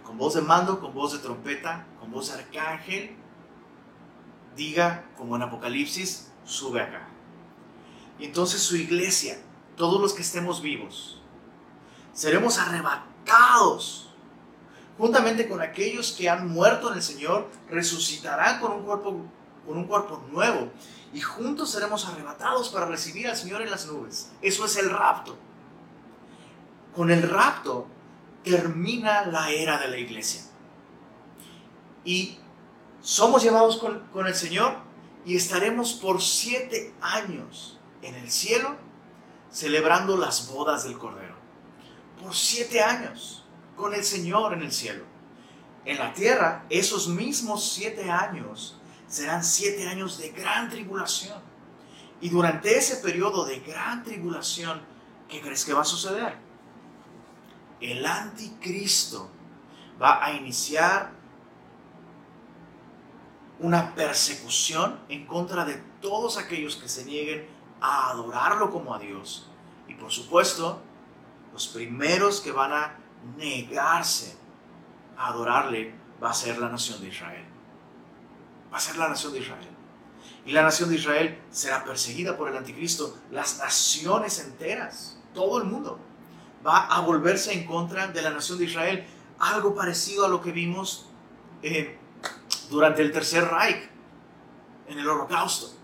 con 0.04 0.18
voz 0.18 0.34
de 0.34 0.42
mando, 0.42 0.80
con 0.80 0.94
voz 0.94 1.12
de 1.12 1.18
trompeta, 1.18 1.86
con 2.00 2.10
voz 2.10 2.28
de 2.28 2.40
arcángel, 2.40 3.16
diga, 4.56 5.04
como 5.16 5.36
en 5.36 5.42
Apocalipsis, 5.42 6.30
sube 6.44 6.80
acá. 6.82 7.08
Y 8.18 8.26
entonces 8.26 8.62
su 8.62 8.76
iglesia, 8.76 9.38
todos 9.76 10.00
los 10.00 10.12
que 10.12 10.22
estemos 10.22 10.62
vivos, 10.62 11.21
seremos 12.12 12.58
arrebatados 12.58 14.02
juntamente 14.98 15.48
con 15.48 15.60
aquellos 15.60 16.12
que 16.12 16.28
han 16.28 16.48
muerto 16.48 16.90
en 16.90 16.96
el 16.96 17.02
Señor, 17.02 17.48
resucitarán 17.68 18.60
con 18.60 18.72
un 18.72 18.82
cuerpo, 18.84 19.16
con 19.66 19.78
un 19.78 19.84
cuerpo 19.84 20.22
nuevo 20.30 20.70
y 21.12 21.20
juntos 21.20 21.70
seremos 21.70 22.06
arrebatados 22.06 22.68
para 22.70 22.86
recibir 22.86 23.28
al 23.28 23.36
Señor 23.36 23.62
en 23.62 23.70
las 23.70 23.86
nubes. 23.86 24.30
Eso 24.40 24.64
es 24.64 24.76
el 24.76 24.90
rapto. 24.90 25.36
Con 26.94 27.10
el 27.10 27.28
rapto 27.28 27.86
termina 28.44 29.26
la 29.26 29.50
era 29.50 29.78
de 29.78 29.88
la 29.88 29.98
iglesia. 29.98 30.42
Y 32.04 32.38
somos 33.00 33.42
llevados 33.42 33.76
con, 33.76 34.00
con 34.12 34.26
el 34.26 34.34
Señor 34.34 34.76
y 35.24 35.36
estaremos 35.36 35.94
por 35.94 36.20
siete 36.20 36.94
años 37.00 37.78
en 38.02 38.14
el 38.14 38.30
cielo 38.30 38.76
celebrando 39.50 40.16
las 40.16 40.50
bodas 40.50 40.84
del 40.84 40.98
Cordero. 40.98 41.21
Por 42.20 42.34
siete 42.34 42.82
años 42.82 43.44
con 43.76 43.94
el 43.94 44.04
Señor 44.04 44.52
en 44.52 44.62
el 44.62 44.72
cielo. 44.72 45.04
En 45.84 45.98
la 45.98 46.12
tierra, 46.12 46.64
esos 46.70 47.08
mismos 47.08 47.72
siete 47.72 48.10
años 48.10 48.78
serán 49.08 49.42
siete 49.42 49.88
años 49.88 50.18
de 50.18 50.30
gran 50.30 50.70
tribulación. 50.70 51.40
Y 52.20 52.28
durante 52.28 52.78
ese 52.78 52.96
periodo 52.96 53.44
de 53.44 53.58
gran 53.60 54.04
tribulación, 54.04 54.80
¿qué 55.28 55.40
crees 55.40 55.64
que 55.64 55.72
va 55.72 55.82
a 55.82 55.84
suceder? 55.84 56.36
El 57.80 58.06
anticristo 58.06 59.28
va 60.00 60.24
a 60.24 60.32
iniciar 60.32 61.10
una 63.58 63.94
persecución 63.94 65.00
en 65.08 65.26
contra 65.26 65.64
de 65.64 65.74
todos 66.00 66.38
aquellos 66.38 66.76
que 66.76 66.88
se 66.88 67.04
nieguen 67.04 67.46
a 67.80 68.10
adorarlo 68.10 68.70
como 68.70 68.94
a 68.94 68.98
Dios. 68.98 69.48
Y 69.88 69.94
por 69.94 70.12
supuesto, 70.12 70.80
los 71.52 71.68
primeros 71.68 72.40
que 72.40 72.52
van 72.52 72.72
a 72.72 72.96
negarse 73.36 74.36
a 75.16 75.28
adorarle 75.28 75.94
va 76.22 76.30
a 76.30 76.34
ser 76.34 76.58
la 76.58 76.68
nación 76.68 77.00
de 77.00 77.08
Israel. 77.08 77.44
Va 78.72 78.78
a 78.78 78.80
ser 78.80 78.96
la 78.96 79.08
nación 79.08 79.32
de 79.32 79.40
Israel. 79.40 79.68
Y 80.44 80.52
la 80.52 80.62
nación 80.62 80.88
de 80.88 80.96
Israel 80.96 81.40
será 81.50 81.84
perseguida 81.84 82.36
por 82.36 82.48
el 82.48 82.56
anticristo. 82.56 83.18
Las 83.30 83.58
naciones 83.58 84.40
enteras, 84.40 85.18
todo 85.34 85.58
el 85.58 85.64
mundo, 85.64 85.98
va 86.66 86.86
a 86.86 87.00
volverse 87.00 87.52
en 87.52 87.66
contra 87.66 88.08
de 88.08 88.22
la 88.22 88.30
nación 88.30 88.58
de 88.58 88.64
Israel. 88.64 89.06
Algo 89.38 89.74
parecido 89.74 90.24
a 90.24 90.28
lo 90.28 90.40
que 90.40 90.52
vimos 90.52 91.06
eh, 91.62 91.98
durante 92.70 93.02
el 93.02 93.12
tercer 93.12 93.44
Reich, 93.44 93.88
en 94.88 94.98
el 94.98 95.08
holocausto. 95.08 95.76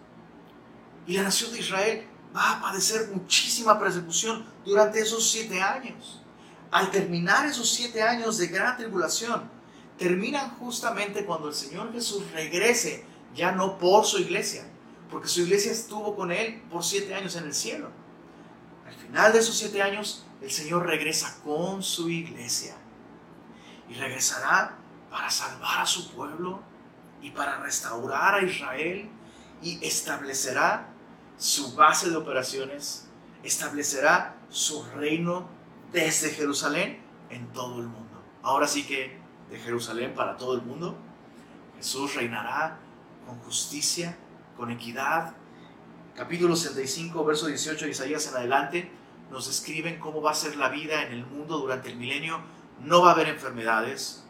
Y 1.07 1.15
la 1.15 1.23
nación 1.25 1.53
de 1.53 1.61
Israel 1.61 2.07
va 2.35 2.53
a 2.53 2.61
padecer 2.61 3.09
muchísima 3.13 3.79
persecución 3.79 4.45
durante 4.65 5.01
esos 5.01 5.31
siete 5.31 5.61
años. 5.63 6.23
Al 6.71 6.91
terminar 6.91 7.47
esos 7.47 7.71
siete 7.71 8.03
años 8.03 8.39
de 8.39 8.49
gran 8.49 8.77
tribulación, 8.77 9.51
terminan 9.97 10.51
justamente 10.59 11.25
cuando 11.25 11.49
el 11.49 11.55
Señor 11.55 11.93
Jesús 11.93 12.31
regrese, 12.33 13.05
ya 13.35 13.53
no 13.53 13.79
por 13.79 14.05
su 14.05 14.19
iglesia, 14.19 14.65
porque 15.11 15.29
su 15.29 15.43
iglesia 15.43 15.73
estuvo 15.73 16.15
con 16.15 16.31
Él 16.31 16.63
por 16.71 16.85
siete 16.85 17.15
años 17.15 17.37
en 17.37 17.45
el 17.45 17.55
cielo. 17.55 17.91
Al 18.87 18.95
final 18.95 19.33
de 19.33 19.39
esos 19.39 19.57
siete 19.57 19.83
años, 19.83 20.25
el 20.41 20.51
Señor 20.51 20.87
regresa 20.87 21.39
con 21.43 21.83
su 21.83 22.09
iglesia 22.09 22.75
y 23.89 23.95
regresará 23.95 24.77
para 25.11 25.31
salvar 25.31 25.81
a 25.81 25.87
su 25.87 26.11
pueblo 26.13 26.61
y 27.23 27.31
para 27.31 27.59
restaurar 27.59 28.35
a 28.35 28.45
Israel 28.45 29.09
y 29.63 29.85
establecerá 29.85 30.89
su 31.39 31.75
base 31.75 32.11
de 32.11 32.17
operaciones, 32.17 33.09
establecerá 33.45 34.37
su 34.51 34.85
reino 34.97 35.49
desde 35.93 36.31
Jerusalén 36.31 37.01
en 37.31 37.47
todo 37.53 37.81
el 37.81 37.87
mundo. 37.87 38.23
Ahora 38.43 38.67
sí 38.67 38.87
que 38.87 39.17
de 39.49 39.59
Jerusalén 39.59 40.15
para 40.15 40.37
todo 40.37 40.55
el 40.55 40.63
mundo, 40.63 40.97
Jesús 41.77 42.17
reinará 42.17 42.79
con 43.25 43.39
justicia, 43.39 44.17
con 44.57 44.71
equidad. 44.71 45.35
Capítulo 46.17 46.57
65, 46.57 47.25
verso 47.25 47.47
18 47.47 47.85
de 47.85 47.91
Isaías 47.93 48.27
en 48.29 48.37
adelante, 48.37 48.91
nos 49.31 49.47
describen 49.47 50.01
cómo 50.01 50.21
va 50.21 50.33
a 50.33 50.35
ser 50.35 50.57
la 50.57 50.69
vida 50.69 51.03
en 51.05 51.13
el 51.13 51.25
mundo 51.25 51.59
durante 51.59 51.89
el 51.89 51.97
milenio. 51.97 52.41
No 52.81 53.03
va 53.03 53.11
a 53.11 53.13
haber 53.13 53.29
enfermedades, 53.29 54.25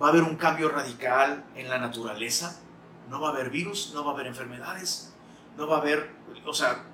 va 0.00 0.08
a 0.08 0.10
haber 0.10 0.22
un 0.22 0.36
cambio 0.36 0.68
radical 0.68 1.44
en 1.54 1.70
la 1.70 1.78
naturaleza, 1.78 2.60
no 3.08 3.20
va 3.20 3.28
a 3.28 3.32
haber 3.32 3.50
virus, 3.50 3.92
no 3.94 4.04
va 4.04 4.10
a 4.10 4.14
haber 4.14 4.26
enfermedades, 4.26 5.15
no 5.56 5.66
va 5.66 5.76
a 5.76 5.80
haber, 5.80 6.14
o 6.44 6.52
sea, 6.52 6.84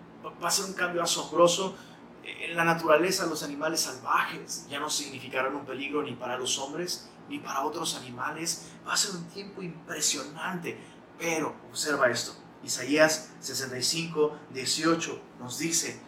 va 0.43 0.49
a 0.49 0.51
ser 0.51 0.67
un 0.67 0.75
cambio 0.75 1.03
asombroso. 1.03 1.77
En 2.25 2.57
la 2.57 2.65
naturaleza 2.65 3.27
los 3.27 3.43
animales 3.43 3.81
salvajes 3.81 4.67
ya 4.69 4.79
no 4.79 4.89
significarán 4.89 5.57
un 5.57 5.65
peligro 5.65 6.03
ni 6.03 6.15
para 6.15 6.39
los 6.39 6.59
hombres 6.59 7.09
ni 7.29 7.39
para 7.39 7.63
otros 7.63 7.97
animales. 7.97 8.71
Va 8.87 8.93
a 8.93 8.97
ser 8.97 9.17
un 9.17 9.25
tiempo 9.29 9.63
impresionante. 9.63 10.79
Pero 11.19 11.55
observa 11.69 12.11
esto. 12.11 12.35
Isaías 12.63 13.31
65, 13.41 14.37
18 14.51 15.21
nos 15.41 15.59
dice, 15.59 16.01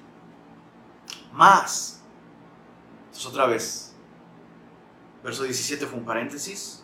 más. 1.32 2.00
Entonces 3.07 3.26
otra 3.26 3.46
vez. 3.46 3.94
Verso 5.22 5.42
17 5.44 5.86
fue 5.86 5.98
un 5.98 6.05
paréntesis. 6.05 6.82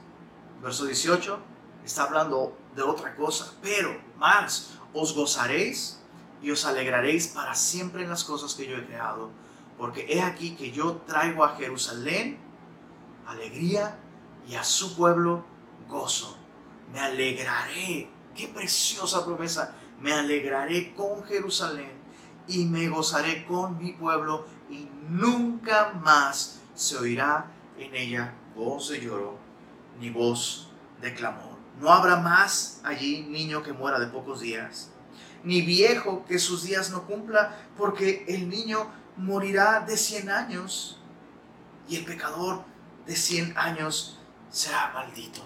Verso 0.62 0.84
18 0.84 1.38
está 1.84 2.04
hablando 2.04 2.56
de 2.74 2.82
otra 2.82 3.14
cosa. 3.14 3.52
Pero 3.62 4.00
más 4.16 4.78
os 4.92 5.14
gozaréis 5.14 6.00
y 6.42 6.50
os 6.50 6.64
alegraréis 6.64 7.28
para 7.28 7.54
siempre 7.54 8.02
en 8.02 8.10
las 8.10 8.24
cosas 8.24 8.54
que 8.54 8.66
yo 8.66 8.76
he 8.76 8.86
creado, 8.86 9.30
porque 9.78 10.06
he 10.08 10.22
aquí 10.22 10.56
que 10.56 10.72
yo 10.72 11.02
traigo 11.06 11.44
a 11.44 11.56
Jerusalén 11.56 12.38
alegría 13.26 13.98
y 14.48 14.54
a 14.54 14.64
su 14.64 14.96
pueblo 14.96 15.44
gozo. 15.88 16.36
Me 16.92 17.00
alegraré, 17.00 18.10
qué 18.34 18.48
preciosa 18.48 19.24
promesa, 19.24 19.74
me 20.00 20.12
alegraré 20.12 20.94
con 20.94 21.22
Jerusalén 21.24 21.92
y 22.48 22.64
me 22.64 22.88
gozaré 22.88 23.44
con 23.44 23.78
mi 23.78 23.92
pueblo 23.92 24.46
y 24.68 24.88
nunca 25.08 25.92
más 26.02 26.60
se 26.74 26.96
oirá 26.96 27.50
en 27.78 27.94
ella 27.94 28.34
voz 28.56 28.88
de 28.88 29.00
lloro 29.00 29.38
ni 30.00 30.10
voz 30.10 30.70
de 31.00 31.14
clamor. 31.14 31.49
No 31.80 31.90
habrá 31.90 32.16
más 32.16 32.80
allí 32.84 33.22
niño 33.22 33.62
que 33.62 33.72
muera 33.72 33.98
de 33.98 34.06
pocos 34.06 34.40
días, 34.40 34.90
ni 35.42 35.62
viejo 35.62 36.26
que 36.26 36.38
sus 36.38 36.62
días 36.62 36.90
no 36.90 37.06
cumpla, 37.06 37.56
porque 37.76 38.26
el 38.28 38.50
niño 38.50 38.86
morirá 39.16 39.80
de 39.80 39.96
cien 39.96 40.28
años 40.28 41.00
y 41.88 41.96
el 41.96 42.04
pecador 42.04 42.64
de 43.06 43.16
cien 43.16 43.56
años 43.56 44.20
será 44.50 44.92
maldito. 44.92 45.40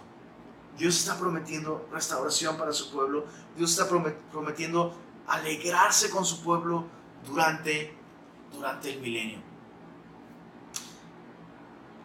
Dios 0.77 0.97
está 0.97 1.17
prometiendo 1.17 1.89
restauración 1.93 2.57
para 2.57 2.73
su 2.73 2.91
pueblo. 2.91 3.27
Dios 3.57 3.71
está 3.71 3.89
prometiendo 3.89 4.99
alegrarse 5.29 6.11
con 6.11 6.25
su 6.25 6.43
pueblo 6.43 6.87
durante, 7.25 7.97
durante 8.53 8.93
el 8.93 9.01
milenio. 9.01 9.54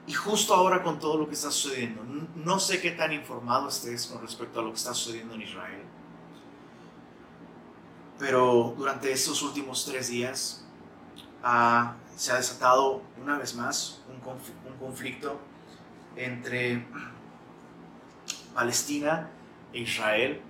Y 0.09 0.13
justo 0.13 0.55
ahora 0.55 0.81
con 0.81 0.97
todo 0.97 1.19
lo 1.19 1.27
que 1.27 1.35
está 1.35 1.51
sucediendo, 1.51 2.01
no 2.35 2.59
sé 2.59 2.81
qué 2.81 2.89
tan 2.89 3.13
informado 3.13 3.69
estés 3.69 4.07
con 4.07 4.19
respecto 4.23 4.59
a 4.59 4.63
lo 4.63 4.69
que 4.71 4.77
está 4.77 4.91
sucediendo 4.91 5.35
en 5.35 5.43
Israel, 5.43 5.83
pero 8.17 8.73
durante 8.75 9.11
estos 9.11 9.43
últimos 9.43 9.85
tres 9.85 10.07
días 10.07 10.65
ah, 11.43 11.93
se 12.17 12.31
ha 12.31 12.37
desatado 12.37 13.03
una 13.21 13.37
vez 13.37 13.53
más 13.53 14.01
un, 14.09 14.19
conflicto 14.79 15.39
entre 16.15 16.87
Palestina 18.55 19.29
e 19.73 19.81
Israel. 19.81 20.41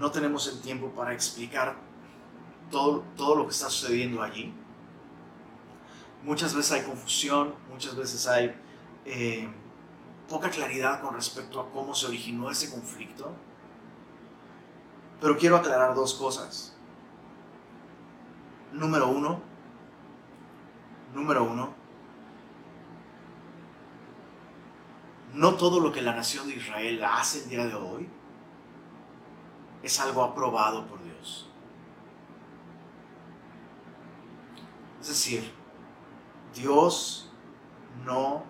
No 0.00 0.10
tenemos 0.10 0.48
el 0.48 0.60
tiempo 0.60 0.88
para 0.88 1.14
explicar 1.14 1.76
todo, 2.68 3.04
todo 3.16 3.36
lo 3.36 3.44
que 3.44 3.52
está 3.52 3.70
sucediendo 3.70 4.20
allí. 4.24 4.52
Muchas 6.24 6.52
veces 6.52 6.72
hay 6.72 6.82
confusión, 6.82 7.54
muchas 7.70 7.94
veces 7.94 8.26
hay 8.26 8.56
eh, 9.04 9.48
poca 10.28 10.50
claridad 10.50 11.00
con 11.00 11.14
respecto 11.14 11.60
a 11.60 11.70
cómo 11.70 11.94
se 11.94 12.06
originó 12.06 12.50
ese 12.50 12.70
conflicto. 12.70 13.32
Pero 15.20 15.36
quiero 15.36 15.56
aclarar 15.56 15.94
dos 15.94 16.14
cosas. 16.14 16.76
Número 18.72 19.08
uno, 19.08 19.40
número 21.14 21.44
uno, 21.44 21.74
no 25.34 25.54
todo 25.54 25.80
lo 25.80 25.92
que 25.92 26.02
la 26.02 26.14
nación 26.14 26.48
de 26.48 26.56
Israel 26.56 27.02
hace 27.04 27.44
el 27.44 27.48
día 27.48 27.66
de 27.66 27.74
hoy 27.74 28.08
es 29.82 30.00
algo 30.00 30.22
aprobado 30.22 30.86
por 30.86 31.02
Dios. 31.02 31.48
Es 35.00 35.08
decir, 35.08 35.52
Dios 36.54 37.30
no 38.04 38.44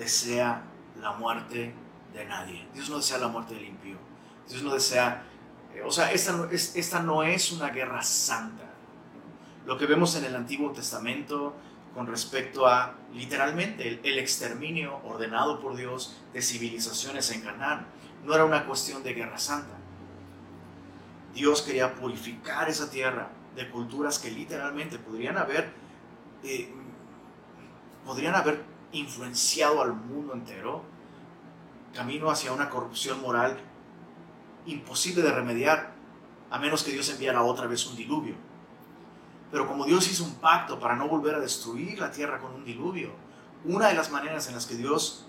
desea 0.00 0.62
la 0.98 1.12
muerte 1.12 1.74
de 2.14 2.24
nadie. 2.24 2.66
Dios 2.72 2.88
no 2.88 2.96
desea 2.96 3.18
la 3.18 3.28
muerte 3.28 3.54
del 3.54 3.66
impío. 3.66 3.98
Dios 4.48 4.62
no 4.62 4.72
desea... 4.72 5.24
Eh, 5.74 5.82
o 5.84 5.90
sea, 5.90 6.10
esta 6.10 6.32
no, 6.32 6.46
es, 6.46 6.74
esta 6.74 7.02
no 7.02 7.22
es 7.22 7.52
una 7.52 7.68
guerra 7.68 8.02
santa. 8.02 8.64
Lo 9.66 9.76
que 9.76 9.86
vemos 9.86 10.16
en 10.16 10.24
el 10.24 10.34
Antiguo 10.34 10.72
Testamento, 10.72 11.54
con 11.94 12.06
respecto 12.06 12.66
a 12.66 12.94
literalmente 13.12 14.00
el, 14.02 14.18
exterminio 14.18 15.00
ordenado 15.04 15.60
por 15.60 15.76
Dios 15.76 16.16
de 16.32 16.40
civilizaciones 16.40 17.30
en 17.30 17.42
Canaán. 17.42 17.86
No 18.24 18.34
era 18.34 18.44
una 18.46 18.64
cuestión 18.64 19.02
de 19.02 19.12
guerra 19.12 19.38
santa. 19.38 19.76
Dios 21.34 21.62
quería 21.62 21.94
purificar 21.94 22.68
esa 22.70 22.90
tierra 22.90 23.30
de 23.54 23.68
culturas 23.68 24.18
que 24.18 24.30
literalmente 24.30 24.98
podrían 24.98 25.36
haber, 25.36 25.72
eh, 26.42 26.72
podrían 28.04 28.34
haber 28.34 28.69
influenciado 28.92 29.82
al 29.82 29.94
mundo 29.94 30.34
entero, 30.34 30.82
camino 31.94 32.30
hacia 32.30 32.52
una 32.52 32.70
corrupción 32.70 33.20
moral 33.20 33.58
imposible 34.66 35.22
de 35.22 35.32
remediar, 35.32 35.94
a 36.50 36.58
menos 36.58 36.82
que 36.82 36.92
Dios 36.92 37.08
enviara 37.10 37.42
otra 37.42 37.66
vez 37.66 37.86
un 37.86 37.96
diluvio. 37.96 38.34
Pero 39.50 39.66
como 39.66 39.84
Dios 39.84 40.10
hizo 40.10 40.24
un 40.24 40.34
pacto 40.34 40.78
para 40.78 40.96
no 40.96 41.08
volver 41.08 41.34
a 41.34 41.40
destruir 41.40 41.98
la 41.98 42.10
tierra 42.10 42.38
con 42.38 42.54
un 42.54 42.64
diluvio, 42.64 43.12
una 43.64 43.88
de 43.88 43.94
las 43.94 44.10
maneras 44.10 44.48
en 44.48 44.54
las 44.54 44.66
que 44.66 44.76
Dios 44.76 45.26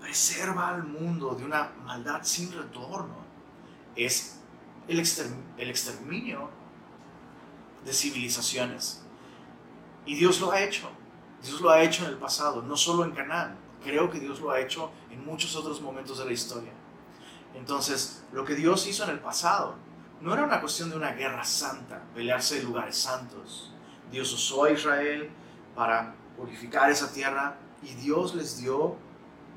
preserva 0.00 0.68
al 0.68 0.84
mundo 0.84 1.34
de 1.34 1.44
una 1.44 1.72
maldad 1.84 2.20
sin 2.22 2.52
retorno 2.52 3.22
es 3.94 4.40
el, 4.88 4.98
exterminio 4.98 6.50
de 7.84 7.92
civilizaciones. 7.92 9.04
Y 10.04 10.16
Dios 10.16 10.40
lo 10.40 10.52
ha 10.52 10.62
hecho. 10.62 10.90
Dios 11.42 11.60
lo 11.60 11.70
ha 11.70 11.82
hecho 11.82 12.04
en 12.04 12.10
el 12.10 12.18
pasado, 12.18 12.62
no 12.62 12.76
solo 12.76 13.04
en 13.04 13.12
Canaán. 13.12 13.56
Creo 13.82 14.10
que 14.10 14.20
Dios 14.20 14.40
lo 14.40 14.50
ha 14.50 14.60
hecho 14.60 14.92
en 15.10 15.24
muchos 15.24 15.56
otros 15.56 15.80
momentos 15.80 16.18
de 16.18 16.24
la 16.24 16.32
historia. 16.32 16.72
Entonces, 17.54 18.24
lo 18.32 18.44
que 18.44 18.54
Dios 18.54 18.86
hizo 18.86 19.04
en 19.04 19.10
el 19.10 19.18
pasado 19.18 19.74
no 20.20 20.32
era 20.32 20.44
una 20.44 20.60
cuestión 20.60 20.88
de 20.90 20.96
una 20.96 21.12
guerra 21.12 21.44
santa, 21.44 22.02
pelearse 22.14 22.60
en 22.60 22.66
lugares 22.66 22.96
santos. 22.96 23.72
Dios 24.10 24.32
usó 24.32 24.64
a 24.64 24.70
Israel 24.70 25.30
para 25.74 26.14
purificar 26.36 26.90
esa 26.90 27.12
tierra 27.12 27.56
y 27.82 27.94
Dios 27.94 28.34
les 28.34 28.58
dio, 28.58 28.96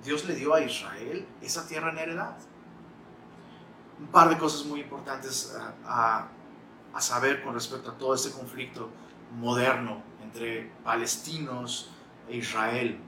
Dios 0.03 0.25
le 0.25 0.33
dio 0.33 0.55
a 0.55 0.61
Israel 0.61 1.27
esa 1.41 1.67
tierra 1.67 1.91
en 1.91 1.99
heredad. 1.99 2.35
Un 3.99 4.07
par 4.07 4.27
de 4.29 4.37
cosas 4.37 4.65
muy 4.65 4.81
importantes 4.81 5.55
a, 5.85 6.27
a 6.93 7.01
saber 7.01 7.43
con 7.43 7.53
respecto 7.53 7.91
a 7.91 7.97
todo 7.97 8.15
este 8.15 8.31
conflicto 8.31 8.89
moderno 9.37 10.01
entre 10.35 10.69
palestinos 10.83 11.89
e 12.27 12.37
Israel. 12.37 12.99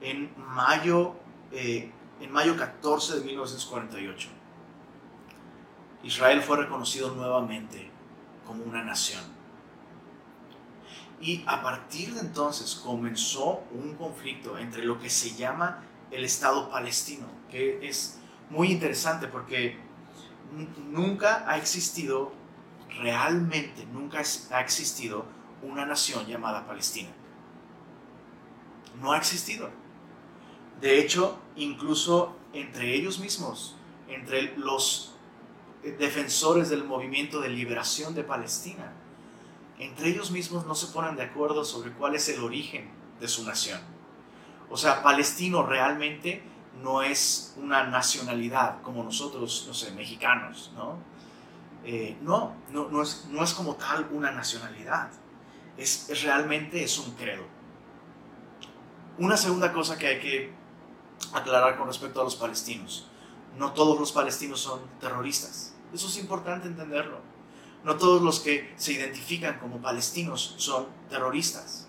En 0.00 0.32
mayo, 0.38 1.16
eh, 1.50 1.90
en 2.20 2.30
mayo 2.30 2.56
14 2.56 3.18
de 3.18 3.24
1948, 3.24 4.28
Israel 6.04 6.40
fue 6.42 6.58
reconocido 6.58 7.12
nuevamente 7.14 7.90
como 8.46 8.62
una 8.62 8.84
nación. 8.84 9.22
Y 11.20 11.42
a 11.46 11.60
partir 11.60 12.14
de 12.14 12.20
entonces 12.20 12.76
comenzó 12.76 13.64
un 13.72 13.94
conflicto 13.96 14.56
entre 14.56 14.84
lo 14.84 14.98
que 14.98 15.10
se 15.10 15.34
llama 15.34 15.82
el 16.10 16.24
Estado 16.24 16.70
palestino, 16.70 17.26
que 17.50 17.86
es 17.86 18.20
muy 18.48 18.70
interesante 18.70 19.26
porque 19.26 19.76
nunca 20.88 21.44
ha 21.46 21.58
existido, 21.58 22.32
realmente 23.02 23.84
nunca 23.86 24.22
ha 24.50 24.60
existido 24.60 25.39
una 25.62 25.84
nación 25.86 26.26
llamada 26.26 26.66
Palestina. 26.66 27.10
No 29.00 29.12
ha 29.12 29.18
existido. 29.18 29.70
De 30.80 30.98
hecho, 31.00 31.38
incluso 31.56 32.36
entre 32.52 32.94
ellos 32.94 33.18
mismos, 33.18 33.76
entre 34.08 34.56
los 34.56 35.14
defensores 35.82 36.68
del 36.68 36.84
movimiento 36.84 37.40
de 37.40 37.48
liberación 37.48 38.14
de 38.14 38.24
Palestina, 38.24 38.92
entre 39.78 40.08
ellos 40.08 40.30
mismos 40.30 40.66
no 40.66 40.74
se 40.74 40.88
ponen 40.88 41.16
de 41.16 41.22
acuerdo 41.22 41.64
sobre 41.64 41.92
cuál 41.92 42.14
es 42.14 42.28
el 42.28 42.42
origen 42.42 42.90
de 43.18 43.28
su 43.28 43.44
nación. 43.44 43.80
O 44.68 44.76
sea, 44.76 45.02
palestino 45.02 45.64
realmente 45.64 46.42
no 46.82 47.02
es 47.02 47.54
una 47.56 47.84
nacionalidad 47.84 48.82
como 48.82 49.02
nosotros, 49.02 49.64
no 49.66 49.74
sé, 49.74 49.90
mexicanos, 49.92 50.72
¿no? 50.74 50.98
Eh, 51.84 52.16
no, 52.20 52.54
no, 52.70 52.88
no, 52.88 53.02
es, 53.02 53.26
no 53.30 53.42
es 53.42 53.54
como 53.54 53.74
tal 53.76 54.06
una 54.12 54.30
nacionalidad 54.30 55.10
es, 55.76 56.22
realmente 56.22 56.82
es 56.82 56.98
un 56.98 57.14
credo. 57.14 57.44
Una 59.18 59.36
segunda 59.36 59.72
cosa 59.72 59.98
que 59.98 60.06
hay 60.06 60.20
que 60.20 60.52
aclarar 61.32 61.76
con 61.76 61.86
respecto 61.86 62.20
a 62.20 62.24
los 62.24 62.36
palestinos. 62.36 63.08
No 63.58 63.72
todos 63.72 63.98
los 63.98 64.12
palestinos 64.12 64.60
son 64.60 64.80
terroristas. 65.00 65.74
Eso 65.92 66.06
es 66.06 66.18
importante 66.18 66.68
entenderlo. 66.68 67.18
No 67.84 67.96
todos 67.96 68.22
los 68.22 68.40
que 68.40 68.72
se 68.76 68.92
identifican 68.92 69.58
como 69.58 69.80
palestinos 69.80 70.54
son 70.58 70.86
terroristas. 71.08 71.88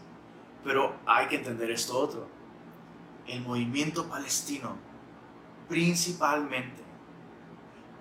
Pero 0.64 0.96
hay 1.06 1.28
que 1.28 1.38
entender 1.38 1.72
esto 1.72 1.98
otro. 1.98 2.28
El 3.28 3.42
movimiento 3.42 4.08
palestino 4.08 4.76
principalmente 5.70 6.84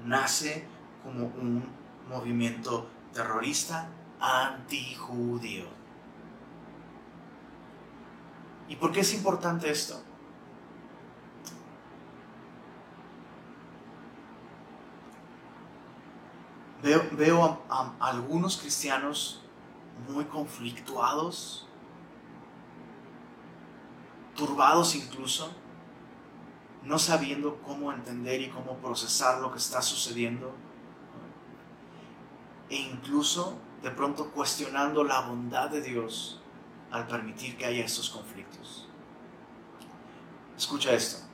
nace 0.05 0.67
como 1.05 1.27
un 1.27 1.65
movimiento 2.09 2.89
terrorista 3.13 3.89
antijudío. 4.21 5.67
¿Y 8.69 8.77
por 8.77 8.93
qué 8.93 9.01
es 9.01 9.13
importante 9.15 9.71
esto? 9.71 10.01
Veo, 16.83 17.63
a, 17.69 17.93
algunos 18.01 18.57
cristianos 18.57 19.43
muy 20.09 20.25
conflictuados, 20.25 21.67
turbados 24.35 24.95
incluso, 24.95 25.53
no 26.83 26.99
sabiendo 26.99 27.61
cómo 27.63 27.93
entender 27.93 28.41
y 28.41 28.49
cómo 28.49 28.77
procesar 28.77 29.41
lo 29.43 29.53
que 29.53 29.59
está 29.59 29.83
sucediendo, 29.83 30.55
e 32.71 32.77
incluso 32.77 33.59
de 33.83 33.91
pronto 33.91 34.31
cuestionando 34.31 35.05
la 35.05 35.21
bondad 35.21 35.71
de 35.71 35.81
Dios 35.81 36.41
al 36.91 37.07
permitir 37.07 37.57
que 37.57 37.67
haya 37.67 37.85
estos 37.85 38.11
conflictos. 38.11 38.89
Escucha 40.57 40.93
esto. 40.93 41.27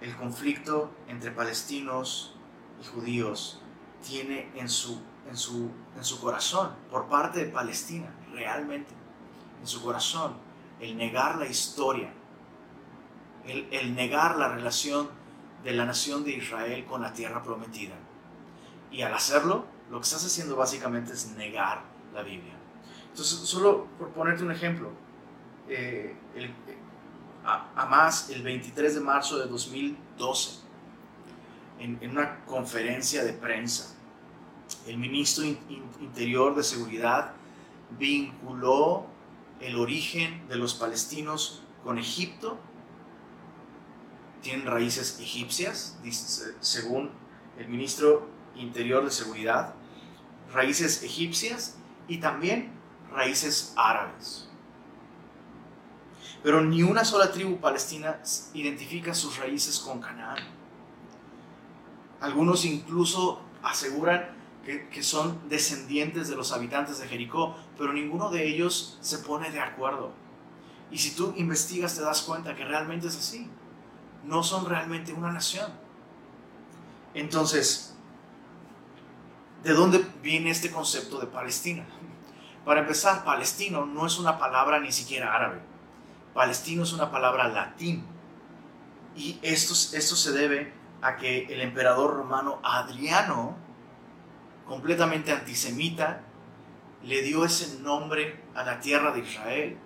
El 0.00 0.16
conflicto 0.16 0.90
entre 1.08 1.30
palestinos 1.30 2.34
y 2.80 2.86
judíos 2.86 3.60
tiene 4.06 4.50
en 4.54 4.68
su, 4.68 5.02
en 5.28 5.36
su, 5.36 5.70
en 5.96 6.04
su 6.04 6.20
corazón, 6.20 6.70
por 6.90 7.08
parte 7.08 7.44
de 7.44 7.50
Palestina, 7.50 8.14
realmente, 8.32 8.94
en 9.60 9.66
su 9.66 9.82
corazón, 9.82 10.34
el 10.80 10.96
negar 10.96 11.36
la 11.36 11.46
historia, 11.46 12.12
el, 13.44 13.68
el 13.72 13.94
negar 13.94 14.38
la 14.38 14.48
relación 14.48 15.10
de 15.64 15.72
la 15.72 15.84
nación 15.84 16.24
de 16.24 16.32
Israel 16.32 16.84
con 16.86 17.02
la 17.02 17.12
tierra 17.12 17.42
prometida. 17.42 17.96
Y 18.92 19.02
al 19.02 19.12
hacerlo, 19.12 19.66
lo 19.90 19.98
que 19.98 20.04
estás 20.04 20.24
haciendo 20.24 20.56
básicamente 20.56 21.12
es 21.12 21.34
negar 21.36 21.82
la 22.14 22.22
Biblia. 22.22 22.54
Entonces, 23.10 23.38
solo 23.48 23.86
por 23.98 24.10
ponerte 24.10 24.44
un 24.44 24.52
ejemplo, 24.52 24.90
eh, 25.68 26.16
el, 26.34 26.54
a, 27.44 27.86
más 27.86 28.30
el 28.30 28.42
23 28.42 28.94
de 28.94 29.00
marzo 29.00 29.38
de 29.38 29.46
2012, 29.46 30.60
en, 31.78 31.98
en 32.00 32.10
una 32.10 32.44
conferencia 32.44 33.24
de 33.24 33.32
prensa, 33.32 33.94
el 34.86 34.98
ministro 34.98 35.44
interior 35.44 36.54
de 36.54 36.62
Seguridad 36.62 37.32
vinculó 37.98 39.06
el 39.60 39.76
origen 39.76 40.46
de 40.48 40.56
los 40.56 40.74
palestinos 40.74 41.62
con 41.84 41.98
Egipto. 41.98 42.58
Tienen 44.42 44.66
raíces 44.66 45.18
egipcias, 45.20 45.98
según 46.60 47.10
el 47.58 47.68
ministro 47.68 48.28
interior 48.54 49.04
de 49.04 49.10
Seguridad, 49.10 49.74
raíces 50.52 51.02
egipcias 51.02 51.76
y 52.06 52.18
también 52.18 52.72
raíces 53.10 53.72
árabes. 53.76 54.48
Pero 56.42 56.62
ni 56.62 56.82
una 56.82 57.04
sola 57.04 57.32
tribu 57.32 57.58
palestina 57.58 58.20
identifica 58.54 59.14
sus 59.14 59.38
raíces 59.38 59.78
con 59.78 60.00
Canaán. 60.00 60.38
Algunos 62.20 62.64
incluso 62.64 63.40
aseguran 63.62 64.36
que, 64.64 64.88
que, 64.88 65.02
son 65.02 65.48
descendientes 65.48 66.28
de 66.28 66.36
los 66.36 66.52
habitantes 66.52 66.98
de 66.98 67.08
Jericó, 67.08 67.56
pero 67.76 67.92
ninguno 67.92 68.30
de 68.30 68.46
ellos 68.46 68.98
se 69.00 69.18
pone 69.18 69.50
de 69.50 69.60
acuerdo. 69.60 70.12
Y 70.90 70.98
si 70.98 71.14
tú 71.14 71.34
investigas 71.36 71.96
te 71.96 72.02
das 72.02 72.22
cuenta 72.22 72.54
que 72.54 72.64
realmente 72.64 73.08
es 73.08 73.16
así. 73.16 73.48
No 74.24 74.42
son 74.42 74.66
realmente 74.66 75.12
una 75.12 75.32
nación. 75.32 75.70
Entonces, 77.14 77.96
¿de 79.62 79.72
dónde 79.72 80.04
viene 80.22 80.50
este 80.50 80.70
concepto 80.70 81.18
de 81.18 81.26
Palestina? 81.26 81.86
Para 82.64 82.80
empezar, 82.80 83.24
palestino 83.24 83.86
no 83.86 84.06
es 84.06 84.18
una 84.18 84.38
palabra 84.38 84.80
ni 84.80 84.92
siquiera 84.92 85.34
árabe. 85.34 85.60
Palestino 86.34 86.82
es 86.82 86.92
una 86.92 87.10
palabra 87.10 87.48
latín. 87.48 88.04
Y 89.16 89.38
esto, 89.42 89.74
esto 89.96 90.16
se 90.16 90.32
debe 90.32 90.72
a 91.00 91.16
que 91.16 91.46
el 91.46 91.60
emperador 91.60 92.14
romano 92.14 92.60
Adriano, 92.62 93.56
completamente 94.66 95.32
antisemita, 95.32 96.22
le 97.02 97.22
dio 97.22 97.44
ese 97.44 97.80
nombre 97.80 98.42
a 98.54 98.64
la 98.64 98.80
tierra 98.80 99.12
de 99.12 99.20
Israel 99.20 99.78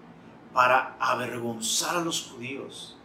para 0.53 0.97
avergonzar 0.99 1.97
a 1.97 2.01
los 2.01 2.31
judíos, 2.31 2.99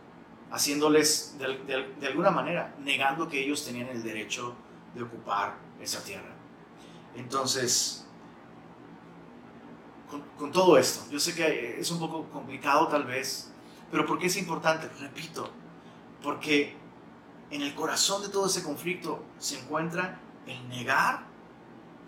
haciéndoles 0.52 1.38
de, 1.38 2.08
alguna 2.08 2.32
manera, 2.32 2.76
negando 2.80 3.28
que 3.28 3.44
ellos 3.44 3.66
tenían 3.66 3.90
el 3.90 4.04
derecho 4.04 4.56
de 4.96 5.04
ocupar 5.04 5.56
esa 5.80 6.04
tierra. 6.04 6.37
Entonces, 7.18 8.06
con, 10.38 10.52
todo 10.52 10.78
esto, 10.78 11.10
yo 11.12 11.20
sé 11.20 11.36
que 11.36 11.80
es 11.80 11.92
un 11.92 12.00
poco 12.00 12.30
complicado 12.30 12.88
tal 12.88 13.06
vez, 13.06 13.52
pero 13.92 14.06
¿por 14.06 14.20
qué 14.20 14.28
es 14.28 14.38
importante? 14.38 14.88
Repito, 15.00 15.50
porque 16.22 16.76
en 17.50 17.62
el 17.64 17.74
corazón 17.74 18.22
de 18.22 18.30
todo 18.30 18.46
ese 18.46 18.64
conflicto 18.64 19.24
se 19.40 19.60
encuentra 19.60 20.20
el 20.46 20.70
negar 20.70 21.26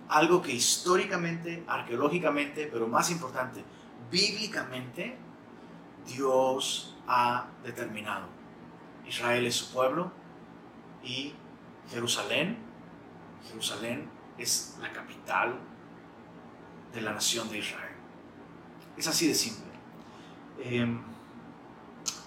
algo 0.10 0.42
que 0.42 0.52
históricamente, 0.52 1.64
arqueológicamente, 1.68 2.70
pero 2.72 2.88
más 2.88 3.10
importante, 3.12 3.64
bíblicamente, 4.12 5.18
Dios 6.08 6.96
ha 7.08 7.48
determinado. 7.64 8.28
Israel 9.08 9.46
es 9.48 9.56
su 9.56 9.74
pueblo 9.74 10.12
y 11.04 11.34
Jerusalén, 11.90 12.58
Jerusalén 13.48 14.19
es 14.40 14.78
la 14.82 14.92
capital 14.92 15.60
de 16.94 17.02
la 17.02 17.14
nación 17.14 17.50
de 17.50 17.60
Israel. 17.60 17.96
Es 18.98 19.08
así 19.08 19.28
de 19.28 19.36
simple. 19.36 19.72
Em, 20.64 21.02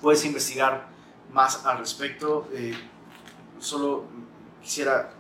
puedes 0.01 0.25
investigar 0.25 0.89
más 1.33 1.65
al 1.67 1.79
respecto. 1.79 2.49
Eh, 2.53 2.75
solo 3.59 4.07
quisiera 4.63 5.13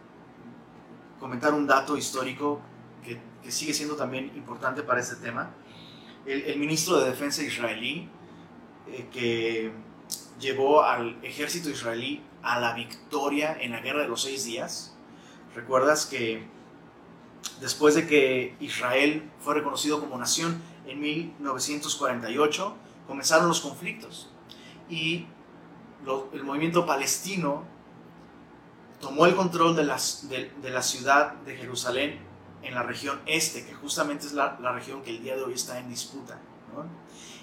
comentar 1.19 1.55
un 1.55 1.67
dato 1.67 1.97
histórico 1.97 2.61
que, 3.05 3.21
sigue 3.51 3.75
siendo 3.75 3.97
también 3.97 4.31
importante 4.37 4.83
para 4.83 5.01
este 5.01 5.17
tema. 5.17 5.51
El, 6.25 6.59
ministro 6.61 7.01
de 7.01 7.11
Defensa 7.11 7.43
israelí, 7.43 8.09
eh, 8.87 9.09
que 9.13 9.73
llevó 10.39 10.85
al 10.85 11.19
ejército 11.25 11.69
israelí 11.69 12.23
a 12.43 12.61
la 12.61 12.73
victoria 12.73 13.57
en 13.61 13.73
la 13.73 13.81
Guerra 13.81 14.03
de 14.03 14.09
los 14.09 14.23
Seis 14.23 14.45
Días, 14.45 14.97
recuerdas 15.57 16.07
que 16.07 16.47
después 17.63 17.95
de 17.95 18.07
que 18.09 18.57
Israel 18.61 19.31
fue 19.39 19.55
reconocido 19.55 20.01
como 20.01 20.19
nación 20.19 20.61
en 20.87 21.01
1948, 21.01 22.75
comenzaron 23.07 23.47
los 23.49 23.61
conflictos 23.61 24.31
y 24.91 25.27
el 26.33 26.43
movimiento 26.43 26.85
palestino 26.85 27.65
tomó 29.01 29.27
el 29.27 29.37
control 29.37 29.77
de, 29.77 29.85
la 29.85 29.99
ciudad 30.83 31.35
de 31.35 31.57
Jerusalén 31.57 32.19
en 32.63 32.75
la 32.75 32.83
región 32.83 33.21
este, 33.27 33.65
que 33.65 33.75
justamente 33.75 34.27
es 34.27 34.33
la, 34.33 34.57
región 34.73 35.03
que 35.03 35.11
el 35.11 35.23
día 35.23 35.37
de 35.37 35.45
hoy 35.45 35.55
está 35.55 35.79
en 35.79 35.89
disputa. 35.89 36.41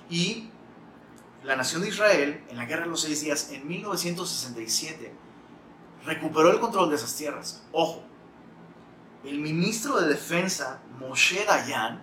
Y 0.10 0.50
la 1.44 1.56
nación 1.56 1.82
de 1.82 1.90
Israel, 1.90 2.44
en 2.50 2.58
la 2.58 2.66
Guerra 2.66 2.84
de 2.84 2.90
los 2.90 3.02
Seis 3.02 3.22
Días, 3.22 3.52
en 3.52 3.66
1967, 3.68 5.14
recuperó 6.06 6.52
el 6.52 6.60
control 6.60 6.90
de 6.90 6.98
esas 6.98 7.16
tierras. 7.16 7.64
Ojo, 7.72 8.04
el 9.24 9.40
ministro 9.40 10.00
de 10.00 10.08
Defensa, 10.08 10.82
Moshe 11.00 11.46
Dayan, 11.46 12.02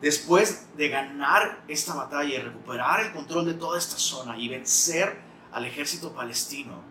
después 0.00 0.68
de 0.76 0.88
ganar 0.88 1.62
esta 1.68 1.94
batalla 1.94 2.34
y 2.34 2.38
recuperar 2.38 3.00
el 3.00 3.12
control 3.12 3.46
de 3.46 3.54
toda 3.54 3.78
esta 3.78 3.98
zona 3.98 4.38
y 4.38 4.48
vencer 4.48 5.20
al 5.52 5.64
ejército 5.64 6.12
palestino, 6.12 6.82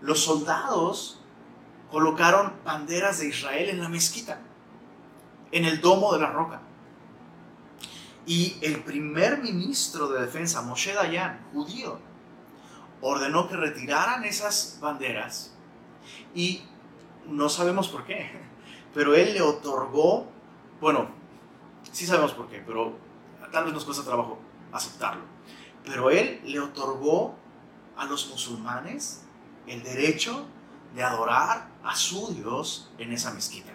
los 0.00 0.20
soldados 0.20 1.20
colocaron 1.90 2.52
banderas 2.64 3.18
de 3.18 3.28
Israel 3.28 3.70
en 3.70 3.80
la 3.80 3.88
mezquita, 3.88 4.40
en 5.50 5.64
el 5.64 5.80
domo 5.80 6.12
de 6.12 6.20
la 6.20 6.30
roca. 6.30 6.60
Y 8.26 8.58
el 8.60 8.82
primer 8.84 9.38
ministro 9.38 10.08
de 10.08 10.20
defensa, 10.20 10.60
Moshe 10.60 10.92
Dayan, 10.92 11.40
judío, 11.52 11.98
ordenó 13.00 13.48
que 13.48 13.56
retiraran 13.56 14.24
esas 14.24 14.78
banderas 14.80 15.54
y 16.34 16.62
no 17.28 17.48
sabemos 17.48 17.88
por 17.88 18.04
qué, 18.04 18.30
pero 18.94 19.14
él 19.14 19.34
le 19.34 19.42
otorgó, 19.42 20.26
bueno, 20.80 21.08
sí 21.92 22.06
sabemos 22.06 22.32
por 22.32 22.48
qué, 22.48 22.62
pero 22.66 22.96
tal 23.52 23.64
vez 23.64 23.74
nos 23.74 23.84
cuesta 23.84 24.04
trabajo 24.04 24.38
aceptarlo, 24.72 25.22
pero 25.84 26.10
él 26.10 26.40
le 26.44 26.60
otorgó 26.60 27.36
a 27.96 28.04
los 28.06 28.28
musulmanes 28.28 29.24
el 29.66 29.82
derecho 29.82 30.46
de 30.94 31.02
adorar 31.02 31.68
a 31.82 31.94
su 31.94 32.32
Dios 32.34 32.90
en 32.98 33.12
esa 33.12 33.32
mezquita. 33.32 33.72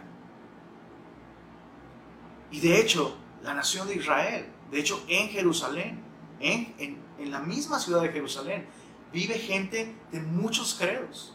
Y 2.51 2.59
de 2.59 2.79
hecho, 2.79 3.15
la 3.41 3.53
nación 3.53 3.87
de 3.87 3.95
Israel, 3.95 4.47
de 4.71 4.79
hecho 4.79 5.03
en 5.07 5.29
Jerusalén, 5.29 6.03
en, 6.39 6.73
en, 6.77 7.31
la 7.31 7.39
misma 7.39 7.79
ciudad 7.79 8.01
de 8.01 8.09
Jerusalén, 8.09 8.67
vive 9.11 9.35
gente 9.35 9.95
de 10.11 10.19
muchos 10.19 10.75
credos, 10.75 11.32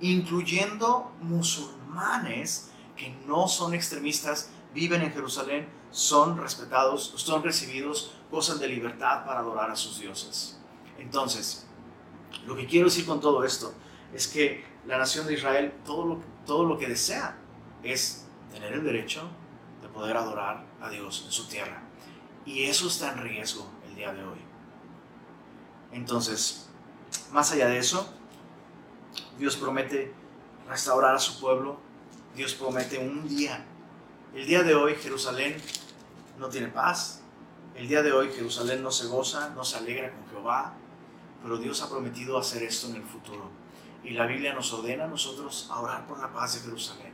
incluyendo 0.00 1.12
musulmanes 1.20 2.70
que 2.96 3.10
no 3.26 3.48
son 3.48 3.74
extremistas, 3.74 4.50
viven 4.72 5.02
en 5.02 5.12
Jerusalén, 5.12 5.68
son 5.90 6.38
respetados, 6.38 7.14
son 7.16 7.42
recibidos, 7.42 8.14
gozan 8.30 8.58
de 8.58 8.68
libertad 8.68 9.24
para 9.24 9.40
adorar 9.40 9.70
a 9.70 9.76
sus 9.76 10.00
dioses. 10.00 10.58
Entonces, 10.98 11.66
lo 12.46 12.56
que 12.56 12.66
quiero 12.66 12.86
decir 12.86 13.06
con 13.06 13.20
todo 13.20 13.44
esto 13.44 13.72
es 14.12 14.28
que 14.28 14.64
la 14.86 14.98
nación 14.98 15.26
de 15.26 15.34
Israel 15.34 15.72
todo 15.84 16.04
lo, 16.04 16.20
todo 16.46 16.64
lo 16.64 16.78
que 16.78 16.88
desea 16.88 17.38
es 17.82 18.26
tener 18.52 18.72
el 18.72 18.84
derecho 18.84 19.22
de 19.82 19.88
poder 19.88 20.16
adorar 20.16 20.66
a 20.80 20.90
Dios 20.90 21.22
en 21.26 21.32
su 21.32 21.48
tierra. 21.48 21.82
Y 22.44 22.64
eso 22.64 22.88
está 22.88 23.12
en 23.12 23.22
riesgo 23.22 23.66
el 23.88 23.94
día 23.94 24.12
de 24.12 24.24
hoy. 24.24 24.38
Entonces, 25.92 26.68
más 27.32 27.52
allá 27.52 27.68
de 27.68 27.78
eso, 27.78 28.12
Dios 29.38 29.56
promete 29.56 30.12
restaurar 30.68 31.14
a 31.14 31.18
su 31.18 31.40
pueblo. 31.40 31.78
Dios 32.34 32.54
promete 32.54 32.98
un 32.98 33.28
día. 33.28 33.64
El 34.34 34.46
día 34.46 34.62
de 34.62 34.74
hoy 34.74 34.94
Jerusalén 34.96 35.56
no 36.38 36.48
tiene 36.48 36.68
paz. 36.68 37.22
El 37.74 37.88
día 37.88 38.02
de 38.02 38.12
hoy 38.12 38.30
Jerusalén 38.32 38.82
no 38.82 38.90
se 38.90 39.06
goza, 39.06 39.50
no 39.50 39.64
se 39.64 39.76
alegra 39.76 40.12
con 40.12 40.28
Jehová 40.28 40.74
pero 41.44 41.58
Dios 41.58 41.82
ha 41.82 41.90
prometido 41.90 42.38
hacer 42.38 42.62
esto 42.62 42.88
en 42.88 42.96
el 42.96 43.02
futuro. 43.02 43.50
Y 44.02 44.10
la 44.10 44.24
Biblia 44.24 44.54
nos 44.54 44.72
ordena 44.72 45.04
a 45.04 45.08
nosotros 45.08 45.68
a 45.70 45.78
orar 45.78 46.06
por 46.06 46.18
la 46.18 46.32
paz 46.32 46.54
de 46.54 46.60
Jerusalén. 46.60 47.12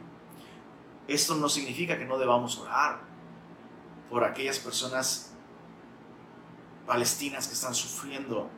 Esto 1.09 1.35
no 1.35 1.49
significa 1.49 1.99
que 1.99 2.05
no 2.05 2.17
debamos 2.17 2.57
orar 2.59 3.01
por 4.09 4.23
aquellas 4.23 4.61
personas 4.61 5.33
palestinas 6.87 7.49
que 7.49 7.55
están 7.55 7.75
sufriendo 7.75 8.49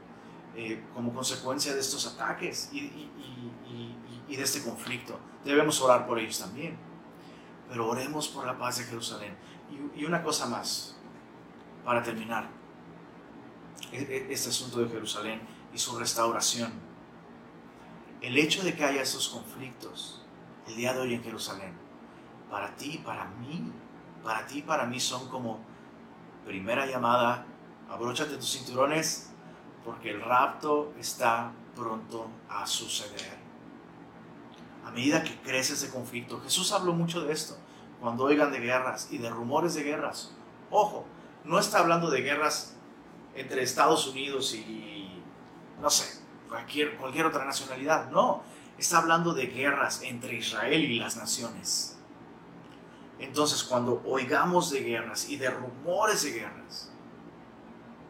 eh, 0.55 0.85
como 0.95 1.13
consecuencia 1.15 1.75
de 1.75 1.81
estos 1.81 2.07
ataques 2.07 2.71
y, 2.73 3.09
de 4.29 4.43
este 4.43 4.63
conflicto. 4.63 5.19
Debemos 5.45 5.81
orar 5.81 6.07
por 6.07 6.19
ellos 6.19 6.39
también. 6.39 6.79
Pero 7.69 7.89
oremos 7.89 8.29
por 8.29 8.47
la 8.47 8.59
paz 8.59 8.79
de 8.79 8.85
Jerusalén. 8.85 9.37
y 9.95 10.05
una 10.05 10.23
cosa 10.23 10.47
más, 10.47 10.97
para 11.85 12.03
terminar, 12.03 12.49
e, 13.91 13.99
e, 13.99 14.33
este 14.33 14.51
asunto 14.51 14.81
de 14.81 14.89
Jerusalén 14.89 15.41
y 15.75 15.79
su 15.79 15.99
restauración. 15.99 16.73
El 18.21 18.39
hecho 18.39 18.63
de 18.63 18.75
que 18.75 18.85
haya 18.85 19.03
esos 19.03 19.29
conflictos 19.29 20.23
el 20.69 20.77
día 20.77 20.95
de 20.95 21.01
hoy 21.01 21.15
en 21.15 21.25
Jerusalén, 21.25 21.75
para 22.51 22.77
ti, 22.77 23.03
para 23.05 23.27
mí, 23.27 23.73
para 24.23 24.47
ti, 24.47 24.63
para 24.63 24.87
mí 24.87 25.01
son 25.01 25.29
como 25.29 25.61
primera 26.47 26.87
llamada, 26.87 27.45
abróchate 27.91 28.37
tus 28.37 28.53
cinturones 28.53 29.32
porque 29.85 30.11
el 30.11 30.21
rapto 30.21 30.93
está 30.99 31.53
pronto 31.75 32.29
a 32.49 32.67
suceder. 32.67 33.39
A 34.85 34.91
medida 34.91 35.23
que 35.23 35.41
crece 35.41 35.75
ese 35.75 35.91
conflicto, 35.91 36.41
Jesús 36.41 36.73
habló 36.73 36.93
mucho 36.93 37.23
de 37.23 37.33
esto, 37.33 37.57
cuando 38.01 38.25
oigan 38.25 38.53
de 38.53 38.61
guerras 38.61 39.09
y 39.11 39.19
de 39.19 39.31
rumores 39.31 39.75
de 39.75 39.83
guerras. 39.85 40.33
Ojo, 40.71 41.05
no 41.45 41.59
está 41.59 41.79
hablando 41.79 42.11
de 42.11 42.23
guerras 42.23 42.77
entre 43.35 43.63
Estados 43.63 44.07
Unidos 44.07 44.55
y 44.55 45.23
no 45.81 45.91
sé, 45.91 46.21
cualquier, 46.49 46.97
cualquier 46.97 47.27
otra 47.27 47.45
nacionalidad. 47.45 48.11
No, 48.11 48.43
está 48.79 48.99
hablando 48.99 49.35
de 49.35 49.47
guerras 49.47 50.03
entre 50.03 50.37
Israel 50.37 50.85
y 50.85 50.99
las 50.99 51.17
naciones. 51.17 51.99
Entonces, 53.19 53.63
cuando 53.65 54.03
oigamos 54.07 54.71
de 54.71 54.83
guerras 54.83 55.29
y 55.29 55.37
de 55.37 55.51
rumores 55.51 56.23
de 56.23 56.33
guerras 56.33 56.92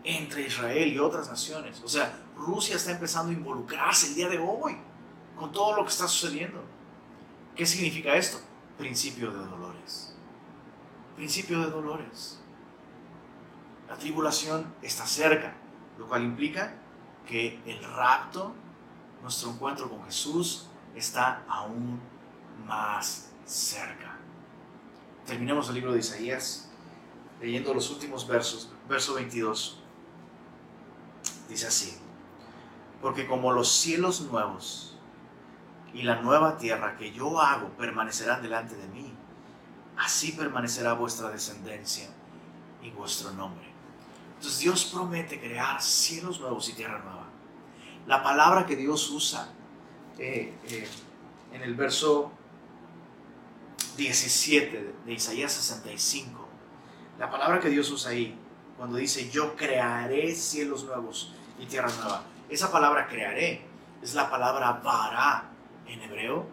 entre 0.05 0.47
Israel 0.47 0.93
y 0.93 0.99
otras 0.99 1.29
naciones, 1.29 1.81
o 1.85 1.89
sea, 1.89 2.19
Rusia 2.37 2.77
está 2.77 2.91
empezando 2.91 3.31
a 3.31 3.35
involucrarse 3.35 4.09
el 4.09 4.15
día 4.15 4.29
de 4.29 4.39
hoy 4.39 4.77
con 5.37 5.53
todo 5.53 5.77
lo 5.77 5.85
que 5.85 5.91
está 5.91 6.09
sucediendo. 6.09 6.63
¿Qué 7.55 7.67
significa 7.67 8.15
esto? 8.15 8.41
Principio 8.79 9.31
de 9.31 9.39
dolores. 9.39 10.15
Principio 11.17 11.61
de 11.61 11.71
dolores. 11.71 12.41
La 13.89 13.97
tribulación 13.97 14.75
está 14.83 15.07
cerca, 15.07 15.55
lo 15.99 16.09
cual 16.09 16.25
implica 16.25 16.75
que 17.27 17.61
el 17.67 17.83
rapto, 17.85 18.55
nuestro 19.23 19.51
encuentro 19.51 19.89
con 19.89 20.03
Jesús, 20.05 20.69
está 20.95 21.45
aún 21.49 22.01
más 22.67 23.31
cerca. 23.45 24.19
Terminemos 25.27 25.69
el 25.69 25.75
libro 25.75 25.93
de 25.93 26.01
Isaías. 26.01 26.69
leyendo 27.41 27.75
los 27.75 27.91
últimos 27.91 28.27
versos, 28.27 28.71
verso 28.89 29.15
22. 29.15 29.82
Dice 31.53 31.67
así, 31.67 31.99
porque 33.03 33.27
como 33.27 33.53
los 33.53 33.71
cielos 33.71 34.23
nuevos 34.23 34.97
y 35.93 36.01
la 36.01 36.23
nueva 36.23 36.57
tierra 36.57 36.97
que 36.97 37.13
yo 37.13 37.43
hago 37.43 37.69
permanecerán 37.77 38.41
delante 38.41 38.75
de 38.75 38.89
mí, 38.89 39.13
así 39.99 40.33
permanecerá 40.33 40.95
vuestra 40.95 41.29
descendencia 41.29 42.09
y 42.83 42.91
vuestro 42.93 43.33
nombre. 43.33 43.67
Entonces 44.37 44.61
Dios 44.61 44.87
promete 44.87 45.39
crear 45.39 45.83
cielos 45.83 46.41
nuevos 46.41 46.71
y 46.71 46.73
tierra 46.73 47.01
nueva. 47.01 47.27
La 48.07 48.23
palabra 48.23 48.65
que 48.65 48.75
Dios 48.75 49.11
usa 49.11 49.47
eh, 50.19 50.57
eh, 50.65 50.89
en 51.53 51.61
el 51.61 51.75
verso 51.75 52.33
17 53.99 54.95
de 55.05 55.13
Isaías 55.13 55.53
65, 55.53 56.49
la 57.19 57.31
palabra 57.31 57.61
que 57.61 57.69
Dios 57.69 57.91
usa 57.91 58.13
ahí, 58.13 58.39
cuando 58.79 58.97
dice 58.97 59.29
yo 59.29 59.55
crearé 59.55 60.35
cielos 60.35 60.85
nuevos 60.85 61.35
tierra 61.67 61.91
nueva, 62.01 62.23
esa 62.49 62.71
palabra 62.71 63.07
crearé 63.07 63.65
es 64.03 64.15
la 64.15 64.29
palabra 64.29 64.81
bara 64.85 65.45
en 65.87 66.03
hebreo, 66.03 66.47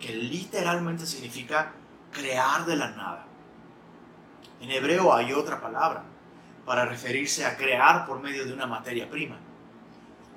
que 0.00 0.12
literalmente 0.14 1.06
significa 1.06 1.72
crear 2.12 2.66
de 2.66 2.76
la 2.76 2.90
nada. 2.90 3.26
En 4.60 4.70
hebreo 4.70 5.14
hay 5.14 5.32
otra 5.32 5.60
palabra 5.60 6.02
para 6.66 6.84
referirse 6.84 7.46
a 7.46 7.56
crear 7.56 8.04
por 8.04 8.20
medio 8.20 8.44
de 8.44 8.52
una 8.52 8.66
materia 8.66 9.08
prima. 9.08 9.36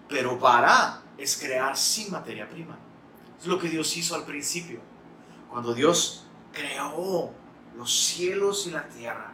Pero 0.08 0.38
para 0.38 1.02
es 1.18 1.38
crear 1.38 1.76
sin 1.76 2.12
materia 2.12 2.48
prima. 2.48 2.78
Es 3.40 3.48
lo 3.48 3.58
que 3.58 3.70
Dios 3.70 3.96
hizo 3.98 4.16
al 4.16 4.24
principio. 4.24 4.80
Cuando 5.50 5.74
Dios 5.74 6.28
creó 6.54 7.32
los 7.76 7.92
cielos 7.92 8.68
y 8.68 8.72
la 8.72 8.88
tierra, 8.88 9.34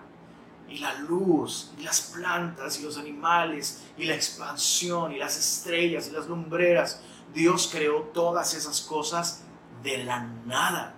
y 0.70 0.80
la 0.80 0.93
luz, 0.95 1.72
y 1.78 1.84
las 1.84 2.01
plantas, 2.01 2.80
y 2.80 2.84
los 2.84 2.97
animales, 2.97 3.84
y 3.97 4.05
la 4.05 4.15
expansión, 4.15 5.11
y 5.11 5.18
las 5.18 5.38
estrellas, 5.38 6.07
y 6.09 6.11
las 6.11 6.28
lumbreras. 6.28 7.01
Dios 7.34 7.70
creó 7.72 8.01
todas 8.13 8.53
esas 8.53 8.82
cosas 8.82 9.43
de 9.84 10.03
la 10.03 10.20
nada. 10.45 10.95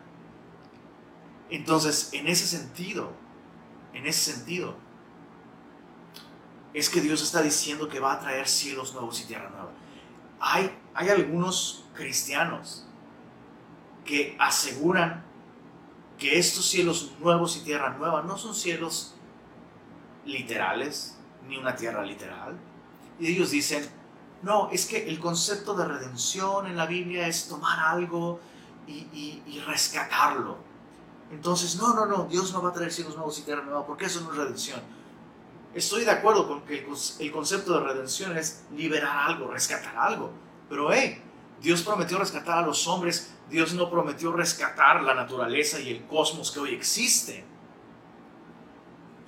Entonces, 1.50 2.10
en 2.14 2.28
ese 2.28 2.48
sentido, 2.48 3.12
en 3.94 4.06
ese 4.06 4.34
sentido, 4.34 4.76
es 6.74 6.90
que 6.90 7.02
Dios 7.02 7.22
está 7.22 7.42
diciendo 7.42 7.88
que 7.90 8.00
va 8.00 8.14
a 8.14 8.20
traer 8.20 8.48
cielos 8.48 8.94
nuevos 8.94 9.20
y 9.22 9.26
tierra 9.26 9.50
nueva. 9.50 9.72
Hay, 10.40 10.72
hay 10.94 11.10
algunos 11.10 11.86
cristianos 11.94 12.86
que 14.06 14.36
aseguran 14.40 15.26
que 16.18 16.38
estos 16.38 16.66
cielos 16.66 17.14
nuevos 17.20 17.58
y 17.58 17.62
tierra 17.62 17.98
nueva 17.98 18.22
no 18.22 18.38
son 18.38 18.54
cielos 18.54 19.16
literales, 20.30 21.18
ni 21.48 21.58
una 21.58 21.76
tierra 21.76 22.04
literal. 22.04 22.58
Y 23.20 23.28
ellos 23.28 23.52
dicen, 23.52 23.88
no, 24.42 24.70
es 24.72 24.86
que 24.86 25.10
el 25.10 25.20
concepto 25.20 25.74
de 25.74 25.86
redención 25.86 26.68
en 26.68 26.78
la 26.78 26.86
Biblia 26.86 27.28
es 27.28 27.48
tomar 27.48 27.80
algo 27.80 28.40
y, 28.88 29.42
y, 29.46 29.60
rescatarlo. 29.68 30.58
Entonces, 31.32 31.76
no, 31.76 31.94
no, 31.94 32.06
no, 32.06 32.24
Dios 32.26 32.52
no 32.54 32.62
va 32.62 32.70
a 32.70 32.74
traer 32.74 32.92
cielos 32.92 33.16
nuevos 33.16 33.38
y 33.40 33.44
tierra 33.44 33.62
nueva, 33.62 33.86
porque 33.86 34.06
eso 34.06 34.22
no 34.22 34.32
es 34.32 34.38
redención. 34.38 34.82
Estoy 35.76 36.06
de 36.06 36.12
acuerdo 36.12 36.48
con 36.48 36.62
que 36.64 36.88
el 37.20 37.32
concepto 37.32 37.74
de 37.74 37.86
redención 37.86 38.36
es 38.36 38.64
liberar 38.76 39.30
algo, 39.30 39.52
rescatar 39.52 39.96
algo. 39.96 40.32
Pero, 40.68 40.92
hey, 40.92 41.22
Dios 41.62 41.84
prometió 41.84 42.18
rescatar 42.18 42.60
a 42.60 42.66
los 42.66 42.88
hombres, 42.88 43.32
Dios 43.50 43.74
no 43.74 43.90
prometió 43.90 44.32
rescatar 44.32 45.04
la 45.04 45.14
naturaleza 45.14 45.80
y 45.80 45.90
el 45.90 46.08
cosmos 46.08 46.52
que 46.52 46.60
hoy 46.60 46.74
existe. 46.74 47.44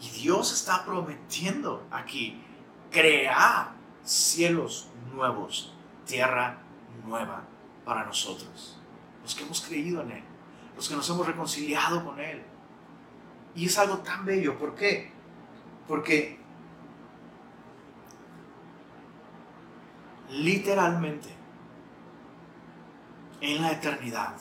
Y 0.02 0.10
Dios 0.10 0.52
está 0.52 0.84
prometiendo 0.84 1.86
aquí 1.92 2.42
crear 2.90 3.74
cielos 4.04 4.88
nuevos, 5.14 5.74
tierra 6.06 6.58
nueva 7.06 7.44
para 7.86 8.06
nosotros, 8.06 8.80
los 9.22 9.36
que 9.36 9.44
hemos 9.44 9.62
creído 9.62 10.02
en 10.02 10.12
Él, 10.12 10.24
los 10.76 10.90
que 10.90 10.96
nos 10.96 11.10
hemos 11.10 11.26
reconciliado 11.26 12.04
con 12.04 12.20
Él. 12.20 12.44
Y 13.56 13.66
es 13.66 13.78
algo 13.78 14.00
tan 14.00 14.26
bello, 14.26 14.58
¿por 14.58 14.76
qué? 14.76 15.12
Porque 15.88 16.40
literalmente 20.30 21.30
en 23.42 23.62
la 23.62 23.72
eternidad 23.72 24.36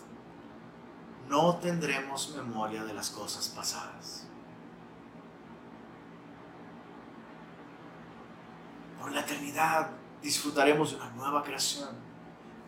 no 1.29 1.57
tendremos 1.57 2.35
memoria 2.37 2.85
de 2.85 2.95
las 2.95 3.11
cosas 3.11 3.49
pasadas. 3.49 4.20
Por 9.01 9.13
la 9.13 9.21
eternidad 9.21 9.91
disfrutaremos 10.23 10.91
de 10.91 10.97
una 10.97 11.11
nueva 11.11 11.43
creación 11.43 11.89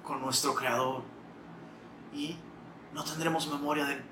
con 0.02 0.20
nuestro 0.20 0.54
Creador 0.54 1.02
y 2.12 2.36
no 2.92 3.04
tendremos 3.04 3.46
memoria 3.48 3.84
del 3.84 4.02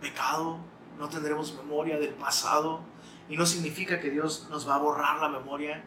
pecado, 0.00 0.58
no 0.98 1.08
tendremos 1.08 1.54
memoria 1.54 1.98
del 1.98 2.14
pasado 2.14 2.80
y 3.28 3.36
no 3.36 3.46
significa 3.46 4.00
que 4.00 4.10
Dios 4.10 4.48
nos 4.50 4.68
va 4.68 4.76
a 4.76 4.78
borrar 4.78 5.20
la 5.20 5.28
memoria, 5.28 5.84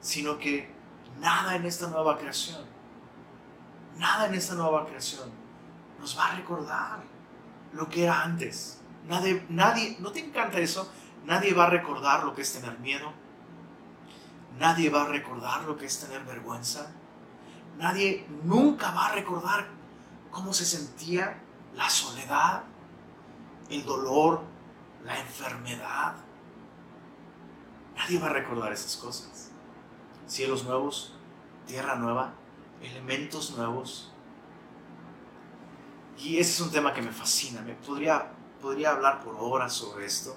sino 0.00 0.38
que 0.38 0.72
nada 1.20 1.56
en 1.56 1.64
esta 1.64 1.88
nueva 1.88 2.18
creación, 2.18 2.64
nada 3.96 4.26
en 4.26 4.34
esta 4.34 4.54
nueva 4.54 4.86
creación 4.86 5.30
nos 6.00 6.18
va 6.18 6.28
a 6.28 6.36
recordar 6.36 7.02
lo 7.72 7.88
que 7.88 8.04
era 8.04 8.22
antes. 8.22 8.80
Nadie, 9.06 9.44
nadie, 9.48 9.96
¿no 10.00 10.10
te 10.10 10.20
encanta 10.20 10.58
eso? 10.58 10.90
Nadie 11.24 11.54
va 11.54 11.64
a 11.64 11.70
recordar 11.70 12.24
lo 12.24 12.34
que 12.34 12.42
es 12.42 12.52
tener 12.52 12.78
miedo. 12.80 13.12
Nadie 14.60 14.90
va 14.90 15.04
a 15.04 15.08
recordar 15.08 15.64
lo 15.64 15.74
que 15.78 15.86
es 15.86 16.00
tener 16.00 16.22
vergüenza. 16.26 16.92
Nadie 17.78 18.26
nunca 18.44 18.90
va 18.90 19.06
a 19.06 19.12
recordar 19.12 19.66
cómo 20.30 20.52
se 20.52 20.66
sentía 20.66 21.42
la 21.74 21.88
soledad, 21.88 22.64
el 23.70 23.82
dolor, 23.86 24.42
la 25.02 25.18
enfermedad. 25.18 26.14
Nadie 27.96 28.18
va 28.18 28.26
a 28.26 28.34
recordar 28.34 28.70
esas 28.70 28.98
cosas. 28.98 29.50
Cielos 30.26 30.64
nuevos, 30.64 31.14
tierra 31.66 31.94
nueva, 31.94 32.34
elementos 32.82 33.56
nuevos. 33.56 34.12
Y 36.18 36.36
ese 36.36 36.52
es 36.52 36.60
un 36.60 36.70
tema 36.70 36.92
que 36.92 37.00
me 37.00 37.12
fascina. 37.12 37.62
Me 37.62 37.72
podría, 37.76 38.30
podría 38.60 38.90
hablar 38.90 39.24
por 39.24 39.36
horas 39.38 39.72
sobre 39.72 40.04
esto. 40.04 40.36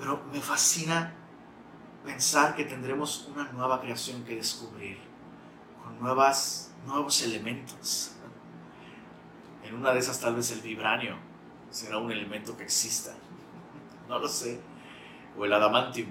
Pero 0.00 0.24
me 0.32 0.40
fascina 0.40 1.12
pensar 2.06 2.56
que 2.56 2.64
tendremos 2.64 3.28
una 3.30 3.44
nueva 3.52 3.82
creación 3.82 4.24
que 4.24 4.34
descubrir, 4.34 4.98
con 5.84 6.00
nuevas, 6.00 6.72
nuevos 6.86 7.22
elementos. 7.22 8.12
En 9.62 9.74
una 9.74 9.92
de 9.92 9.98
esas 9.98 10.18
tal 10.18 10.36
vez 10.36 10.50
el 10.52 10.62
vibranio 10.62 11.16
será 11.68 11.98
un 11.98 12.10
elemento 12.10 12.56
que 12.56 12.64
exista. 12.64 13.14
No 14.08 14.18
lo 14.18 14.26
sé. 14.26 14.60
O 15.38 15.44
el 15.44 15.52
adamantium. 15.52 16.10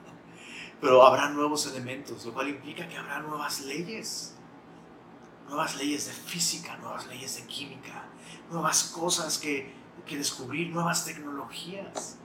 Pero 0.80 1.04
habrá 1.04 1.28
nuevos 1.30 1.66
elementos, 1.66 2.24
lo 2.24 2.32
cual 2.32 2.50
implica 2.50 2.86
que 2.86 2.96
habrá 2.96 3.18
nuevas 3.18 3.62
leyes. 3.62 4.36
Nuevas 5.48 5.76
leyes 5.76 6.06
de 6.06 6.12
física, 6.12 6.76
nuevas 6.76 7.08
leyes 7.08 7.34
de 7.34 7.46
química, 7.48 8.04
nuevas 8.48 8.84
cosas 8.94 9.38
que, 9.38 9.74
que 10.06 10.18
descubrir, 10.18 10.70
nuevas 10.70 11.04
tecnologías. 11.04 12.19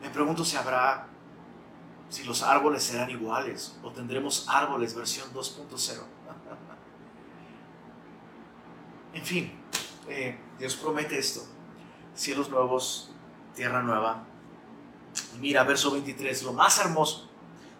Me 0.00 0.10
pregunto 0.10 0.44
si 0.44 0.56
habrá, 0.56 1.06
si 2.08 2.24
los 2.24 2.42
árboles 2.42 2.82
serán 2.82 3.10
iguales 3.10 3.78
o 3.82 3.90
tendremos 3.90 4.46
árboles 4.48 4.94
versión 4.94 5.32
2.0. 5.32 6.00
en 9.14 9.24
fin, 9.24 9.52
eh, 10.08 10.38
Dios 10.58 10.76
promete 10.76 11.18
esto. 11.18 11.42
Cielos 12.14 12.50
nuevos, 12.50 13.10
tierra 13.54 13.82
nueva. 13.82 14.24
Mira, 15.38 15.64
verso 15.64 15.90
23, 15.90 16.42
lo 16.44 16.52
más 16.52 16.78
hermoso. 16.78 17.28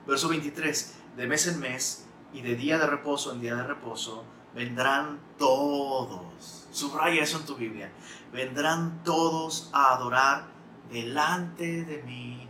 Verso 0.06 0.28
23, 0.28 0.94
de 1.16 1.26
mes 1.26 1.46
en 1.46 1.60
mes 1.60 2.06
y 2.32 2.42
de 2.42 2.54
día 2.54 2.78
de 2.78 2.86
reposo 2.86 3.32
en 3.32 3.40
día 3.40 3.54
de 3.54 3.64
reposo, 3.64 4.24
vendrán 4.54 5.20
todos. 5.38 6.66
Subraya 6.70 7.22
eso 7.22 7.38
en 7.38 7.46
tu 7.46 7.56
Biblia. 7.56 7.92
Vendrán 8.32 9.02
todos 9.04 9.70
a 9.72 9.94
adorar 9.94 10.46
delante 10.90 11.84
de 11.84 12.02
mí, 12.02 12.48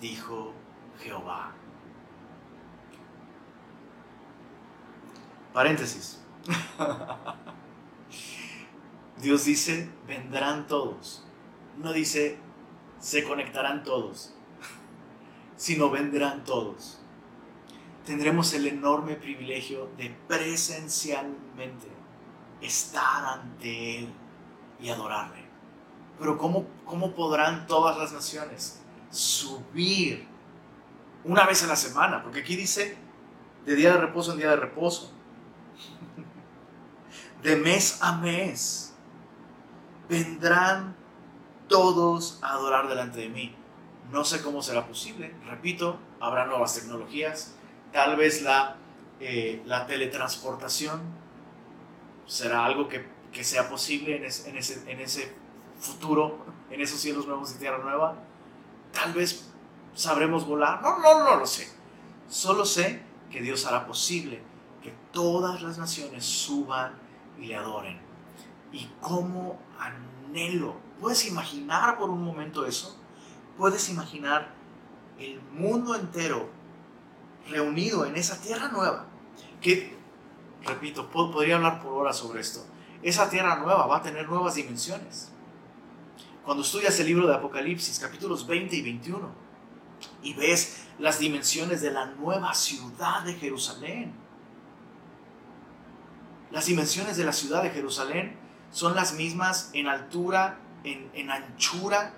dijo 0.00 0.52
Jehová. 0.98 1.52
Paréntesis. 5.52 6.20
Dios 9.18 9.44
dice, 9.44 9.90
vendrán 10.06 10.66
todos. 10.66 11.24
No 11.78 11.92
dice, 11.92 12.38
se 12.98 13.24
conectarán 13.24 13.84
todos, 13.84 14.34
sino 15.56 15.90
vendrán 15.90 16.44
todos. 16.44 17.00
Tendremos 18.06 18.52
el 18.54 18.66
enorme 18.66 19.14
privilegio 19.14 19.90
de 19.96 20.10
presencialmente 20.26 21.88
estar 22.60 23.24
ante 23.24 23.98
Él 23.98 24.08
y 24.80 24.88
adorarle. 24.88 25.41
Pero 26.22 26.38
¿cómo, 26.38 26.68
¿cómo 26.84 27.16
podrán 27.16 27.66
todas 27.66 27.98
las 27.98 28.12
naciones 28.12 28.80
subir 29.10 30.24
una 31.24 31.44
vez 31.46 31.64
a 31.64 31.66
la 31.66 31.74
semana? 31.74 32.22
Porque 32.22 32.42
aquí 32.42 32.54
dice 32.54 32.96
de 33.66 33.74
día 33.74 33.94
de 33.94 33.98
reposo 33.98 34.30
en 34.30 34.38
día 34.38 34.50
de 34.50 34.56
reposo. 34.56 35.12
De 37.42 37.56
mes 37.56 37.98
a 38.00 38.18
mes. 38.18 38.94
Vendrán 40.08 40.94
todos 41.66 42.38
a 42.40 42.52
adorar 42.52 42.88
delante 42.88 43.18
de 43.18 43.28
mí. 43.28 43.56
No 44.12 44.24
sé 44.24 44.42
cómo 44.42 44.62
será 44.62 44.86
posible. 44.86 45.34
Repito, 45.46 45.98
habrá 46.20 46.46
nuevas 46.46 46.76
tecnologías. 46.76 47.56
Tal 47.92 48.14
vez 48.14 48.42
la, 48.42 48.76
eh, 49.18 49.60
la 49.66 49.88
teletransportación 49.88 51.00
será 52.28 52.64
algo 52.64 52.88
que, 52.88 53.08
que 53.32 53.42
sea 53.42 53.68
posible 53.68 54.18
en, 54.18 54.24
ese, 54.24 54.48
en 54.88 55.00
ese 55.00 55.41
futuro, 55.82 56.38
en 56.70 56.80
esos 56.80 57.00
cielos 57.00 57.26
nuevos 57.26 57.52
y 57.52 57.58
tierra 57.58 57.78
nueva. 57.78 58.14
Tal 58.92 59.12
vez 59.12 59.50
sabremos 59.94 60.46
volar. 60.46 60.80
No, 60.80 60.98
no, 60.98 61.24
no 61.24 61.36
lo 61.36 61.46
sé. 61.46 61.70
Solo 62.28 62.64
sé 62.64 63.02
que 63.30 63.42
Dios 63.42 63.66
hará 63.66 63.86
posible 63.86 64.42
que 64.82 64.94
todas 65.12 65.62
las 65.62 65.78
naciones 65.78 66.24
suban 66.24 66.94
y 67.38 67.46
le 67.46 67.56
adoren. 67.56 68.00
Y 68.72 68.88
cómo 69.00 69.58
anhelo. 69.78 70.76
¿Puedes 71.00 71.26
imaginar 71.26 71.98
por 71.98 72.10
un 72.10 72.24
momento 72.24 72.64
eso? 72.64 72.98
¿Puedes 73.58 73.90
imaginar 73.90 74.54
el 75.18 75.40
mundo 75.52 75.94
entero 75.94 76.48
reunido 77.48 78.06
en 78.06 78.16
esa 78.16 78.40
tierra 78.40 78.68
nueva? 78.68 79.06
Que, 79.60 79.96
repito, 80.64 81.10
podría 81.10 81.56
hablar 81.56 81.82
por 81.82 81.92
horas 81.92 82.16
sobre 82.16 82.40
esto. 82.40 82.64
Esa 83.02 83.28
tierra 83.28 83.56
nueva 83.56 83.86
va 83.86 83.98
a 83.98 84.02
tener 84.02 84.28
nuevas 84.28 84.54
dimensiones. 84.54 85.31
Cuando 86.44 86.64
estudias 86.64 86.98
el 86.98 87.06
libro 87.06 87.28
de 87.28 87.34
Apocalipsis, 87.34 87.98
capítulos 88.00 88.46
20 88.46 88.74
y 88.74 88.82
21, 88.82 89.30
y 90.22 90.34
ves 90.34 90.84
las 90.98 91.20
dimensiones 91.20 91.80
de 91.80 91.92
la 91.92 92.06
nueva 92.06 92.52
ciudad 92.54 93.22
de 93.22 93.34
Jerusalén. 93.34 94.12
Las 96.50 96.66
dimensiones 96.66 97.16
de 97.16 97.24
la 97.24 97.32
ciudad 97.32 97.62
de 97.62 97.70
Jerusalén 97.70 98.36
son 98.72 98.96
las 98.96 99.14
mismas 99.14 99.70
en 99.72 99.86
altura, 99.86 100.58
en, 100.82 101.30
anchura. 101.30 102.12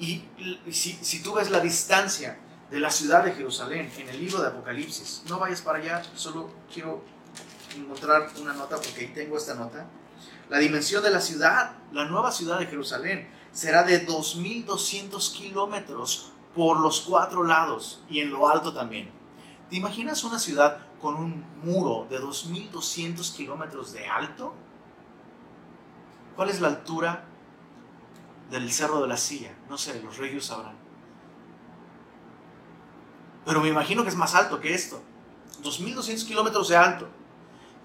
Y, 0.00 0.24
si, 0.70 0.92
si 0.92 1.22
tú 1.22 1.34
ves 1.34 1.48
la 1.50 1.60
distancia 1.60 2.38
de 2.70 2.80
la 2.80 2.90
ciudad 2.90 3.24
de 3.24 3.32
Jerusalén 3.32 3.90
en 3.98 4.08
el 4.08 4.18
libro 4.18 4.42
de 4.42 4.48
Apocalipsis, 4.48 5.22
no 5.28 5.38
vayas 5.38 5.62
para 5.62 5.78
allá, 5.78 6.02
solo 6.16 6.50
quiero 6.72 7.04
encontrar 7.76 8.30
una 8.40 8.52
nota 8.52 8.76
porque 8.76 9.02
ahí 9.02 9.12
tengo 9.14 9.36
esta 9.36 9.54
nota. 9.54 9.86
La 10.52 10.58
dimensión 10.58 11.02
de 11.02 11.08
la 11.08 11.22
ciudad, 11.22 11.76
la 11.92 12.04
nueva 12.04 12.30
ciudad 12.30 12.58
de 12.58 12.66
Jerusalén, 12.66 13.26
será 13.52 13.84
de 13.84 14.06
2.200 14.06 15.32
kilómetros 15.32 16.30
por 16.54 16.78
los 16.78 17.00
cuatro 17.00 17.42
lados 17.42 18.04
y 18.10 18.20
en 18.20 18.30
lo 18.30 18.46
alto 18.46 18.74
también. 18.74 19.10
¿Te 19.70 19.76
imaginas 19.76 20.24
una 20.24 20.38
ciudad 20.38 20.76
con 21.00 21.14
un 21.14 21.42
muro 21.64 22.06
de 22.10 22.20
2.200 22.20 23.34
kilómetros 23.34 23.94
de 23.94 24.06
alto? 24.06 24.52
¿Cuál 26.36 26.50
es 26.50 26.60
la 26.60 26.68
altura 26.68 27.24
del 28.50 28.70
Cerro 28.70 29.00
de 29.00 29.08
la 29.08 29.16
Silla? 29.16 29.56
No 29.70 29.78
sé, 29.78 30.02
los 30.02 30.18
regios 30.18 30.44
sabrán. 30.44 30.76
Pero 33.46 33.62
me 33.62 33.70
imagino 33.70 34.02
que 34.02 34.10
es 34.10 34.16
más 34.16 34.34
alto 34.34 34.60
que 34.60 34.74
esto. 34.74 35.02
2.200 35.62 36.26
kilómetros 36.26 36.68
de 36.68 36.76
alto. 36.76 37.08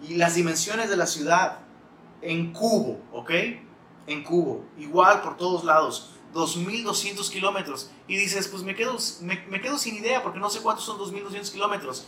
Y 0.05 0.15
las 0.15 0.35
dimensiones 0.35 0.89
de 0.89 0.97
la 0.97 1.05
ciudad 1.05 1.59
en 2.27 2.51
cubo, 2.51 2.99
¿ok? 3.13 3.31
En 4.05 4.23
cubo. 4.23 4.65
Igual 4.77 5.21
por 5.21 5.37
todos 5.37 5.63
lados. 5.63 6.13
2.200 6.33 7.31
kilómetros. 7.31 7.89
Y 8.05 8.17
dices, 8.17 8.49
pues 8.49 8.63
me 8.63 8.75
quedo, 8.75 8.97
me, 9.21 9.61
quedo 9.61 9.77
sin 9.77 9.95
idea 9.95 10.21
porque 10.21 10.37
no 10.37 10.49
sé 10.49 10.59
cuántos 10.59 10.83
son 10.85 10.99
2.200 10.99 11.51
kilómetros. 11.53 12.05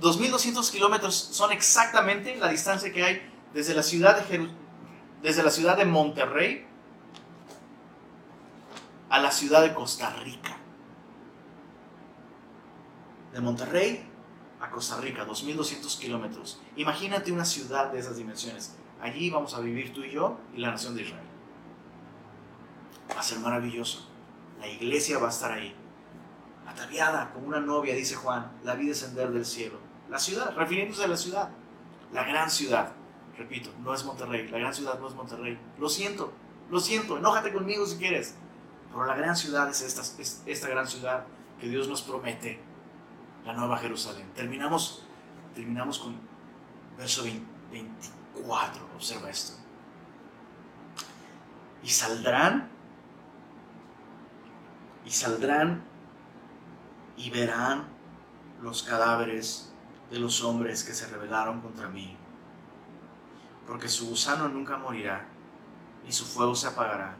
2.200 0.00 0.72
kilómetros 0.72 1.14
son 1.14 1.52
exactamente 1.52 2.34
la 2.36 2.48
distancia 2.48 2.92
que 2.92 3.04
hay 3.04 3.30
desde 3.52 3.74
la 3.74 3.84
ciudad 3.84 4.26
de, 4.26 4.50
desde 5.22 5.44
la 5.44 5.50
ciudad 5.52 5.76
de 5.76 5.84
Monterrey 5.84 6.66
a 9.08 9.20
la 9.20 9.30
ciudad 9.30 9.62
de 9.62 9.72
Costa 9.72 10.10
Rica. 10.24 10.58
De 13.32 13.40
Monterrey 13.40 14.04
a 14.60 14.68
Costa 14.68 14.96
Rica, 15.00 15.24
2.200 15.24 15.96
kilómetros. 16.00 16.60
Imagínate 16.74 17.30
una 17.30 17.44
ciudad 17.44 17.92
de 17.92 18.00
esas 18.00 18.16
dimensiones. 18.16 18.74
Allí 19.04 19.28
vamos 19.28 19.52
a 19.52 19.60
vivir 19.60 19.92
tú 19.92 20.02
y 20.02 20.12
yo 20.12 20.38
y 20.54 20.60
la 20.60 20.70
nación 20.70 20.96
de 20.96 21.02
Israel. 21.02 21.26
Va 23.14 23.20
a 23.20 23.22
ser 23.22 23.38
maravilloso. 23.38 24.08
La 24.58 24.66
iglesia 24.66 25.18
va 25.18 25.26
a 25.26 25.30
estar 25.30 25.52
ahí. 25.52 25.74
Ataviada 26.66 27.30
como 27.34 27.48
una 27.48 27.60
novia, 27.60 27.94
dice 27.94 28.14
Juan, 28.14 28.50
la 28.64 28.74
vi 28.74 28.86
descender 28.86 29.30
del 29.30 29.44
cielo. 29.44 29.78
La 30.08 30.18
ciudad, 30.18 30.56
refiriéndose 30.56 31.04
a 31.04 31.08
la 31.08 31.18
ciudad. 31.18 31.50
La 32.14 32.24
gran 32.24 32.50
ciudad. 32.50 32.92
Repito, 33.36 33.68
no 33.82 33.92
es 33.92 34.06
Monterrey. 34.06 34.48
La 34.48 34.56
gran 34.56 34.72
ciudad 34.72 34.98
no 34.98 35.06
es 35.06 35.14
Monterrey. 35.14 35.58
Lo 35.78 35.90
siento, 35.90 36.32
lo 36.70 36.80
siento. 36.80 37.18
Enójate 37.18 37.52
conmigo 37.52 37.84
si 37.84 37.98
quieres. 37.98 38.36
Pero 38.90 39.04
la 39.04 39.16
gran 39.16 39.36
ciudad 39.36 39.68
es 39.68 39.82
esta, 39.82 40.02
esta 40.50 40.68
gran 40.68 40.88
ciudad 40.88 41.26
que 41.60 41.68
Dios 41.68 41.88
nos 41.88 42.00
promete. 42.00 42.58
La 43.44 43.52
nueva 43.52 43.76
Jerusalén. 43.76 44.30
Terminamos, 44.34 45.04
terminamos 45.54 45.98
con 45.98 46.16
verso 46.96 47.22
24. 48.34 48.84
Observa 48.94 49.30
esto. 49.30 49.54
Y 51.82 51.88
saldrán 51.88 52.74
y 55.04 55.10
saldrán 55.10 55.82
y 57.16 57.30
verán 57.30 57.84
los 58.62 58.82
cadáveres 58.82 59.72
de 60.10 60.18
los 60.18 60.42
hombres 60.42 60.82
que 60.82 60.94
se 60.94 61.06
rebelaron 61.06 61.60
contra 61.60 61.88
mí, 61.88 62.16
porque 63.66 63.88
su 63.88 64.08
gusano 64.08 64.48
nunca 64.48 64.78
morirá, 64.78 65.26
y 66.06 66.12
su 66.12 66.24
fuego 66.24 66.54
se 66.54 66.68
apagará, 66.68 67.16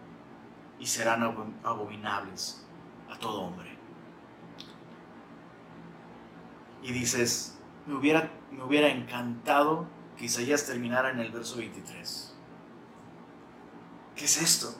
y 0.78 0.86
serán 0.86 1.22
abominables 1.62 2.66
a 3.10 3.18
todo 3.18 3.42
hombre. 3.42 3.78
Y 6.82 6.92
dices, 6.92 7.58
me 7.86 7.94
hubiera, 7.94 8.30
me 8.50 8.62
hubiera 8.62 8.88
encantado 8.88 9.86
que 10.16 10.26
Isaías 10.26 10.66
terminara 10.66 11.10
en 11.10 11.20
el 11.20 11.30
verso 11.30 11.56
23. 11.56 12.34
¿Qué 14.16 14.24
es 14.24 14.42
esto? 14.42 14.74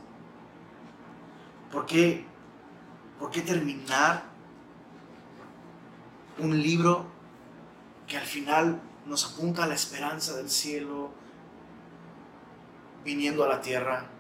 ¿Por 1.72 1.86
qué 1.86 2.26
¿Por 3.18 3.30
qué 3.30 3.40
terminar 3.42 4.24
un 6.38 6.60
libro 6.60 7.06
que 8.06 8.18
al 8.18 8.26
final 8.26 8.82
nos 9.06 9.32
apunta 9.32 9.64
a 9.64 9.66
la 9.66 9.74
esperanza 9.74 10.36
del 10.36 10.50
cielo 10.50 11.10
viniendo 13.04 13.44
a 13.44 13.48
la 13.48 13.60
tierra? 13.60 14.10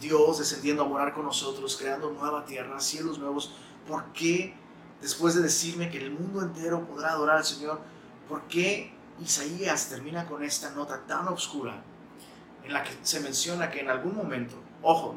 Dios 0.00 0.38
descendiendo 0.38 0.84
a 0.84 0.88
morar 0.88 1.12
con 1.12 1.24
nosotros, 1.24 1.76
creando 1.76 2.10
nueva 2.12 2.44
tierra, 2.44 2.80
cielos 2.80 3.18
nuevos. 3.18 3.54
¿Por 3.86 4.04
qué, 4.12 4.54
después 5.00 5.34
de 5.34 5.42
decirme 5.42 5.90
que 5.90 5.98
el 5.98 6.12
mundo 6.12 6.40
entero 6.40 6.86
podrá 6.86 7.10
adorar 7.10 7.38
al 7.38 7.44
Señor, 7.44 7.80
por 8.28 8.42
qué 8.42 8.93
Isaías 9.22 9.88
termina 9.88 10.26
con 10.26 10.42
esta 10.42 10.70
nota 10.70 11.06
tan 11.06 11.28
oscura 11.28 11.82
en 12.64 12.72
la 12.72 12.82
que 12.82 12.90
se 13.02 13.20
menciona 13.20 13.70
que 13.70 13.80
en 13.80 13.90
algún 13.90 14.16
momento, 14.16 14.56
ojo, 14.82 15.16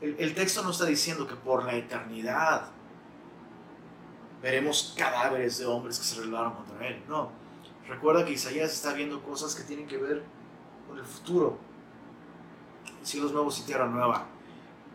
el, 0.00 0.34
texto 0.34 0.62
no 0.62 0.70
está 0.70 0.84
diciendo 0.84 1.26
que 1.26 1.34
por 1.34 1.64
la 1.64 1.74
eternidad 1.74 2.68
veremos 4.42 4.94
cadáveres 4.96 5.58
de 5.58 5.66
hombres 5.66 5.98
que 5.98 6.04
se 6.04 6.20
rebelaron 6.20 6.54
contra 6.54 6.86
él. 6.86 7.02
No. 7.08 7.30
Recuerda 7.88 8.24
que 8.24 8.32
Isaías 8.32 8.72
está 8.72 8.92
viendo 8.92 9.22
cosas 9.22 9.54
que 9.54 9.62
tienen 9.62 9.86
que 9.86 9.96
ver 9.96 10.22
con 10.88 10.98
el 10.98 11.04
futuro. 11.04 11.58
Cielos 13.02 13.32
nuevos 13.32 13.58
y 13.60 13.62
tierra 13.62 13.86
nueva. 13.86 14.26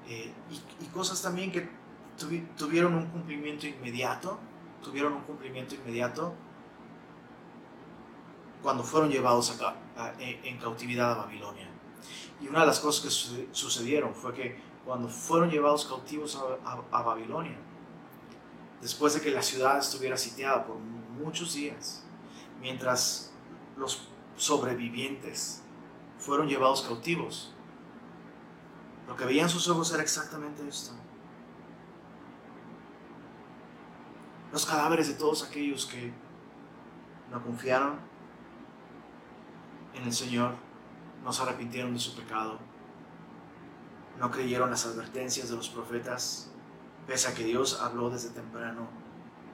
Eh, 0.07 0.31
y, 0.79 0.85
cosas 0.87 1.21
también 1.21 1.51
que 1.51 1.69
tuvieron 2.57 2.95
un 2.95 3.07
cumplimiento 3.07 3.67
inmediato. 3.67 4.39
Tuvieron 4.83 5.13
un 5.13 5.21
cumplimiento 5.21 5.75
inmediato 5.75 6.33
cuando 8.61 8.83
fueron 8.83 9.09
llevados 9.09 9.57
en 10.19 10.57
cautividad 10.57 11.11
a 11.11 11.25
Babilonia. 11.25 11.69
Y 12.41 12.47
una 12.47 12.61
de 12.61 12.67
las 12.67 12.79
cosas 12.79 13.03
que 13.03 13.47
sucedieron 13.51 14.13
fue 14.13 14.33
que 14.33 14.59
cuando 14.85 15.09
fueron 15.09 15.49
llevados 15.49 15.85
cautivos 15.85 16.39
a, 16.91 17.01
Babilonia, 17.01 17.57
después 18.81 19.13
de 19.13 19.21
que 19.21 19.31
la 19.31 19.41
ciudad 19.41 19.79
estuviera 19.79 20.17
sitiada 20.17 20.65
por 20.65 20.77
muchos 20.77 21.53
días, 21.53 22.03
mientras 22.61 23.31
los 23.77 24.07
sobrevivientes 24.37 25.61
fueron 26.17 26.47
llevados 26.47 26.81
cautivos, 26.81 27.53
lo 29.07 29.15
que 29.15 29.25
veían 29.25 29.49
sus 29.49 29.67
ojos 29.67 29.93
era 29.93 30.03
exactamente 30.03 30.67
esto. 30.67 30.91
Los 34.51 34.65
cadáveres 34.65 35.07
de 35.07 35.13
todos 35.15 35.43
aquellos 35.43 35.85
que 35.85 36.11
no 37.31 37.43
confiaron 37.43 38.08
en 39.93 40.03
el 40.03 40.13
Señor, 40.13 40.53
no 41.23 41.33
se 41.33 41.43
arrepintieron 41.43 41.93
de 41.93 41.99
su 41.99 42.15
pecado, 42.15 42.59
no 44.19 44.31
creyeron 44.31 44.69
las 44.69 44.85
advertencias 44.85 45.49
de 45.49 45.55
los 45.55 45.69
profetas, 45.69 46.49
pese 47.07 47.27
a 47.27 47.33
que 47.33 47.43
Dios 47.43 47.79
habló 47.81 48.09
desde 48.09 48.29
temprano 48.29 48.87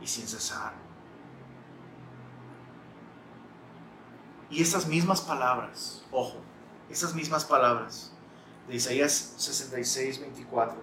y 0.01 0.07
sin 0.07 0.27
cesar. 0.27 0.73
Y 4.49 4.61
esas 4.61 4.87
mismas 4.87 5.21
palabras, 5.21 6.03
ojo, 6.11 6.37
esas 6.89 7.15
mismas 7.15 7.45
palabras 7.45 8.11
de 8.67 8.75
Isaías 8.75 9.33
66, 9.37 10.19
24, 10.21 10.75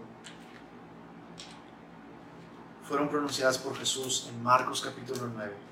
fueron 2.84 3.08
pronunciadas 3.08 3.58
por 3.58 3.76
Jesús 3.76 4.28
en 4.28 4.42
Marcos 4.42 4.82
capítulo 4.82 5.30
9. 5.34 5.71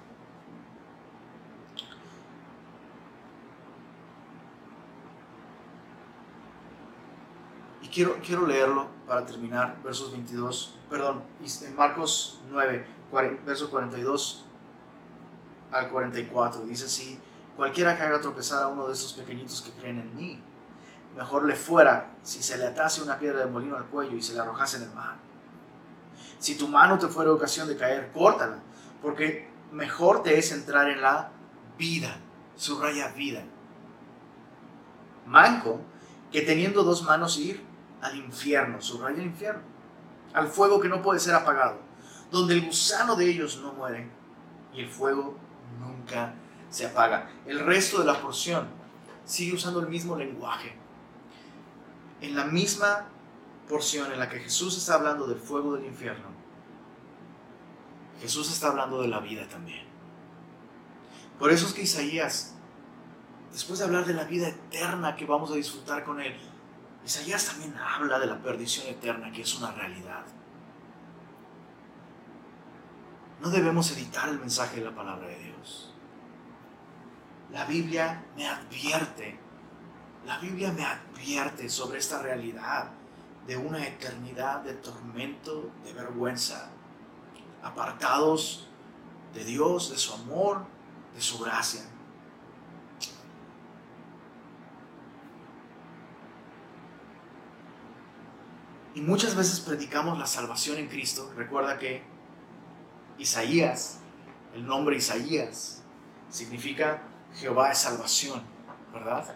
Quiero, 7.92 8.18
quiero 8.24 8.46
leerlo 8.46 8.88
para 9.06 9.26
terminar, 9.26 9.80
versos 9.82 10.12
22, 10.12 10.76
perdón, 10.88 11.22
en 11.62 11.76
Marcos 11.76 12.40
9, 12.50 12.86
versos 13.44 13.68
42 13.68 14.44
al 15.72 15.90
44. 15.90 16.62
Dice 16.64 16.86
así, 16.86 17.18
cualquiera 17.56 17.96
que 17.96 18.02
haga 18.02 18.20
tropezar 18.20 18.62
a 18.62 18.68
uno 18.68 18.86
de 18.86 18.94
estos 18.94 19.12
pequeñitos 19.12 19.62
que 19.62 19.72
creen 19.72 19.98
en 19.98 20.16
mí, 20.16 20.42
mejor 21.16 21.44
le 21.44 21.56
fuera 21.56 22.12
si 22.22 22.42
se 22.42 22.56
le 22.56 22.66
atase 22.66 23.02
una 23.02 23.18
piedra 23.18 23.40
de 23.40 23.46
molino 23.46 23.76
al 23.76 23.86
cuello 23.86 24.16
y 24.16 24.22
se 24.22 24.34
le 24.34 24.40
arrojase 24.40 24.78
en 24.78 24.84
el 24.84 24.90
mar. 24.90 25.16
Si 26.38 26.56
tu 26.56 26.68
mano 26.68 26.98
te 26.98 27.08
fuera 27.08 27.32
ocasión 27.32 27.68
de 27.68 27.76
caer, 27.76 28.12
córtala, 28.12 28.58
porque 29.02 29.48
mejor 29.72 30.22
te 30.22 30.38
es 30.38 30.52
entrar 30.52 30.88
en 30.88 31.02
la 31.02 31.30
vida, 31.76 32.16
subraya 32.56 33.08
vida. 33.08 33.42
Manco, 35.26 35.80
que 36.32 36.42
teniendo 36.42 36.82
dos 36.82 37.02
manos 37.02 37.38
ir 37.38 37.69
al 38.00 38.16
infierno, 38.16 38.80
subraya 38.80 39.18
el 39.18 39.26
infierno, 39.26 39.62
al 40.32 40.48
fuego 40.48 40.80
que 40.80 40.88
no 40.88 41.02
puede 41.02 41.20
ser 41.20 41.34
apagado, 41.34 41.78
donde 42.30 42.54
el 42.54 42.66
gusano 42.66 43.16
de 43.16 43.28
ellos 43.28 43.58
no 43.62 43.72
muere 43.72 44.08
y 44.72 44.80
el 44.80 44.88
fuego 44.88 45.36
nunca 45.78 46.34
se 46.70 46.86
apaga. 46.86 47.30
El 47.46 47.60
resto 47.60 47.98
de 47.98 48.06
la 48.06 48.20
porción 48.20 48.68
sigue 49.24 49.54
usando 49.54 49.80
el 49.80 49.88
mismo 49.88 50.16
lenguaje. 50.16 50.74
En 52.20 52.36
la 52.36 52.44
misma 52.44 53.06
porción 53.68 54.12
en 54.12 54.18
la 54.18 54.28
que 54.28 54.40
Jesús 54.40 54.76
está 54.76 54.94
hablando 54.94 55.26
del 55.26 55.38
fuego 55.38 55.74
del 55.74 55.86
infierno, 55.86 56.28
Jesús 58.20 58.52
está 58.52 58.68
hablando 58.68 59.00
de 59.00 59.08
la 59.08 59.20
vida 59.20 59.48
también. 59.48 59.86
Por 61.38 61.50
eso 61.50 61.66
es 61.66 61.72
que 61.72 61.82
Isaías, 61.82 62.54
después 63.50 63.78
de 63.78 63.86
hablar 63.86 64.04
de 64.04 64.12
la 64.12 64.24
vida 64.24 64.48
eterna 64.48 65.16
que 65.16 65.24
vamos 65.24 65.50
a 65.50 65.54
disfrutar 65.54 66.04
con 66.04 66.20
Él, 66.20 66.36
Isaías 67.04 67.46
también 67.46 67.74
habla 67.76 68.18
de 68.18 68.26
la 68.26 68.38
perdición 68.38 68.86
eterna, 68.86 69.32
que 69.32 69.42
es 69.42 69.54
una 69.56 69.72
realidad. 69.72 70.24
No 73.40 73.48
debemos 73.48 73.90
editar 73.92 74.28
el 74.28 74.38
mensaje 74.38 74.76
de 74.76 74.84
la 74.84 74.94
palabra 74.94 75.26
de 75.26 75.38
Dios. 75.38 75.94
La 77.50 77.64
Biblia 77.64 78.24
me 78.36 78.46
advierte, 78.46 79.38
la 80.26 80.38
Biblia 80.38 80.72
me 80.72 80.84
advierte 80.84 81.68
sobre 81.68 81.98
esta 81.98 82.22
realidad 82.22 82.90
de 83.46 83.56
una 83.56 83.84
eternidad 83.86 84.60
de 84.60 84.74
tormento, 84.74 85.70
de 85.82 85.92
vergüenza, 85.94 86.70
apartados 87.62 88.68
de 89.34 89.44
Dios, 89.44 89.90
de 89.90 89.96
su 89.96 90.12
amor, 90.14 90.66
de 91.14 91.20
su 91.20 91.38
gracia. 91.38 91.82
Y 99.00 99.02
muchas 99.02 99.34
veces 99.34 99.60
predicamos 99.60 100.18
la 100.18 100.26
salvación 100.26 100.76
en 100.76 100.86
Cristo. 100.86 101.32
Recuerda 101.34 101.78
que 101.78 102.02
Isaías, 103.16 104.00
el 104.54 104.66
nombre 104.66 104.94
Isaías, 104.94 105.82
significa 106.28 107.00
Jehová 107.34 107.72
es 107.72 107.78
salvación, 107.78 108.42
¿verdad? 108.92 109.34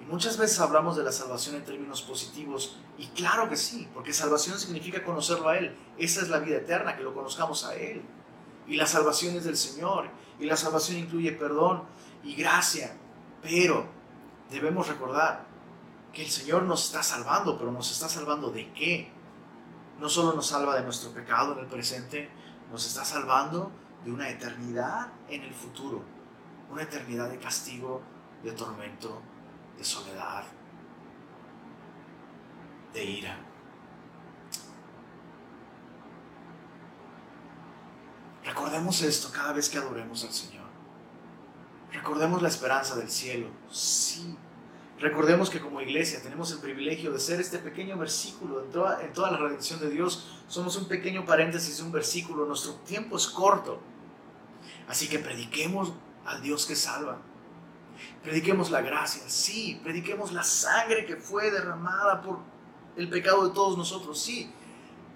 Y 0.00 0.04
muchas 0.06 0.36
veces 0.36 0.58
hablamos 0.58 0.96
de 0.96 1.04
la 1.04 1.12
salvación 1.12 1.54
en 1.54 1.64
términos 1.64 2.02
positivos, 2.02 2.80
y 2.98 3.06
claro 3.10 3.48
que 3.48 3.56
sí, 3.56 3.88
porque 3.94 4.12
salvación 4.12 4.58
significa 4.58 5.04
conocerlo 5.04 5.48
a 5.48 5.58
Él. 5.58 5.76
Esa 5.96 6.20
es 6.20 6.28
la 6.28 6.40
vida 6.40 6.56
eterna, 6.56 6.96
que 6.96 7.04
lo 7.04 7.14
conozcamos 7.14 7.64
a 7.64 7.76
Él. 7.76 8.02
Y 8.66 8.74
la 8.74 8.86
salvación 8.88 9.36
es 9.36 9.44
del 9.44 9.56
Señor, 9.56 10.10
y 10.40 10.46
la 10.46 10.56
salvación 10.56 10.98
incluye 10.98 11.30
perdón 11.30 11.84
y 12.24 12.34
gracia. 12.34 12.96
Pero 13.42 13.86
debemos 14.50 14.88
recordar 14.88 15.51
que 16.12 16.22
el 16.22 16.30
Señor 16.30 16.64
nos 16.64 16.86
está 16.86 17.02
salvando, 17.02 17.58
pero 17.58 17.72
nos 17.72 17.90
está 17.90 18.08
salvando 18.08 18.50
de 18.50 18.72
qué? 18.72 19.10
No 19.98 20.08
solo 20.08 20.34
nos 20.34 20.46
salva 20.46 20.76
de 20.76 20.82
nuestro 20.82 21.10
pecado 21.12 21.54
en 21.54 21.60
el 21.60 21.66
presente, 21.66 22.30
nos 22.70 22.86
está 22.86 23.04
salvando 23.04 23.70
de 24.04 24.12
una 24.12 24.28
eternidad 24.28 25.08
en 25.28 25.42
el 25.42 25.54
futuro, 25.54 26.02
una 26.70 26.82
eternidad 26.82 27.30
de 27.30 27.38
castigo, 27.38 28.02
de 28.42 28.52
tormento, 28.52 29.22
de 29.76 29.84
soledad, 29.84 30.44
de 32.92 33.04
ira. 33.04 33.38
Recordemos 38.44 39.00
esto 39.02 39.30
cada 39.32 39.52
vez 39.52 39.70
que 39.70 39.78
adoremos 39.78 40.24
al 40.24 40.32
Señor. 40.32 40.66
Recordemos 41.92 42.42
la 42.42 42.48
esperanza 42.48 42.96
del 42.96 43.10
cielo. 43.10 43.48
Sí. 43.70 44.36
Recordemos 45.02 45.50
que 45.50 45.60
como 45.60 45.80
iglesia 45.80 46.22
tenemos 46.22 46.52
el 46.52 46.60
privilegio 46.60 47.10
de 47.12 47.18
ser 47.18 47.40
este 47.40 47.58
pequeño 47.58 47.98
versículo 47.98 48.62
en 48.62 48.70
toda, 49.12 49.32
la 49.32 49.36
redención 49.36 49.80
de 49.80 49.90
Dios. 49.90 50.44
Somos 50.46 50.76
un 50.76 50.86
pequeño 50.86 51.24
paréntesis, 51.24 51.80
un 51.80 51.90
versículo. 51.90 52.46
Nuestro 52.46 52.74
tiempo 52.74 53.16
es 53.16 53.26
corto. 53.26 53.80
Así 54.86 55.08
que 55.08 55.18
prediquemos 55.18 55.92
al 56.24 56.40
Dios 56.40 56.66
que 56.66 56.76
salva. 56.76 57.18
Prediquemos 58.22 58.70
la 58.70 58.80
gracia, 58.80 59.22
sí. 59.26 59.80
Prediquemos 59.82 60.30
la 60.30 60.44
sangre 60.44 61.04
que 61.04 61.16
fue 61.16 61.50
derramada 61.50 62.22
por 62.22 62.38
el 62.96 63.08
pecado 63.08 63.48
de 63.48 63.52
todos 63.52 63.76
nosotros, 63.76 64.22
sí. 64.22 64.52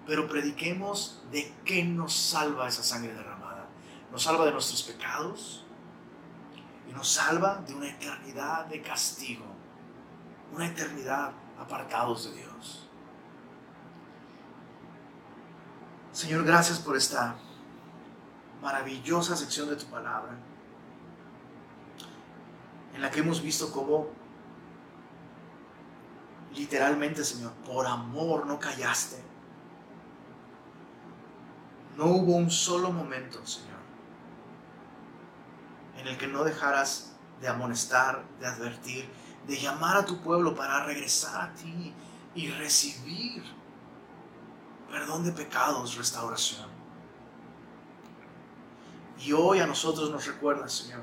Pero 0.05 0.27
prediquemos 0.27 1.23
de 1.31 1.49
qué 1.63 1.85
nos 1.85 2.13
salva 2.13 2.67
esa 2.67 2.83
sangre 2.83 3.13
derramada. 3.13 3.69
Nos 4.11 4.23
salva 4.23 4.43
de 4.47 4.51
nuestros 4.51 4.83
pecados 4.83 5.63
y 6.89 6.91
nos 6.91 7.07
salva 7.07 7.63
de 7.65 7.73
una 7.73 7.89
eternidad 7.89 8.65
de 8.65 8.81
castigo. 8.81 9.56
Una 10.53 10.67
eternidad 10.67 11.31
apartados 11.59 12.25
de 12.25 12.37
Dios. 12.37 12.87
Señor, 16.11 16.43
gracias 16.45 16.79
por 16.79 16.95
esta 16.95 17.35
maravillosa 18.61 19.35
sección 19.35 19.69
de 19.69 19.75
tu 19.75 19.85
palabra 19.85 20.35
en 22.97 23.01
la 23.03 23.11
que 23.11 23.19
hemos 23.19 23.43
visto 23.43 23.71
cómo 23.71 24.07
literalmente, 26.55 27.23
Señor, 27.23 27.51
por 27.63 27.85
amor 27.85 28.47
no 28.47 28.59
callaste. 28.59 29.23
No 31.95 32.05
hubo 32.05 32.35
un 32.35 32.49
solo 32.49 32.91
momento, 32.91 33.45
Señor, 33.45 33.77
en 35.97 36.07
el 36.07 36.17
que 36.17 36.25
no 36.25 36.43
dejaras 36.43 37.13
de 37.39 37.47
amonestar, 37.47 38.23
de 38.39 38.47
advertir, 38.47 39.07
de 39.47 39.57
llamar 39.57 39.97
a 39.97 40.05
tu 40.05 40.19
pueblo 40.21 40.53
para 40.55 40.85
regresar 40.85 41.49
a 41.49 41.53
ti 41.53 41.93
y 42.35 42.49
recibir 42.51 43.43
perdón 44.89 45.23
de 45.23 45.31
pecados, 45.31 45.95
restauración. 45.95 46.67
Y 49.19 49.33
hoy 49.33 49.59
a 49.59 49.67
nosotros 49.67 50.11
nos 50.11 50.25
recuerdas, 50.25 50.73
Señor, 50.73 51.01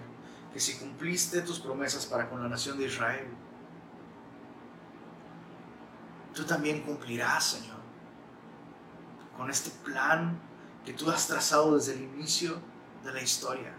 que 0.52 0.60
si 0.60 0.78
cumpliste 0.78 1.42
tus 1.42 1.58
promesas 1.60 2.06
para 2.06 2.28
con 2.30 2.42
la 2.42 2.48
nación 2.48 2.78
de 2.78 2.86
Israel, 2.86 3.28
tú 6.32 6.44
también 6.44 6.82
cumplirás, 6.82 7.44
Señor, 7.44 7.78
con 9.36 9.50
este 9.50 9.70
plan 9.84 10.38
que 10.84 10.92
tú 10.92 11.10
has 11.10 11.26
trazado 11.26 11.76
desde 11.76 11.94
el 11.94 12.02
inicio 12.02 12.58
de 13.02 13.12
la 13.12 13.22
historia. 13.22 13.74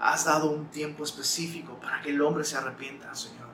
Has 0.00 0.24
dado 0.24 0.50
un 0.50 0.66
tiempo 0.66 1.04
específico 1.04 1.78
para 1.80 2.00
que 2.02 2.10
el 2.10 2.20
hombre 2.20 2.44
se 2.44 2.56
arrepienta, 2.56 3.14
Señor. 3.14 3.45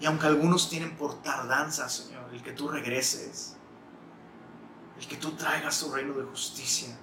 Y 0.00 0.06
aunque 0.06 0.26
algunos 0.26 0.68
tienen 0.68 0.96
por 0.96 1.22
tardanza, 1.22 1.88
Señor, 1.88 2.32
el 2.32 2.42
que 2.42 2.52
tú 2.52 2.68
regreses, 2.68 3.56
el 4.98 5.06
que 5.06 5.16
tú 5.16 5.32
traigas 5.32 5.80
tu 5.80 5.92
reino 5.92 6.14
de 6.14 6.24
justicia, 6.24 6.96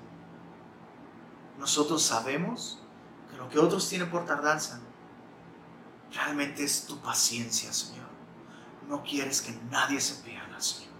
nosotros 1.57 2.01
sabemos 2.01 2.81
que 3.29 3.37
lo 3.37 3.49
que 3.49 3.59
otros 3.59 3.87
tienen 3.87 4.09
por 4.09 4.25
tardanza 4.25 4.81
realmente 6.13 6.63
es 6.63 6.85
tu 6.85 6.99
paciencia, 6.99 7.71
Señor. 7.71 8.09
No 8.87 9.03
quieres 9.03 9.41
que 9.41 9.53
nadie 9.69 10.01
se 10.01 10.21
pierda, 10.23 10.59
Señor. 10.59 10.91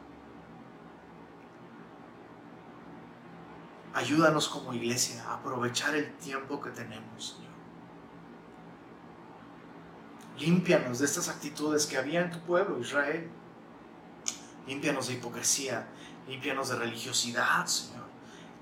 Ayúdanos 3.93 4.47
como 4.47 4.73
iglesia 4.73 5.21
a 5.27 5.35
aprovechar 5.35 5.95
el 5.95 6.15
tiempo 6.17 6.61
que 6.61 6.69
tenemos, 6.69 7.35
Señor. 7.35 7.50
Límpianos 10.41 10.97
de 10.97 11.05
estas 11.05 11.29
actitudes 11.29 11.85
que 11.85 11.97
había 11.97 12.21
en 12.21 12.31
tu 12.31 12.39
pueblo, 12.39 12.79
Israel. 12.79 13.29
Límpianos 14.65 15.07
de 15.07 15.13
hipocresía, 15.13 15.87
límpianos 16.27 16.69
de 16.69 16.77
religiosidad, 16.77 17.67
Señor. 17.67 18.05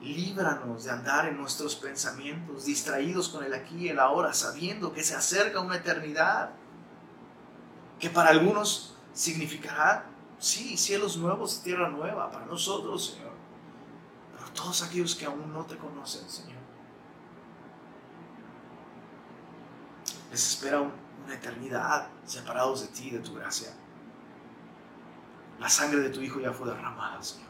Líbranos 0.01 0.83
de 0.83 0.91
andar 0.91 1.27
en 1.27 1.37
nuestros 1.37 1.75
pensamientos, 1.75 2.65
distraídos 2.65 3.29
con 3.29 3.45
el 3.45 3.53
aquí 3.53 3.85
y 3.85 3.89
el 3.89 3.99
ahora, 3.99 4.33
sabiendo 4.33 4.91
que 4.91 5.03
se 5.03 5.15
acerca 5.15 5.61
una 5.61 5.77
eternidad, 5.77 6.51
que 7.97 8.09
para 8.09 8.31
algunos 8.31 8.97
significará, 9.13 10.05
sí, 10.37 10.75
cielos 10.75 11.15
nuevos, 11.15 11.63
tierra 11.63 11.89
nueva, 11.89 12.29
para 12.29 12.45
nosotros, 12.45 13.13
Señor. 13.13 13.31
Pero 14.35 14.51
todos 14.51 14.83
aquellos 14.83 15.15
que 15.15 15.25
aún 15.25 15.53
no 15.53 15.65
te 15.65 15.77
conocen, 15.77 16.29
Señor. 16.29 16.59
Les 20.29 20.45
espera 20.45 20.81
una 21.29 21.37
eternidad 21.37 22.07
separados 22.25 22.81
de 22.81 22.87
ti, 22.87 23.11
de 23.11 23.19
tu 23.19 23.35
gracia. 23.35 23.69
La 25.59 25.69
sangre 25.69 25.99
de 25.99 26.09
tu 26.09 26.21
Hijo 26.21 26.39
ya 26.39 26.51
fue 26.51 26.67
derramada, 26.67 27.21
Señor. 27.21 27.49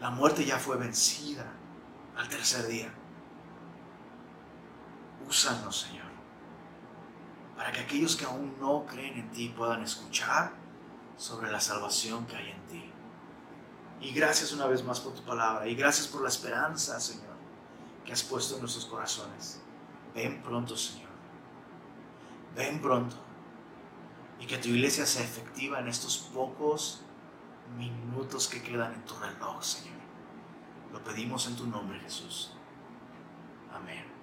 La 0.00 0.08
muerte 0.08 0.46
ya 0.46 0.58
fue 0.58 0.78
vencida 0.78 1.44
al 2.16 2.26
tercer 2.26 2.66
día. 2.66 2.90
Úsanos, 5.28 5.80
Señor, 5.80 6.06
para 7.54 7.70
que 7.70 7.80
aquellos 7.80 8.16
que 8.16 8.24
aún 8.24 8.56
no 8.58 8.86
creen 8.86 9.18
en 9.18 9.30
ti 9.30 9.50
puedan 9.50 9.82
escuchar 9.82 10.52
sobre 11.18 11.50
la 11.50 11.60
salvación 11.60 12.26
que 12.26 12.36
hay 12.36 12.50
en 12.50 12.66
ti. 12.66 12.92
Y 14.00 14.12
gracias 14.12 14.52
una 14.52 14.66
vez 14.66 14.82
más 14.82 15.00
por 15.00 15.14
tu 15.14 15.22
palabra 15.22 15.66
y 15.68 15.74
gracias 15.74 16.06
por 16.06 16.22
la 16.22 16.28
esperanza, 16.28 16.98
Señor, 16.98 17.36
que 18.06 18.12
has 18.12 18.22
puesto 18.22 18.54
en 18.54 18.60
nuestros 18.60 18.86
corazones. 18.86 19.60
Ven 20.14 20.42
pronto, 20.42 20.76
Señor. 20.76 21.03
Ven 22.54 22.80
pronto. 22.80 23.16
Y 24.40 24.46
que 24.46 24.58
tu 24.58 24.68
iglesia 24.68 25.06
sea 25.06 25.24
efectiva 25.24 25.80
en 25.80 25.88
estos 25.88 26.18
pocos 26.18 27.02
minutos 27.76 28.48
que 28.48 28.62
quedan 28.62 28.94
en 28.94 29.04
tu 29.04 29.14
reloj, 29.14 29.62
Señor. 29.62 29.94
Lo 30.92 31.02
pedimos 31.02 31.46
en 31.46 31.56
tu 31.56 31.66
nombre, 31.66 31.98
Jesús. 32.00 32.52
Amén. 33.72 34.13